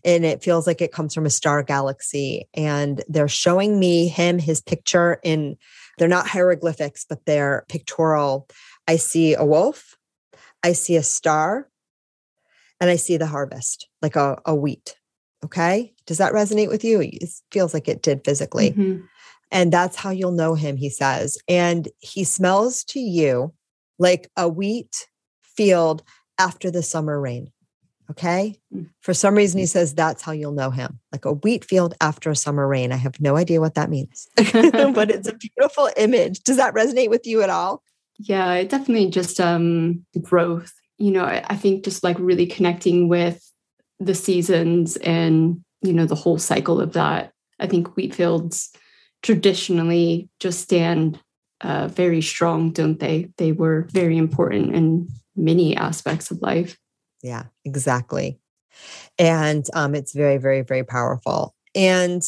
And 0.05 0.25
it 0.25 0.42
feels 0.42 0.66
like 0.66 0.81
it 0.81 0.92
comes 0.92 1.14
from 1.14 1.27
a 1.27 1.31
star 1.31 1.62
galaxy. 1.62 2.49
And 2.55 3.05
they're 3.09 3.29
showing 3.29 3.79
me 3.79 4.09
him, 4.09 4.40
his 4.40 4.61
picture 4.61 5.20
in, 5.22 5.57
they're 5.99 6.09
not 6.09 6.27
hieroglyphics, 6.27 7.07
but 7.09 7.25
they're 7.25 7.64
pictorial. 7.68 8.49
I 8.88 8.96
see 8.96 9.35
a 9.35 9.44
wolf, 9.44 9.96
I 10.64 10.72
see 10.72 10.96
a 10.96 11.03
star, 11.05 11.68
and 12.81 12.90
I 12.90 12.96
see 12.96 13.16
the 13.16 13.27
harvest, 13.27 13.88
like 14.03 14.16
a, 14.16 14.40
a 14.44 14.55
wheat. 14.55 14.96
Okay. 15.44 15.94
Does 16.07 16.18
that 16.18 16.33
resonate 16.33 16.68
with 16.68 16.83
you? 16.83 17.01
It 17.01 17.31
feels 17.53 17.72
like 17.72 17.88
it 17.88 18.03
did 18.03 18.25
physically. 18.25 18.72
Mm-hmm. 18.72 19.05
And 19.50 19.72
that's 19.72 19.96
how 19.96 20.11
you'll 20.11 20.32
know 20.32 20.54
him, 20.54 20.76
he 20.76 20.90
says. 20.90 21.38
And 21.48 21.88
he 21.98 22.24
smells 22.24 22.85
to 22.85 23.00
you 23.00 23.54
like 23.98 24.28
a 24.37 24.48
wheat 24.48 25.09
field 25.40 26.02
after 26.38 26.70
the 26.70 26.82
summer 26.82 27.20
rain. 27.20 27.52
Okay. 28.11 28.56
Mm. 28.74 28.88
For 29.00 29.12
some 29.14 29.35
reason, 29.35 29.59
he 29.59 29.66
says 29.66 29.94
that's 29.94 30.22
how 30.22 30.32
you'll 30.32 30.52
know 30.52 30.70
him 30.70 31.00
like 31.12 31.24
a 31.24 31.32
wheat 31.32 31.64
field 31.64 31.94
after 32.00 32.30
a 32.30 32.37
summer 32.37 32.66
rain. 32.68 32.92
I 32.92 32.96
have 32.96 33.20
no 33.20 33.37
idea 33.37 33.61
what 33.61 33.74
that 33.74 33.90
means, 33.90 34.28
but 34.37 35.11
it's 35.11 35.28
a 35.28 35.35
beautiful 35.35 35.90
image. 35.96 36.40
Does 36.40 36.56
that 36.56 36.74
resonate 36.74 37.11
with 37.11 37.26
you 37.26 37.42
at 37.42 37.50
all? 37.50 37.82
Yeah, 38.18 38.54
it 38.54 38.68
definitely 38.68 39.11
just 39.11 39.40
um, 39.40 40.04
growth. 40.22 40.72
You 40.98 41.11
know, 41.11 41.24
I, 41.24 41.44
I 41.48 41.56
think 41.56 41.85
just 41.85 42.04
like 42.04 42.16
really 42.18 42.46
connecting 42.46 43.09
with 43.09 43.42
the 43.98 44.14
seasons 44.14 44.96
and, 44.98 45.62
you 45.82 45.92
know, 45.92 46.06
the 46.06 46.14
whole 46.14 46.38
cycle 46.38 46.80
of 46.80 46.92
that. 46.92 47.32
I 47.59 47.66
think 47.66 47.96
wheat 47.96 48.14
fields 48.14 48.70
traditionally 49.22 50.29
just 50.40 50.61
stand 50.61 51.20
uh, 51.61 51.88
very 51.88 52.22
strong, 52.22 52.70
don't 52.70 53.00
they? 53.00 53.31
They 53.38 53.52
were 53.52 53.87
very 53.90 54.16
important 54.16 54.74
in 54.74 55.09
many 55.35 55.76
aspects 55.76 56.31
of 56.31 56.42
life. 56.42 56.76
Yeah, 57.22 57.44
exactly. 57.64 58.38
And 59.18 59.64
um, 59.74 59.94
it's 59.94 60.14
very, 60.14 60.37
very, 60.37 60.62
very 60.62 60.85
powerful. 60.85 61.55
And 61.74 62.22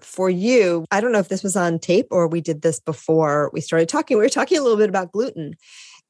for 0.00 0.30
you, 0.30 0.84
I 0.90 1.00
don't 1.00 1.12
know 1.12 1.18
if 1.18 1.28
this 1.28 1.42
was 1.42 1.56
on 1.56 1.78
tape 1.78 2.06
or 2.10 2.28
we 2.28 2.40
did 2.40 2.62
this 2.62 2.78
before 2.78 3.50
we 3.52 3.60
started 3.60 3.88
talking. 3.88 4.16
We 4.16 4.24
were 4.24 4.28
talking 4.28 4.58
a 4.58 4.62
little 4.62 4.76
bit 4.76 4.88
about 4.88 5.12
gluten 5.12 5.54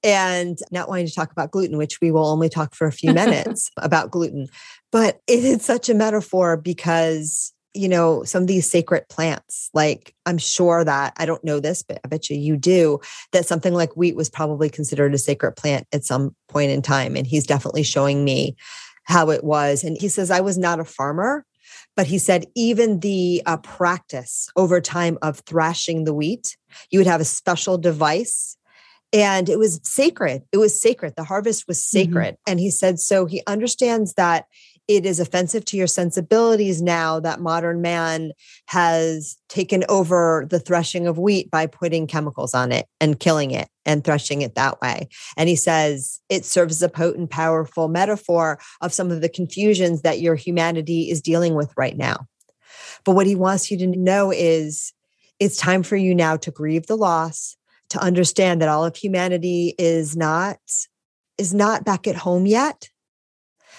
and 0.04 0.58
not 0.70 0.88
wanting 0.88 1.06
to 1.06 1.14
talk 1.14 1.32
about 1.32 1.50
gluten, 1.50 1.78
which 1.78 2.00
we 2.00 2.10
will 2.10 2.26
only 2.26 2.48
talk 2.48 2.74
for 2.74 2.86
a 2.86 2.92
few 2.92 3.12
minutes 3.14 3.70
about 3.78 4.10
gluten. 4.10 4.48
But 4.92 5.20
it 5.26 5.44
is 5.44 5.64
such 5.64 5.88
a 5.88 5.94
metaphor 5.94 6.56
because 6.56 7.52
you 7.78 7.88
know, 7.88 8.24
some 8.24 8.42
of 8.42 8.48
these 8.48 8.68
sacred 8.68 9.08
plants. 9.08 9.70
Like 9.72 10.14
I'm 10.26 10.38
sure 10.38 10.84
that 10.84 11.12
I 11.16 11.26
don't 11.26 11.44
know 11.44 11.60
this, 11.60 11.82
but 11.82 12.00
I 12.04 12.08
bet 12.08 12.28
you 12.28 12.36
you 12.36 12.56
do, 12.56 12.98
that 13.32 13.46
something 13.46 13.72
like 13.72 13.96
wheat 13.96 14.16
was 14.16 14.28
probably 14.28 14.68
considered 14.68 15.14
a 15.14 15.18
sacred 15.18 15.52
plant 15.52 15.86
at 15.92 16.04
some 16.04 16.34
point 16.48 16.72
in 16.72 16.82
time. 16.82 17.14
And 17.14 17.26
he's 17.26 17.46
definitely 17.46 17.84
showing 17.84 18.24
me 18.24 18.56
how 19.04 19.30
it 19.30 19.44
was. 19.44 19.84
And 19.84 19.96
he 19.96 20.08
says, 20.08 20.30
I 20.30 20.40
was 20.40 20.58
not 20.58 20.80
a 20.80 20.84
farmer, 20.84 21.46
but 21.96 22.08
he 22.08 22.18
said, 22.18 22.46
even 22.56 23.00
the 23.00 23.42
uh, 23.46 23.58
practice 23.58 24.48
over 24.56 24.80
time 24.80 25.16
of 25.22 25.38
thrashing 25.40 26.02
the 26.02 26.14
wheat, 26.14 26.56
you 26.90 26.98
would 26.98 27.06
have 27.06 27.20
a 27.20 27.24
special 27.24 27.78
device 27.78 28.56
and 29.12 29.48
it 29.48 29.58
was 29.58 29.80
sacred. 29.84 30.42
It 30.52 30.58
was 30.58 30.80
sacred. 30.80 31.14
The 31.16 31.24
harvest 31.24 31.66
was 31.66 31.78
mm-hmm. 31.78 31.98
sacred. 31.98 32.34
Mm-hmm. 32.34 32.50
And 32.50 32.60
he 32.60 32.70
said, 32.70 32.98
so 32.98 33.26
he 33.26 33.42
understands 33.46 34.14
that 34.14 34.46
it 34.88 35.04
is 35.04 35.20
offensive 35.20 35.66
to 35.66 35.76
your 35.76 35.86
sensibilities 35.86 36.80
now 36.80 37.20
that 37.20 37.40
modern 37.40 37.82
man 37.82 38.32
has 38.66 39.36
taken 39.50 39.84
over 39.90 40.46
the 40.48 40.58
threshing 40.58 41.06
of 41.06 41.18
wheat 41.18 41.50
by 41.50 41.66
putting 41.66 42.06
chemicals 42.06 42.54
on 42.54 42.72
it 42.72 42.86
and 42.98 43.20
killing 43.20 43.50
it 43.50 43.68
and 43.84 44.02
threshing 44.02 44.40
it 44.40 44.54
that 44.54 44.80
way. 44.80 45.06
And 45.36 45.48
he 45.48 45.56
says 45.56 46.20
it 46.30 46.46
serves 46.46 46.76
as 46.76 46.82
a 46.82 46.88
potent, 46.88 47.28
powerful 47.28 47.88
metaphor 47.88 48.58
of 48.80 48.94
some 48.94 49.10
of 49.10 49.20
the 49.20 49.28
confusions 49.28 50.00
that 50.02 50.20
your 50.20 50.34
humanity 50.34 51.10
is 51.10 51.20
dealing 51.20 51.54
with 51.54 51.70
right 51.76 51.96
now. 51.96 52.26
But 53.04 53.14
what 53.14 53.26
he 53.26 53.34
wants 53.34 53.70
you 53.70 53.76
to 53.78 53.86
know 53.86 54.32
is 54.32 54.94
it's 55.38 55.58
time 55.58 55.82
for 55.82 55.96
you 55.96 56.14
now 56.14 56.36
to 56.38 56.50
grieve 56.50 56.86
the 56.86 56.96
loss, 56.96 57.56
to 57.90 58.02
understand 58.02 58.62
that 58.62 58.68
all 58.68 58.84
of 58.84 58.96
humanity 58.96 59.74
is 59.78 60.16
not 60.16 60.58
is 61.36 61.54
not 61.54 61.84
back 61.84 62.08
at 62.08 62.16
home 62.16 62.46
yet 62.46 62.88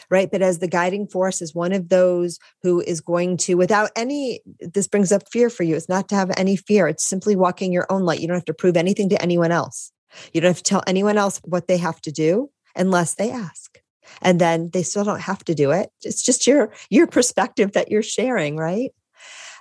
right? 0.09 0.29
But 0.31 0.41
as 0.41 0.59
the 0.59 0.67
guiding 0.67 1.07
force 1.07 1.41
is 1.41 1.55
one 1.55 1.73
of 1.73 1.89
those 1.89 2.39
who 2.63 2.81
is 2.81 3.01
going 3.01 3.37
to, 3.37 3.55
without 3.55 3.91
any, 3.95 4.41
this 4.59 4.87
brings 4.87 5.11
up 5.11 5.29
fear 5.31 5.49
for 5.49 5.63
you. 5.63 5.75
It's 5.75 5.89
not 5.89 6.09
to 6.09 6.15
have 6.15 6.31
any 6.37 6.55
fear. 6.55 6.87
It's 6.87 7.05
simply 7.05 7.35
walking 7.35 7.71
your 7.71 7.87
own 7.89 8.03
light. 8.03 8.19
You 8.19 8.27
don't 8.27 8.37
have 8.37 8.45
to 8.45 8.53
prove 8.53 8.77
anything 8.77 9.09
to 9.09 9.21
anyone 9.21 9.51
else. 9.51 9.91
You 10.33 10.41
don't 10.41 10.49
have 10.49 10.57
to 10.57 10.63
tell 10.63 10.83
anyone 10.87 11.17
else 11.17 11.39
what 11.43 11.67
they 11.67 11.77
have 11.77 12.01
to 12.01 12.11
do 12.11 12.49
unless 12.75 13.15
they 13.15 13.31
ask. 13.31 13.79
And 14.21 14.41
then 14.41 14.71
they 14.73 14.83
still 14.83 15.03
don't 15.03 15.21
have 15.21 15.43
to 15.45 15.53
do 15.53 15.71
it. 15.71 15.91
It's 16.03 16.23
just 16.23 16.47
your 16.47 16.71
your 16.89 17.05
perspective 17.05 17.73
that 17.73 17.91
you're 17.91 18.01
sharing, 18.01 18.57
right? 18.57 18.91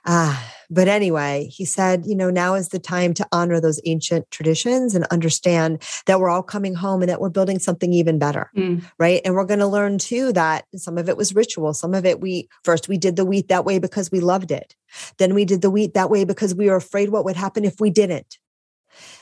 Ah, 0.07 0.55
but 0.71 0.89
anyway, 0.89 1.47
he 1.51 1.65
said, 1.65 2.05
you 2.07 2.15
know, 2.15 2.31
now 2.31 2.55
is 2.55 2.69
the 2.69 2.79
time 2.79 3.15
to 3.15 3.27
honor 3.33 3.61
those 3.61 3.81
ancient 3.87 4.31
traditions 4.31 4.95
and 4.95 5.05
understand 5.07 5.83
that 6.07 6.21
we're 6.21 6.29
all 6.29 6.43
coming 6.43 6.75
home 6.75 7.03
and 7.03 7.09
that 7.09 7.21
we're 7.21 7.31
building 7.31 7.59
something 7.59 7.93
even 7.93 8.19
better. 8.19 8.51
Mm. 8.57 8.85
Right. 8.99 9.21
And 9.25 9.35
we're 9.35 9.45
going 9.45 9.61
to 9.61 9.67
learn 9.67 9.99
too 9.99 10.33
that 10.35 10.67
some 10.77 10.99
of 10.99 11.09
it 11.09 11.17
was 11.17 11.35
ritual. 11.35 11.73
Some 11.73 11.95
of 11.95 12.05
it 12.05 12.21
we 12.21 12.49
first 12.65 12.89
we 12.89 12.99
did 12.99 13.17
the 13.17 13.25
wheat 13.25 13.49
that 13.49 13.65
way 13.65 13.79
because 13.79 14.11
we 14.11 14.21
loved 14.21 14.51
it. 14.51 14.75
Then 15.19 15.35
we 15.35 15.45
did 15.45 15.63
the 15.63 15.71
wheat 15.71 15.95
that 15.95 16.11
way 16.11 16.25
because 16.25 16.55
we 16.55 16.69
were 16.69 16.77
afraid 16.77 17.09
what 17.11 17.25
would 17.25 17.37
happen 17.37 17.65
if 17.65 17.81
we 17.81 17.91
didn't. 17.91 18.39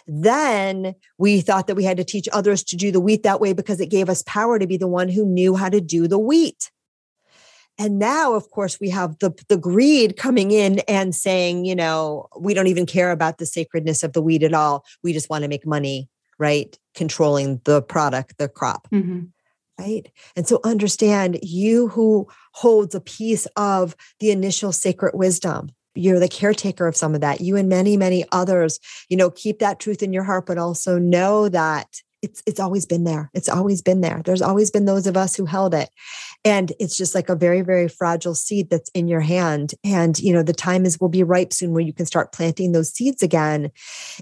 Then 0.06 0.94
we 1.18 1.40
thought 1.40 1.66
that 1.66 1.74
we 1.74 1.84
had 1.84 1.96
to 1.96 2.04
teach 2.04 2.28
others 2.32 2.62
to 2.64 2.76
do 2.76 2.90
the 2.92 3.00
wheat 3.00 3.22
that 3.24 3.40
way 3.40 3.52
because 3.52 3.80
it 3.80 3.90
gave 3.90 4.08
us 4.08 4.22
power 4.22 4.58
to 4.58 4.66
be 4.66 4.76
the 4.76 4.86
one 4.86 5.08
who 5.08 5.26
knew 5.26 5.56
how 5.56 5.68
to 5.68 5.80
do 5.80 6.06
the 6.06 6.18
wheat. 6.18 6.70
And 7.78 7.98
now, 7.98 8.34
of 8.34 8.50
course, 8.50 8.80
we 8.80 8.88
have 8.90 9.18
the, 9.18 9.32
the 9.48 9.58
greed 9.58 10.16
coming 10.16 10.50
in 10.50 10.78
and 10.88 11.14
saying, 11.14 11.66
you 11.66 11.74
know, 11.74 12.28
we 12.38 12.54
don't 12.54 12.68
even 12.68 12.86
care 12.86 13.10
about 13.10 13.38
the 13.38 13.46
sacredness 13.46 14.02
of 14.02 14.14
the 14.14 14.22
weed 14.22 14.42
at 14.42 14.54
all. 14.54 14.84
We 15.02 15.12
just 15.12 15.28
want 15.28 15.42
to 15.42 15.48
make 15.48 15.66
money, 15.66 16.08
right? 16.38 16.78
Controlling 16.94 17.60
the 17.64 17.82
product, 17.82 18.38
the 18.38 18.48
crop. 18.48 18.88
Mm-hmm. 18.90 19.24
Right. 19.78 20.10
And 20.34 20.48
so 20.48 20.60
understand 20.64 21.38
you 21.42 21.88
who 21.88 22.28
holds 22.54 22.94
a 22.94 23.00
piece 23.00 23.46
of 23.56 23.94
the 24.20 24.30
initial 24.30 24.72
sacred 24.72 25.14
wisdom. 25.14 25.68
You're 25.94 26.18
the 26.18 26.28
caretaker 26.28 26.86
of 26.86 26.96
some 26.96 27.14
of 27.14 27.20
that. 27.20 27.42
You 27.42 27.56
and 27.56 27.68
many, 27.68 27.98
many 27.98 28.24
others, 28.32 28.80
you 29.10 29.18
know, 29.18 29.30
keep 29.30 29.58
that 29.58 29.78
truth 29.78 30.02
in 30.02 30.14
your 30.14 30.24
heart, 30.24 30.46
but 30.46 30.56
also 30.56 30.98
know 30.98 31.50
that 31.50 32.00
it's 32.26 32.42
it's 32.44 32.58
always 32.58 32.86
been 32.86 33.04
there. 33.04 33.30
It's 33.34 33.48
always 33.48 33.82
been 33.82 34.00
there. 34.00 34.20
There's 34.24 34.42
always 34.42 34.68
been 34.72 34.84
those 34.84 35.06
of 35.06 35.16
us 35.16 35.36
who 35.36 35.44
held 35.44 35.74
it. 35.74 35.90
And 36.44 36.72
it's 36.80 36.96
just 36.96 37.14
like 37.14 37.28
a 37.28 37.36
very, 37.36 37.62
very 37.62 37.88
fragile 37.88 38.34
seed 38.34 38.68
that's 38.68 38.90
in 38.94 39.06
your 39.06 39.20
hand. 39.20 39.74
And 39.84 40.18
you 40.18 40.32
know, 40.32 40.42
the 40.42 40.52
time 40.52 40.84
is 40.84 41.00
will 41.00 41.08
be 41.08 41.22
ripe 41.22 41.52
soon 41.52 41.70
where 41.72 41.84
you 41.84 41.92
can 41.92 42.04
start 42.04 42.32
planting 42.32 42.72
those 42.72 42.90
seeds 42.92 43.22
again 43.22 43.70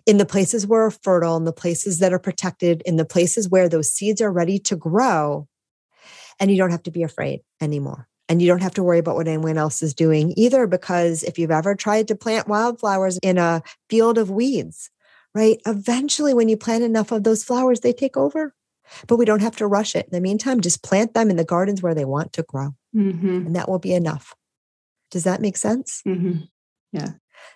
in 0.05 0.19
the 0.19 0.27
places 0.27 0.67
where 0.67 0.85
are 0.85 0.91
fertile, 0.91 1.39
in 1.39 1.45
the 1.45 1.53
places 1.53 1.99
that 2.01 2.13
are 2.13 2.19
protected, 2.19 2.83
in 2.85 2.97
the 2.97 3.07
places 3.07 3.49
where 3.49 3.71
those 3.71 3.91
seeds 3.91 4.21
are 4.21 4.31
ready 4.31 4.59
to 4.59 4.77
grow. 4.77 5.49
And 6.39 6.51
you 6.51 6.59
don't 6.59 6.73
have 6.73 6.83
to 6.83 6.91
be 6.91 7.05
afraid 7.05 7.41
anymore. 7.63 8.07
And 8.29 8.43
you 8.43 8.49
don't 8.49 8.63
have 8.63 8.75
to 8.75 8.83
worry 8.83 8.99
about 8.99 9.17
what 9.17 9.29
anyone 9.29 9.59
else 9.59 9.83
is 9.83 9.95
doing 9.95 10.35
either, 10.37 10.67
because 10.67 11.23
if 11.23 11.39
you've 11.39 11.51
ever 11.51 11.75
tried 11.75 12.09
to 12.09 12.15
plant 12.15 12.49
wildflowers 12.49 13.19
in 13.19 13.39
a 13.39 13.63
field 13.89 14.19
of 14.19 14.31
weeds, 14.31 14.91
right? 15.35 15.61
Eventually, 15.67 16.35
when 16.35 16.49
you 16.49 16.57
plant 16.57 16.85
enough 16.85 17.13
of 17.13 17.25
those 17.25 17.45
flowers, 17.45 17.81
they 17.81 17.93
take 17.93 18.17
over. 18.17 18.55
But 19.07 19.17
we 19.17 19.25
don't 19.25 19.41
have 19.41 19.57
to 19.57 19.67
rush 19.67 19.97
it. 19.97 20.07
In 20.07 20.13
the 20.13 20.21
meantime, 20.21 20.61
just 20.61 20.83
plant 20.83 21.15
them 21.15 21.31
in 21.31 21.37
the 21.37 21.45
gardens 21.45 21.83
where 21.83 21.95
they 21.95 22.05
want 22.05 22.35
to 22.35 22.43
grow. 22.43 22.75
Mm-hmm. 22.95 23.47
And 23.47 23.57
that 23.57 23.69
will 23.69 23.79
be 23.79 23.95
enough. 23.95 24.35
Does 25.11 25.25
that 25.25 25.41
make 25.41 25.57
sense? 25.57 26.03
Mm-hmm. 26.07 26.45
Yeah. 26.93 27.13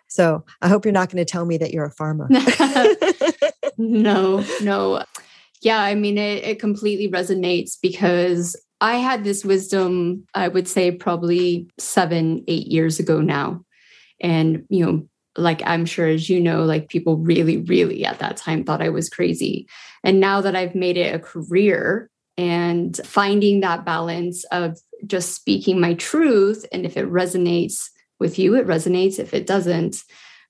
So 0.08 0.44
I 0.62 0.68
hope 0.68 0.84
you're 0.84 0.92
not 0.92 1.10
going 1.10 1.24
to 1.24 1.30
tell 1.30 1.44
me 1.44 1.58
that 1.58 1.72
you're 1.72 1.84
a 1.84 1.90
farmer. 1.90 2.28
no, 3.78 4.44
no. 4.62 5.04
Yeah, 5.60 5.80
I 5.80 5.94
mean, 5.94 6.18
it, 6.18 6.44
it 6.44 6.60
completely 6.60 7.10
resonates 7.10 7.76
because 7.80 8.56
I 8.80 8.96
had 8.96 9.24
this 9.24 9.44
wisdom, 9.44 10.24
I 10.34 10.48
would 10.48 10.68
say 10.68 10.92
probably 10.92 11.68
seven, 11.78 12.44
eight 12.48 12.68
years 12.68 12.98
ago 12.98 13.20
now. 13.20 13.64
And, 14.20 14.64
you 14.68 14.84
know, 14.84 15.08
like 15.38 15.62
I'm 15.64 15.86
sure 15.86 16.06
as 16.06 16.28
you 16.28 16.40
know, 16.40 16.64
like 16.64 16.88
people 16.88 17.16
really, 17.16 17.58
really 17.58 18.04
at 18.04 18.18
that 18.18 18.36
time 18.36 18.64
thought 18.64 18.82
I 18.82 18.88
was 18.88 19.08
crazy. 19.08 19.68
And 20.04 20.20
now 20.20 20.40
that 20.40 20.56
I've 20.56 20.74
made 20.74 20.96
it 20.96 21.14
a 21.14 21.18
career 21.18 22.10
and 22.36 22.98
finding 23.04 23.60
that 23.60 23.84
balance 23.84 24.44
of 24.44 24.78
just 25.06 25.34
speaking 25.34 25.80
my 25.80 25.94
truth, 25.94 26.64
and 26.72 26.84
if 26.84 26.96
it 26.96 27.10
resonates 27.10 27.88
with 28.20 28.38
you, 28.38 28.54
it 28.54 28.66
resonates. 28.66 29.18
If 29.18 29.34
it 29.34 29.46
doesn't, 29.46 30.02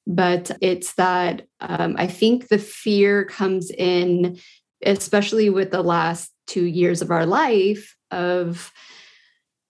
but 0.07 0.51
it's 0.61 0.95
that 0.95 1.47
um, 1.61 1.95
I 1.99 2.07
think 2.07 2.49
the 2.49 2.59
fear 2.59 3.25
comes 3.25 3.71
in, 3.71 4.39
especially 4.85 5.51
with 5.51 5.71
the 5.71 5.83
last 5.83 6.33
two 6.47 6.65
years 6.65 7.03
of 7.03 7.11
our 7.11 7.27
life, 7.27 7.95
of 8.11 8.73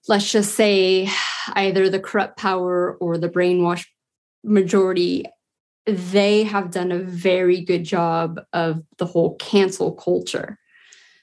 let's 0.06 0.30
just 0.30 0.54
say 0.54 1.08
either 1.54 1.88
the 1.88 2.00
corrupt 2.00 2.38
power 2.38 2.96
or 3.00 3.18
the 3.18 3.28
brainwash 3.28 3.84
majority 4.48 5.24
they 5.86 6.42
have 6.42 6.70
done 6.70 6.92
a 6.92 6.98
very 6.98 7.62
good 7.62 7.82
job 7.82 8.40
of 8.52 8.82
the 8.98 9.06
whole 9.06 9.36
cancel 9.36 9.92
culture 9.92 10.58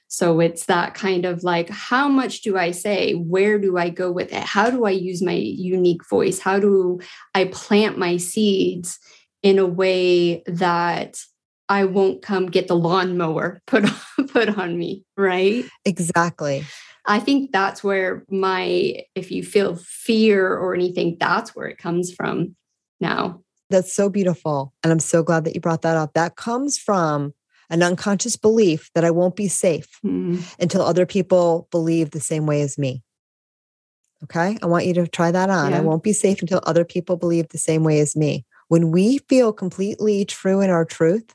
so 0.08 0.40
it's 0.40 0.66
that 0.66 0.94
kind 0.94 1.24
of 1.24 1.42
like, 1.42 1.68
how 1.68 2.08
much 2.08 2.42
do 2.42 2.56
I 2.56 2.70
say? 2.70 3.12
Where 3.12 3.58
do 3.58 3.76
I 3.76 3.90
go 3.90 4.10
with 4.12 4.32
it? 4.32 4.42
How 4.42 4.70
do 4.70 4.84
I 4.84 4.90
use 4.90 5.20
my 5.20 5.32
unique 5.32 6.08
voice? 6.08 6.38
How 6.38 6.58
do 6.58 7.00
I 7.34 7.46
plant 7.46 7.98
my 7.98 8.16
seeds 8.16 8.98
in 9.42 9.58
a 9.58 9.66
way 9.66 10.42
that 10.46 11.20
I 11.68 11.84
won't 11.84 12.22
come 12.22 12.46
get 12.46 12.68
the 12.68 12.76
lawnmower 12.76 13.60
put 13.66 13.84
on, 13.84 14.28
put 14.28 14.56
on 14.56 14.78
me, 14.78 15.04
right? 15.16 15.64
Exactly. 15.84 16.64
I 17.04 17.20
think 17.20 17.52
that's 17.52 17.84
where 17.84 18.24
my, 18.30 19.02
if 19.14 19.30
you 19.30 19.42
feel 19.42 19.76
fear 19.76 20.48
or 20.48 20.74
anything, 20.74 21.16
that's 21.18 21.54
where 21.54 21.66
it 21.66 21.78
comes 21.78 22.12
from 22.12 22.56
now. 23.00 23.40
That's 23.70 23.92
so 23.92 24.08
beautiful. 24.08 24.72
And 24.82 24.92
I'm 24.92 25.00
so 25.00 25.22
glad 25.22 25.44
that 25.44 25.54
you 25.54 25.60
brought 25.60 25.82
that 25.82 25.96
up. 25.96 26.14
That 26.14 26.36
comes 26.36 26.78
from 26.78 27.34
an 27.68 27.82
unconscious 27.82 28.36
belief 28.36 28.90
that 28.94 29.04
I 29.04 29.10
won't 29.10 29.34
be 29.34 29.48
safe 29.48 29.98
mm. 30.04 30.42
until 30.60 30.82
other 30.82 31.04
people 31.04 31.66
believe 31.70 32.10
the 32.10 32.20
same 32.20 32.46
way 32.46 32.62
as 32.62 32.78
me. 32.78 33.02
Okay. 34.24 34.56
I 34.62 34.66
want 34.66 34.86
you 34.86 34.94
to 34.94 35.06
try 35.06 35.30
that 35.30 35.50
on. 35.50 35.72
Yeah. 35.72 35.78
I 35.78 35.80
won't 35.80 36.02
be 36.02 36.12
safe 36.12 36.40
until 36.40 36.60
other 36.64 36.84
people 36.84 37.16
believe 37.16 37.48
the 37.48 37.58
same 37.58 37.82
way 37.82 38.00
as 38.00 38.16
me. 38.16 38.46
When 38.68 38.90
we 38.90 39.18
feel 39.28 39.52
completely 39.52 40.24
true 40.24 40.60
in 40.60 40.70
our 40.70 40.84
truth, 40.84 41.34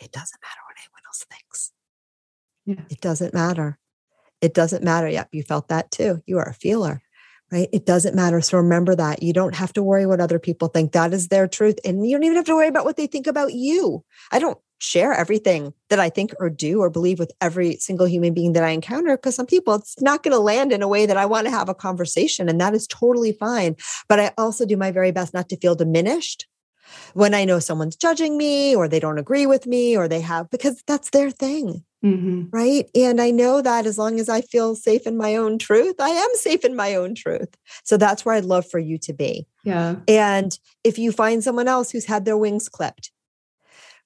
it 0.00 0.12
doesn't 0.12 0.40
matter 0.42 0.60
what 0.66 0.76
anyone 0.78 1.02
else 1.06 1.24
thinks. 1.30 1.72
Yeah. 2.66 2.84
It 2.90 3.00
doesn't 3.00 3.34
matter. 3.34 3.78
It 4.40 4.54
doesn't 4.54 4.84
matter. 4.84 5.08
Yep. 5.08 5.30
You 5.32 5.42
felt 5.42 5.68
that 5.68 5.90
too. 5.90 6.22
You 6.26 6.38
are 6.38 6.48
a 6.48 6.54
feeler 6.54 7.02
right? 7.50 7.68
It 7.72 7.86
doesn't 7.86 8.14
matter. 8.14 8.40
So 8.40 8.58
remember 8.58 8.94
that 8.94 9.22
you 9.22 9.32
don't 9.32 9.54
have 9.54 9.72
to 9.74 9.82
worry 9.82 10.06
what 10.06 10.20
other 10.20 10.38
people 10.38 10.68
think. 10.68 10.92
That 10.92 11.12
is 11.12 11.28
their 11.28 11.48
truth. 11.48 11.78
And 11.84 12.06
you 12.06 12.16
don't 12.16 12.24
even 12.24 12.36
have 12.36 12.46
to 12.46 12.54
worry 12.54 12.68
about 12.68 12.84
what 12.84 12.96
they 12.96 13.06
think 13.06 13.26
about 13.26 13.54
you. 13.54 14.04
I 14.30 14.38
don't 14.38 14.58
share 14.80 15.12
everything 15.12 15.72
that 15.88 15.98
I 15.98 16.08
think 16.08 16.32
or 16.38 16.48
do 16.48 16.80
or 16.80 16.90
believe 16.90 17.18
with 17.18 17.32
every 17.40 17.76
single 17.76 18.06
human 18.06 18.32
being 18.32 18.52
that 18.52 18.62
I 18.62 18.70
encounter 18.70 19.16
because 19.16 19.34
some 19.34 19.46
people 19.46 19.74
it's 19.74 20.00
not 20.00 20.22
going 20.22 20.32
to 20.32 20.38
land 20.38 20.72
in 20.72 20.82
a 20.82 20.88
way 20.88 21.06
that 21.06 21.16
I 21.16 21.26
want 21.26 21.46
to 21.46 21.50
have 21.50 21.68
a 21.68 21.74
conversation 21.74 22.48
and 22.48 22.60
that 22.60 22.74
is 22.74 22.86
totally 22.86 23.32
fine 23.32 23.74
but 24.08 24.20
I 24.20 24.32
also 24.38 24.64
do 24.64 24.76
my 24.76 24.92
very 24.92 25.10
best 25.10 25.34
not 25.34 25.48
to 25.48 25.56
feel 25.56 25.74
diminished 25.74 26.46
when 27.14 27.34
I 27.34 27.44
know 27.44 27.58
someone's 27.58 27.96
judging 27.96 28.36
me 28.36 28.74
or 28.74 28.88
they 28.88 29.00
don't 29.00 29.18
agree 29.18 29.46
with 29.46 29.66
me 29.66 29.96
or 29.96 30.08
they 30.08 30.20
have 30.20 30.50
because 30.50 30.82
that's 30.86 31.10
their 31.10 31.30
thing 31.30 31.84
mm-hmm. 32.04 32.44
right? 32.50 32.88
And 32.94 33.20
I 33.20 33.30
know 33.30 33.60
that 33.62 33.86
as 33.86 33.98
long 33.98 34.20
as 34.20 34.28
I 34.28 34.40
feel 34.40 34.74
safe 34.74 35.06
in 35.06 35.16
my 35.16 35.36
own 35.36 35.58
truth 35.58 35.96
I 35.98 36.10
am 36.10 36.30
safe 36.34 36.64
in 36.64 36.76
my 36.76 36.94
own 36.94 37.14
truth. 37.14 37.56
So 37.84 37.96
that's 37.96 38.24
where 38.24 38.34
I'd 38.34 38.44
love 38.44 38.68
for 38.68 38.78
you 38.78 38.98
to 38.98 39.12
be. 39.12 39.46
Yeah. 39.64 39.96
And 40.06 40.58
if 40.84 40.98
you 40.98 41.12
find 41.12 41.42
someone 41.42 41.68
else 41.68 41.90
who's 41.90 42.06
had 42.06 42.24
their 42.24 42.36
wings 42.36 42.68
clipped 42.68 43.10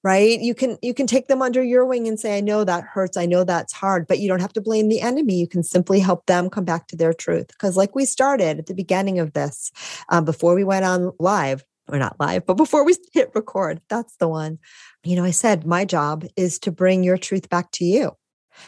right? 0.03 0.41
You 0.41 0.53
can 0.53 0.77
you 0.81 0.93
can 0.93 1.07
take 1.07 1.27
them 1.27 1.41
under 1.41 1.63
your 1.63 1.85
wing 1.85 2.07
and 2.07 2.19
say 2.19 2.37
i 2.37 2.41
know 2.41 2.63
that 2.65 2.83
hurts. 2.83 3.15
I 3.15 3.25
know 3.25 3.43
that's 3.43 3.73
hard. 3.73 4.05
But 4.05 4.19
you 4.19 4.27
don't 4.27 4.41
have 4.41 4.53
to 4.53 4.61
blame 4.61 4.89
the 4.89 5.01
enemy. 5.01 5.35
You 5.35 5.47
can 5.47 5.63
simply 5.63 5.99
help 5.99 6.25
them 6.25 6.49
come 6.49 6.65
back 6.65 6.87
to 6.87 6.97
their 6.97 7.13
truth. 7.13 7.47
Because 7.47 7.77
like 7.77 7.95
we 7.95 8.05
started 8.05 8.59
at 8.59 8.65
the 8.65 8.73
beginning 8.73 9.19
of 9.19 9.33
this 9.33 9.71
um, 10.09 10.25
before 10.25 10.55
we 10.55 10.63
went 10.63 10.85
on 10.85 11.13
live 11.19 11.63
or 11.89 11.97
not 11.97 12.19
live 12.19 12.45
but 12.45 12.55
before 12.55 12.85
we 12.85 12.95
hit 13.13 13.31
record 13.33 13.81
that's 13.89 14.15
the 14.17 14.27
one 14.27 14.57
you 15.03 15.15
know 15.15 15.23
i 15.23 15.31
said 15.31 15.65
my 15.65 15.85
job 15.85 16.25
is 16.35 16.59
to 16.59 16.71
bring 16.71 17.03
your 17.03 17.17
truth 17.17 17.49
back 17.49 17.71
to 17.71 17.85
you 17.85 18.11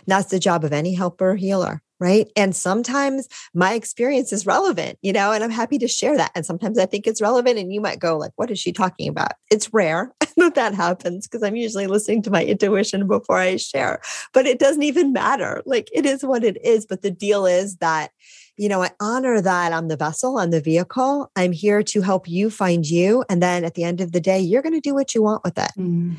that's 0.08 0.30
the 0.30 0.40
job 0.40 0.64
of 0.64 0.74
any 0.74 0.94
helper 0.94 1.36
healer 1.36 1.82
right? 2.00 2.30
And 2.36 2.56
sometimes 2.56 3.28
my 3.54 3.74
experience 3.74 4.34
is 4.34 4.46
relevant, 4.46 4.98
you 5.02 5.14
know, 5.14 5.32
and 5.32 5.44
I'm 5.44 5.52
happy 5.52 5.78
to 5.78 5.88
share 5.88 6.18
that. 6.18 6.32
And 6.36 6.46
sometimes 6.46 6.78
I 6.78 6.86
think 6.86 7.08
it's 7.08 7.22
relevant 7.22 7.58
and 7.58 7.72
you 7.72 7.80
might 7.80 8.00
go 8.00 8.18
like, 8.18 8.32
what 8.36 8.52
is 8.52 8.60
she 8.60 8.74
talking 8.74 9.08
about? 9.08 9.34
It's 9.50 9.74
rare 9.74 10.14
that 10.38 10.56
that 10.56 10.74
happens 10.74 11.28
because 11.28 11.44
I'm 11.44 11.56
usually 11.56 11.88
listening 11.88 12.22
to 12.24 12.32
my 12.32 12.44
intuition 12.44 13.08
before 13.08 13.38
I 13.38 13.56
share, 13.56 14.02
but 14.34 14.46
it 14.46 14.60
doesn't 14.60 14.84
even 14.84 15.14
matter. 15.14 15.62
Like 15.66 15.90
it 15.94 16.06
is 16.06 16.26
what 16.26 16.44
it 16.44 16.64
is. 16.66 16.86
But 16.86 17.02
the 17.02 17.12
deal 17.12 17.46
is 17.46 17.78
that, 17.78 18.12
you 18.58 18.70
know, 18.70 18.82
I 18.82 18.92
honor 19.00 19.42
that 19.42 19.74
I'm 19.74 19.88
the 19.88 19.98
vessel, 19.98 20.38
I'm 20.38 20.52
the 20.52 20.62
vehicle. 20.62 21.32
I'm 21.36 21.52
here 21.52 21.84
to 21.84 22.02
help 22.02 22.28
you 22.28 22.50
find 22.50 22.90
you. 22.90 23.26
And 23.30 23.42
then 23.42 23.66
at 23.66 23.74
the 23.76 23.84
end 23.84 24.02
of 24.02 24.12
the 24.12 24.22
day, 24.22 24.40
you're 24.40 24.62
going 24.62 24.74
to 24.74 24.80
do 24.80 24.94
what 24.94 25.14
you 25.14 25.22
want 25.22 25.44
with 25.44 25.58
it. 25.58 25.72
Mm. 25.78 26.16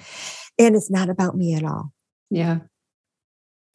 And 0.58 0.76
it's 0.76 0.90
not 0.90 1.08
about 1.08 1.36
me 1.36 1.54
at 1.54 1.64
all. 1.64 1.92
Yeah. 2.30 2.58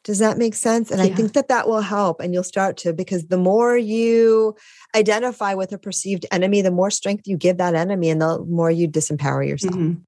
Does 0.04 0.18
that 0.18 0.36
make 0.36 0.54
sense? 0.54 0.90
And 0.90 1.00
yeah. 1.00 1.12
I 1.12 1.14
think 1.14 1.32
that 1.34 1.48
that 1.48 1.68
will 1.68 1.80
help. 1.80 2.20
And 2.20 2.34
you'll 2.34 2.42
start 2.42 2.76
to, 2.78 2.92
because 2.92 3.28
the 3.28 3.38
more 3.38 3.76
you 3.76 4.56
identify 4.96 5.54
with 5.54 5.72
a 5.72 5.78
perceived 5.78 6.26
enemy, 6.32 6.60
the 6.60 6.72
more 6.72 6.90
strength 6.90 7.26
you 7.26 7.36
give 7.36 7.58
that 7.58 7.74
enemy 7.74 8.10
and 8.10 8.20
the 8.20 8.44
more 8.48 8.70
you 8.70 8.88
disempower 8.88 9.46
yourself. 9.46 9.74
Mm-hmm. 9.74 10.00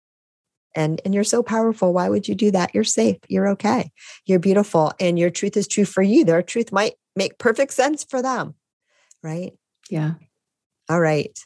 And, 0.76 1.00
and 1.04 1.14
you're 1.14 1.22
so 1.22 1.44
powerful. 1.44 1.92
Why 1.92 2.08
would 2.08 2.26
you 2.26 2.34
do 2.34 2.50
that? 2.50 2.74
You're 2.74 2.82
safe. 2.82 3.18
You're 3.28 3.48
okay. 3.50 3.92
You're 4.26 4.40
beautiful. 4.40 4.92
And 4.98 5.16
your 5.16 5.30
truth 5.30 5.56
is 5.56 5.68
true 5.68 5.84
for 5.84 6.02
you. 6.02 6.24
Their 6.24 6.42
truth 6.42 6.72
might 6.72 6.94
make 7.16 7.38
perfect 7.38 7.72
sense 7.72 8.04
for 8.04 8.22
them. 8.22 8.54
Right? 9.22 9.52
Yeah. 9.90 10.14
All 10.88 11.00
right. 11.00 11.38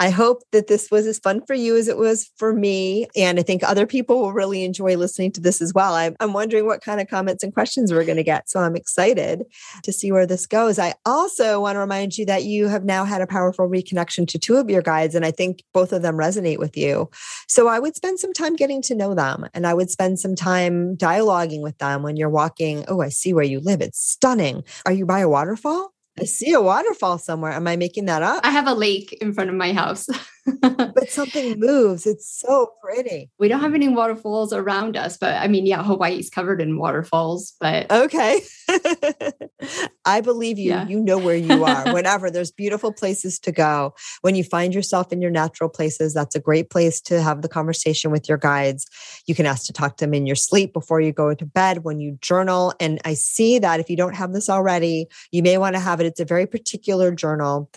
I 0.00 0.10
hope 0.10 0.42
that 0.52 0.66
this 0.66 0.90
was 0.90 1.06
as 1.06 1.18
fun 1.18 1.44
for 1.46 1.54
you 1.54 1.76
as 1.76 1.88
it 1.88 1.96
was 1.96 2.30
for 2.36 2.52
me. 2.52 3.06
And 3.16 3.38
I 3.38 3.42
think 3.42 3.62
other 3.62 3.86
people 3.86 4.20
will 4.20 4.32
really 4.32 4.64
enjoy 4.64 4.96
listening 4.96 5.32
to 5.32 5.40
this 5.40 5.62
as 5.62 5.72
well. 5.72 5.94
I'm, 5.94 6.34
wondering 6.34 6.66
what 6.66 6.82
kind 6.82 7.00
of 7.00 7.06
comments 7.06 7.44
and 7.44 7.54
questions 7.54 7.92
we're 7.92 8.04
going 8.04 8.16
to 8.16 8.24
get. 8.24 8.50
So 8.50 8.58
I'm 8.58 8.74
excited 8.74 9.44
to 9.84 9.92
see 9.92 10.10
where 10.10 10.26
this 10.26 10.46
goes. 10.46 10.80
I 10.80 10.94
also 11.06 11.60
want 11.60 11.76
to 11.76 11.80
remind 11.80 12.18
you 12.18 12.26
that 12.26 12.42
you 12.42 12.66
have 12.66 12.84
now 12.84 13.04
had 13.04 13.20
a 13.20 13.26
powerful 13.26 13.68
reconnection 13.68 14.26
to 14.28 14.38
two 14.38 14.56
of 14.56 14.68
your 14.68 14.82
guides. 14.82 15.14
And 15.14 15.24
I 15.24 15.30
think 15.30 15.62
both 15.72 15.92
of 15.92 16.02
them 16.02 16.16
resonate 16.16 16.58
with 16.58 16.76
you. 16.76 17.08
So 17.46 17.68
I 17.68 17.78
would 17.78 17.94
spend 17.94 18.18
some 18.18 18.32
time 18.32 18.56
getting 18.56 18.82
to 18.82 18.96
know 18.96 19.14
them 19.14 19.46
and 19.54 19.64
I 19.64 19.74
would 19.74 19.90
spend 19.90 20.18
some 20.18 20.34
time 20.34 20.96
dialoguing 20.96 21.62
with 21.62 21.78
them 21.78 22.02
when 22.02 22.16
you're 22.16 22.28
walking. 22.28 22.84
Oh, 22.88 23.00
I 23.00 23.10
see 23.10 23.32
where 23.32 23.44
you 23.44 23.60
live. 23.60 23.80
It's 23.80 24.00
stunning. 24.00 24.64
Are 24.86 24.92
you 24.92 25.06
by 25.06 25.20
a 25.20 25.28
waterfall? 25.28 25.93
I 26.18 26.24
see 26.24 26.52
a 26.52 26.60
waterfall 26.60 27.18
somewhere. 27.18 27.52
Am 27.52 27.66
I 27.66 27.76
making 27.76 28.06
that 28.06 28.22
up? 28.22 28.40
I 28.44 28.50
have 28.50 28.68
a 28.68 28.74
lake 28.74 29.12
in 29.14 29.32
front 29.32 29.50
of 29.50 29.56
my 29.56 29.72
house. 29.72 30.08
but 30.60 31.08
something 31.08 31.58
moves. 31.58 32.06
It's 32.06 32.28
so 32.28 32.72
pretty. 32.82 33.30
We 33.38 33.48
don't 33.48 33.60
have 33.60 33.74
any 33.74 33.88
waterfalls 33.88 34.52
around 34.52 34.96
us, 34.96 35.16
but 35.16 35.34
I 35.34 35.48
mean, 35.48 35.64
yeah, 35.64 35.82
Hawaii's 35.82 36.28
covered 36.28 36.60
in 36.60 36.78
waterfalls, 36.78 37.54
but 37.60 37.90
okay. 37.90 38.42
I 40.04 40.20
believe 40.20 40.58
you. 40.58 40.70
Yeah. 40.70 40.86
You 40.86 41.00
know 41.00 41.18
where 41.18 41.36
you 41.36 41.64
are. 41.64 41.92
Whenever 41.94 42.30
there's 42.30 42.50
beautiful 42.50 42.92
places 42.92 43.38
to 43.40 43.52
go, 43.52 43.94
when 44.20 44.34
you 44.34 44.44
find 44.44 44.74
yourself 44.74 45.12
in 45.12 45.22
your 45.22 45.30
natural 45.30 45.70
places, 45.70 46.12
that's 46.12 46.34
a 46.34 46.40
great 46.40 46.68
place 46.68 47.00
to 47.02 47.22
have 47.22 47.42
the 47.42 47.48
conversation 47.48 48.10
with 48.10 48.28
your 48.28 48.38
guides. 48.38 48.86
You 49.26 49.34
can 49.34 49.46
ask 49.46 49.66
to 49.66 49.72
talk 49.72 49.96
to 49.96 50.04
them 50.04 50.14
in 50.14 50.26
your 50.26 50.36
sleep 50.36 50.72
before 50.72 51.00
you 51.00 51.12
go 51.12 51.34
to 51.34 51.46
bed, 51.46 51.84
when 51.84 52.00
you 52.00 52.18
journal. 52.20 52.74
And 52.80 53.00
I 53.04 53.14
see 53.14 53.58
that 53.60 53.80
if 53.80 53.88
you 53.88 53.96
don't 53.96 54.14
have 54.14 54.32
this 54.32 54.50
already, 54.50 55.06
you 55.30 55.42
may 55.42 55.56
want 55.56 55.74
to 55.74 55.80
have 55.80 56.00
it. 56.00 56.06
It's 56.06 56.20
a 56.20 56.24
very 56.24 56.46
particular 56.46 57.12
journal 57.12 57.70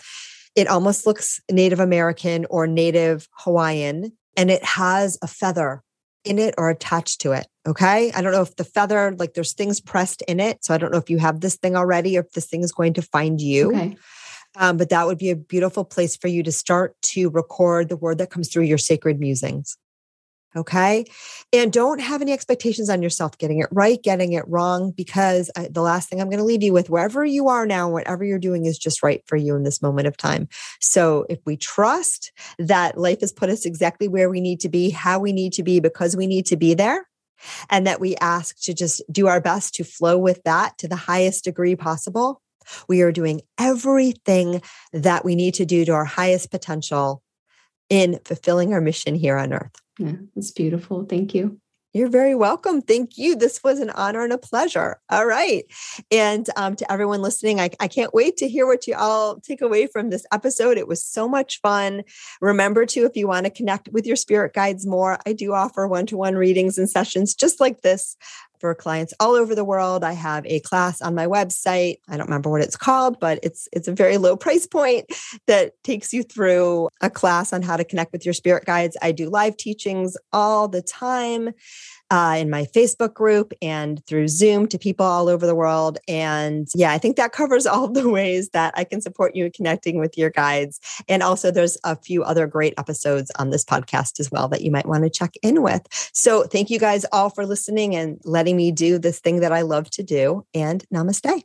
it 0.58 0.66
almost 0.66 1.06
looks 1.06 1.40
Native 1.48 1.78
American 1.78 2.44
or 2.50 2.66
Native 2.66 3.28
Hawaiian, 3.30 4.10
and 4.36 4.50
it 4.50 4.64
has 4.64 5.16
a 5.22 5.28
feather 5.28 5.84
in 6.24 6.40
it 6.40 6.56
or 6.58 6.68
attached 6.68 7.20
to 7.20 7.30
it. 7.30 7.46
Okay. 7.64 8.10
I 8.12 8.20
don't 8.20 8.32
know 8.32 8.42
if 8.42 8.56
the 8.56 8.64
feather, 8.64 9.14
like 9.16 9.34
there's 9.34 9.52
things 9.52 9.80
pressed 9.80 10.20
in 10.22 10.40
it. 10.40 10.64
So 10.64 10.74
I 10.74 10.78
don't 10.78 10.90
know 10.90 10.98
if 10.98 11.08
you 11.08 11.18
have 11.18 11.40
this 11.40 11.54
thing 11.54 11.76
already 11.76 12.18
or 12.18 12.22
if 12.22 12.32
this 12.32 12.46
thing 12.46 12.64
is 12.64 12.72
going 12.72 12.94
to 12.94 13.02
find 13.02 13.40
you. 13.40 13.68
Okay. 13.68 13.96
Um, 14.56 14.78
but 14.78 14.88
that 14.88 15.06
would 15.06 15.18
be 15.18 15.30
a 15.30 15.36
beautiful 15.36 15.84
place 15.84 16.16
for 16.16 16.26
you 16.26 16.42
to 16.42 16.50
start 16.50 16.96
to 17.02 17.30
record 17.30 17.88
the 17.88 17.96
word 17.96 18.18
that 18.18 18.30
comes 18.30 18.48
through 18.52 18.64
your 18.64 18.78
sacred 18.78 19.20
musings. 19.20 19.76
Okay. 20.56 21.04
And 21.52 21.70
don't 21.70 22.00
have 22.00 22.22
any 22.22 22.32
expectations 22.32 22.88
on 22.88 23.02
yourself 23.02 23.36
getting 23.36 23.58
it 23.60 23.68
right, 23.70 24.02
getting 24.02 24.32
it 24.32 24.48
wrong, 24.48 24.92
because 24.92 25.50
I, 25.54 25.68
the 25.70 25.82
last 25.82 26.08
thing 26.08 26.20
I'm 26.20 26.28
going 26.28 26.38
to 26.38 26.44
leave 26.44 26.62
you 26.62 26.72
with, 26.72 26.88
wherever 26.88 27.22
you 27.24 27.48
are 27.48 27.66
now, 27.66 27.90
whatever 27.90 28.24
you're 28.24 28.38
doing 28.38 28.64
is 28.64 28.78
just 28.78 29.02
right 29.02 29.22
for 29.26 29.36
you 29.36 29.54
in 29.56 29.62
this 29.62 29.82
moment 29.82 30.08
of 30.08 30.16
time. 30.16 30.48
So 30.80 31.26
if 31.28 31.38
we 31.44 31.58
trust 31.58 32.32
that 32.58 32.96
life 32.96 33.20
has 33.20 33.30
put 33.30 33.50
us 33.50 33.66
exactly 33.66 34.08
where 34.08 34.30
we 34.30 34.40
need 34.40 34.60
to 34.60 34.70
be, 34.70 34.88
how 34.88 35.18
we 35.18 35.34
need 35.34 35.52
to 35.52 35.62
be, 35.62 35.80
because 35.80 36.16
we 36.16 36.26
need 36.26 36.46
to 36.46 36.56
be 36.56 36.72
there, 36.72 37.06
and 37.68 37.86
that 37.86 38.00
we 38.00 38.16
ask 38.16 38.58
to 38.62 38.74
just 38.74 39.02
do 39.12 39.26
our 39.26 39.40
best 39.40 39.74
to 39.74 39.84
flow 39.84 40.16
with 40.16 40.42
that 40.44 40.76
to 40.78 40.88
the 40.88 40.96
highest 40.96 41.44
degree 41.44 41.76
possible, 41.76 42.40
we 42.88 43.02
are 43.02 43.12
doing 43.12 43.42
everything 43.58 44.62
that 44.92 45.24
we 45.24 45.34
need 45.34 45.54
to 45.54 45.64
do 45.64 45.84
to 45.84 45.92
our 45.92 46.04
highest 46.04 46.50
potential 46.50 47.22
in 47.90 48.18
fulfilling 48.24 48.72
our 48.72 48.80
mission 48.80 49.14
here 49.14 49.36
on 49.36 49.52
earth. 49.52 49.74
Yeah, 49.98 50.12
that's 50.34 50.50
beautiful. 50.50 51.04
Thank 51.04 51.34
you. 51.34 51.60
You're 51.94 52.10
very 52.10 52.34
welcome. 52.34 52.82
Thank 52.82 53.16
you. 53.16 53.34
This 53.34 53.64
was 53.64 53.80
an 53.80 53.88
honor 53.90 54.22
and 54.22 54.32
a 54.32 54.38
pleasure. 54.38 55.00
All 55.08 55.24
right. 55.24 55.64
And 56.10 56.46
um, 56.54 56.76
to 56.76 56.92
everyone 56.92 57.22
listening, 57.22 57.60
I, 57.60 57.70
I 57.80 57.88
can't 57.88 58.12
wait 58.12 58.36
to 58.36 58.48
hear 58.48 58.66
what 58.66 58.86
you 58.86 58.94
all 58.94 59.40
take 59.40 59.62
away 59.62 59.86
from 59.86 60.10
this 60.10 60.26
episode. 60.30 60.76
It 60.76 60.86
was 60.86 61.02
so 61.02 61.26
much 61.26 61.60
fun. 61.62 62.02
Remember, 62.42 62.84
to, 62.84 63.06
if 63.06 63.16
you 63.16 63.26
want 63.26 63.46
to 63.46 63.50
connect 63.50 63.88
with 63.88 64.06
your 64.06 64.16
spirit 64.16 64.52
guides 64.52 64.86
more, 64.86 65.18
I 65.24 65.32
do 65.32 65.54
offer 65.54 65.88
one 65.88 66.04
to 66.06 66.16
one 66.18 66.36
readings 66.36 66.76
and 66.76 66.90
sessions 66.90 67.34
just 67.34 67.58
like 67.58 67.80
this 67.80 68.16
for 68.60 68.74
clients 68.74 69.14
all 69.20 69.34
over 69.34 69.54
the 69.54 69.64
world. 69.64 70.04
I 70.04 70.12
have 70.12 70.44
a 70.46 70.60
class 70.60 71.00
on 71.00 71.14
my 71.14 71.26
website. 71.26 71.96
I 72.08 72.16
don't 72.16 72.26
remember 72.26 72.50
what 72.50 72.60
it's 72.60 72.76
called, 72.76 73.20
but 73.20 73.38
it's 73.42 73.68
it's 73.72 73.88
a 73.88 73.92
very 73.92 74.18
low 74.18 74.36
price 74.36 74.66
point 74.66 75.06
that 75.46 75.72
takes 75.82 76.12
you 76.12 76.22
through 76.22 76.88
a 77.00 77.10
class 77.10 77.52
on 77.52 77.62
how 77.62 77.76
to 77.76 77.84
connect 77.84 78.12
with 78.12 78.24
your 78.24 78.34
spirit 78.34 78.64
guides. 78.64 78.96
I 79.02 79.12
do 79.12 79.28
live 79.28 79.56
teachings 79.56 80.16
all 80.32 80.68
the 80.68 80.82
time 80.82 81.50
uh, 82.10 82.36
in 82.38 82.50
my 82.50 82.64
Facebook 82.64 83.14
group 83.14 83.52
and 83.60 84.04
through 84.06 84.28
Zoom 84.28 84.66
to 84.68 84.78
people 84.78 85.04
all 85.04 85.28
over 85.28 85.46
the 85.46 85.54
world. 85.54 85.98
And 86.08 86.68
yeah, 86.74 86.92
I 86.92 86.98
think 86.98 87.16
that 87.16 87.32
covers 87.32 87.66
all 87.66 87.88
the 87.88 88.08
ways 88.18 88.50
that 88.50 88.74
I 88.76 88.84
can 88.84 89.00
support 89.00 89.36
you 89.36 89.46
in 89.46 89.52
connecting 89.52 89.98
with 89.98 90.16
your 90.16 90.30
guides. 90.30 90.80
And 91.08 91.22
also, 91.22 91.50
there's 91.50 91.76
a 91.84 91.96
few 91.96 92.22
other 92.22 92.46
great 92.46 92.74
episodes 92.78 93.30
on 93.38 93.50
this 93.50 93.64
podcast 93.64 94.20
as 94.20 94.30
well 94.30 94.48
that 94.48 94.62
you 94.62 94.70
might 94.70 94.86
want 94.86 95.04
to 95.04 95.10
check 95.10 95.34
in 95.42 95.62
with. 95.62 95.82
So, 96.12 96.44
thank 96.44 96.70
you 96.70 96.78
guys 96.78 97.04
all 97.12 97.30
for 97.30 97.46
listening 97.46 97.94
and 97.94 98.20
letting 98.24 98.56
me 98.56 98.72
do 98.72 98.98
this 98.98 99.20
thing 99.20 99.40
that 99.40 99.52
I 99.52 99.62
love 99.62 99.90
to 99.90 100.02
do. 100.02 100.44
And 100.54 100.84
namaste. 100.92 101.42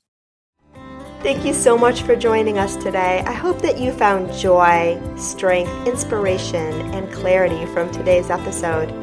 Thank 1.22 1.46
you 1.46 1.54
so 1.54 1.78
much 1.78 2.02
for 2.02 2.18
joining 2.18 2.58
us 2.58 2.76
today. 2.76 3.24
I 3.26 3.32
hope 3.32 3.62
that 3.62 3.80
you 3.80 3.94
found 3.94 4.34
joy, 4.34 5.02
strength, 5.16 5.72
inspiration, 5.88 6.94
and 6.94 7.12
clarity 7.14 7.66
from 7.68 7.90
today's 7.94 8.30
episode. 8.30 9.03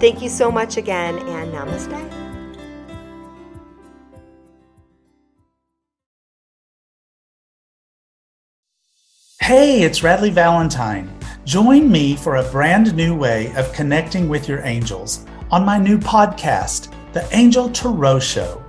Thank 0.00 0.22
you 0.22 0.28
so 0.28 0.50
much 0.50 0.76
again, 0.76 1.18
and 1.18 1.52
namaste. 1.52 2.18
Hey, 9.40 9.82
it's 9.82 10.00
Radleigh 10.00 10.32
Valentine. 10.32 11.10
Join 11.44 11.90
me 11.90 12.16
for 12.16 12.36
a 12.36 12.50
brand 12.50 12.94
new 12.94 13.16
way 13.16 13.52
of 13.56 13.72
connecting 13.72 14.28
with 14.28 14.46
your 14.46 14.60
angels 14.64 15.24
on 15.50 15.64
my 15.64 15.78
new 15.78 15.98
podcast, 15.98 16.92
The 17.14 17.26
Angel 17.34 17.70
Tarot 17.70 18.20
Show. 18.20 18.62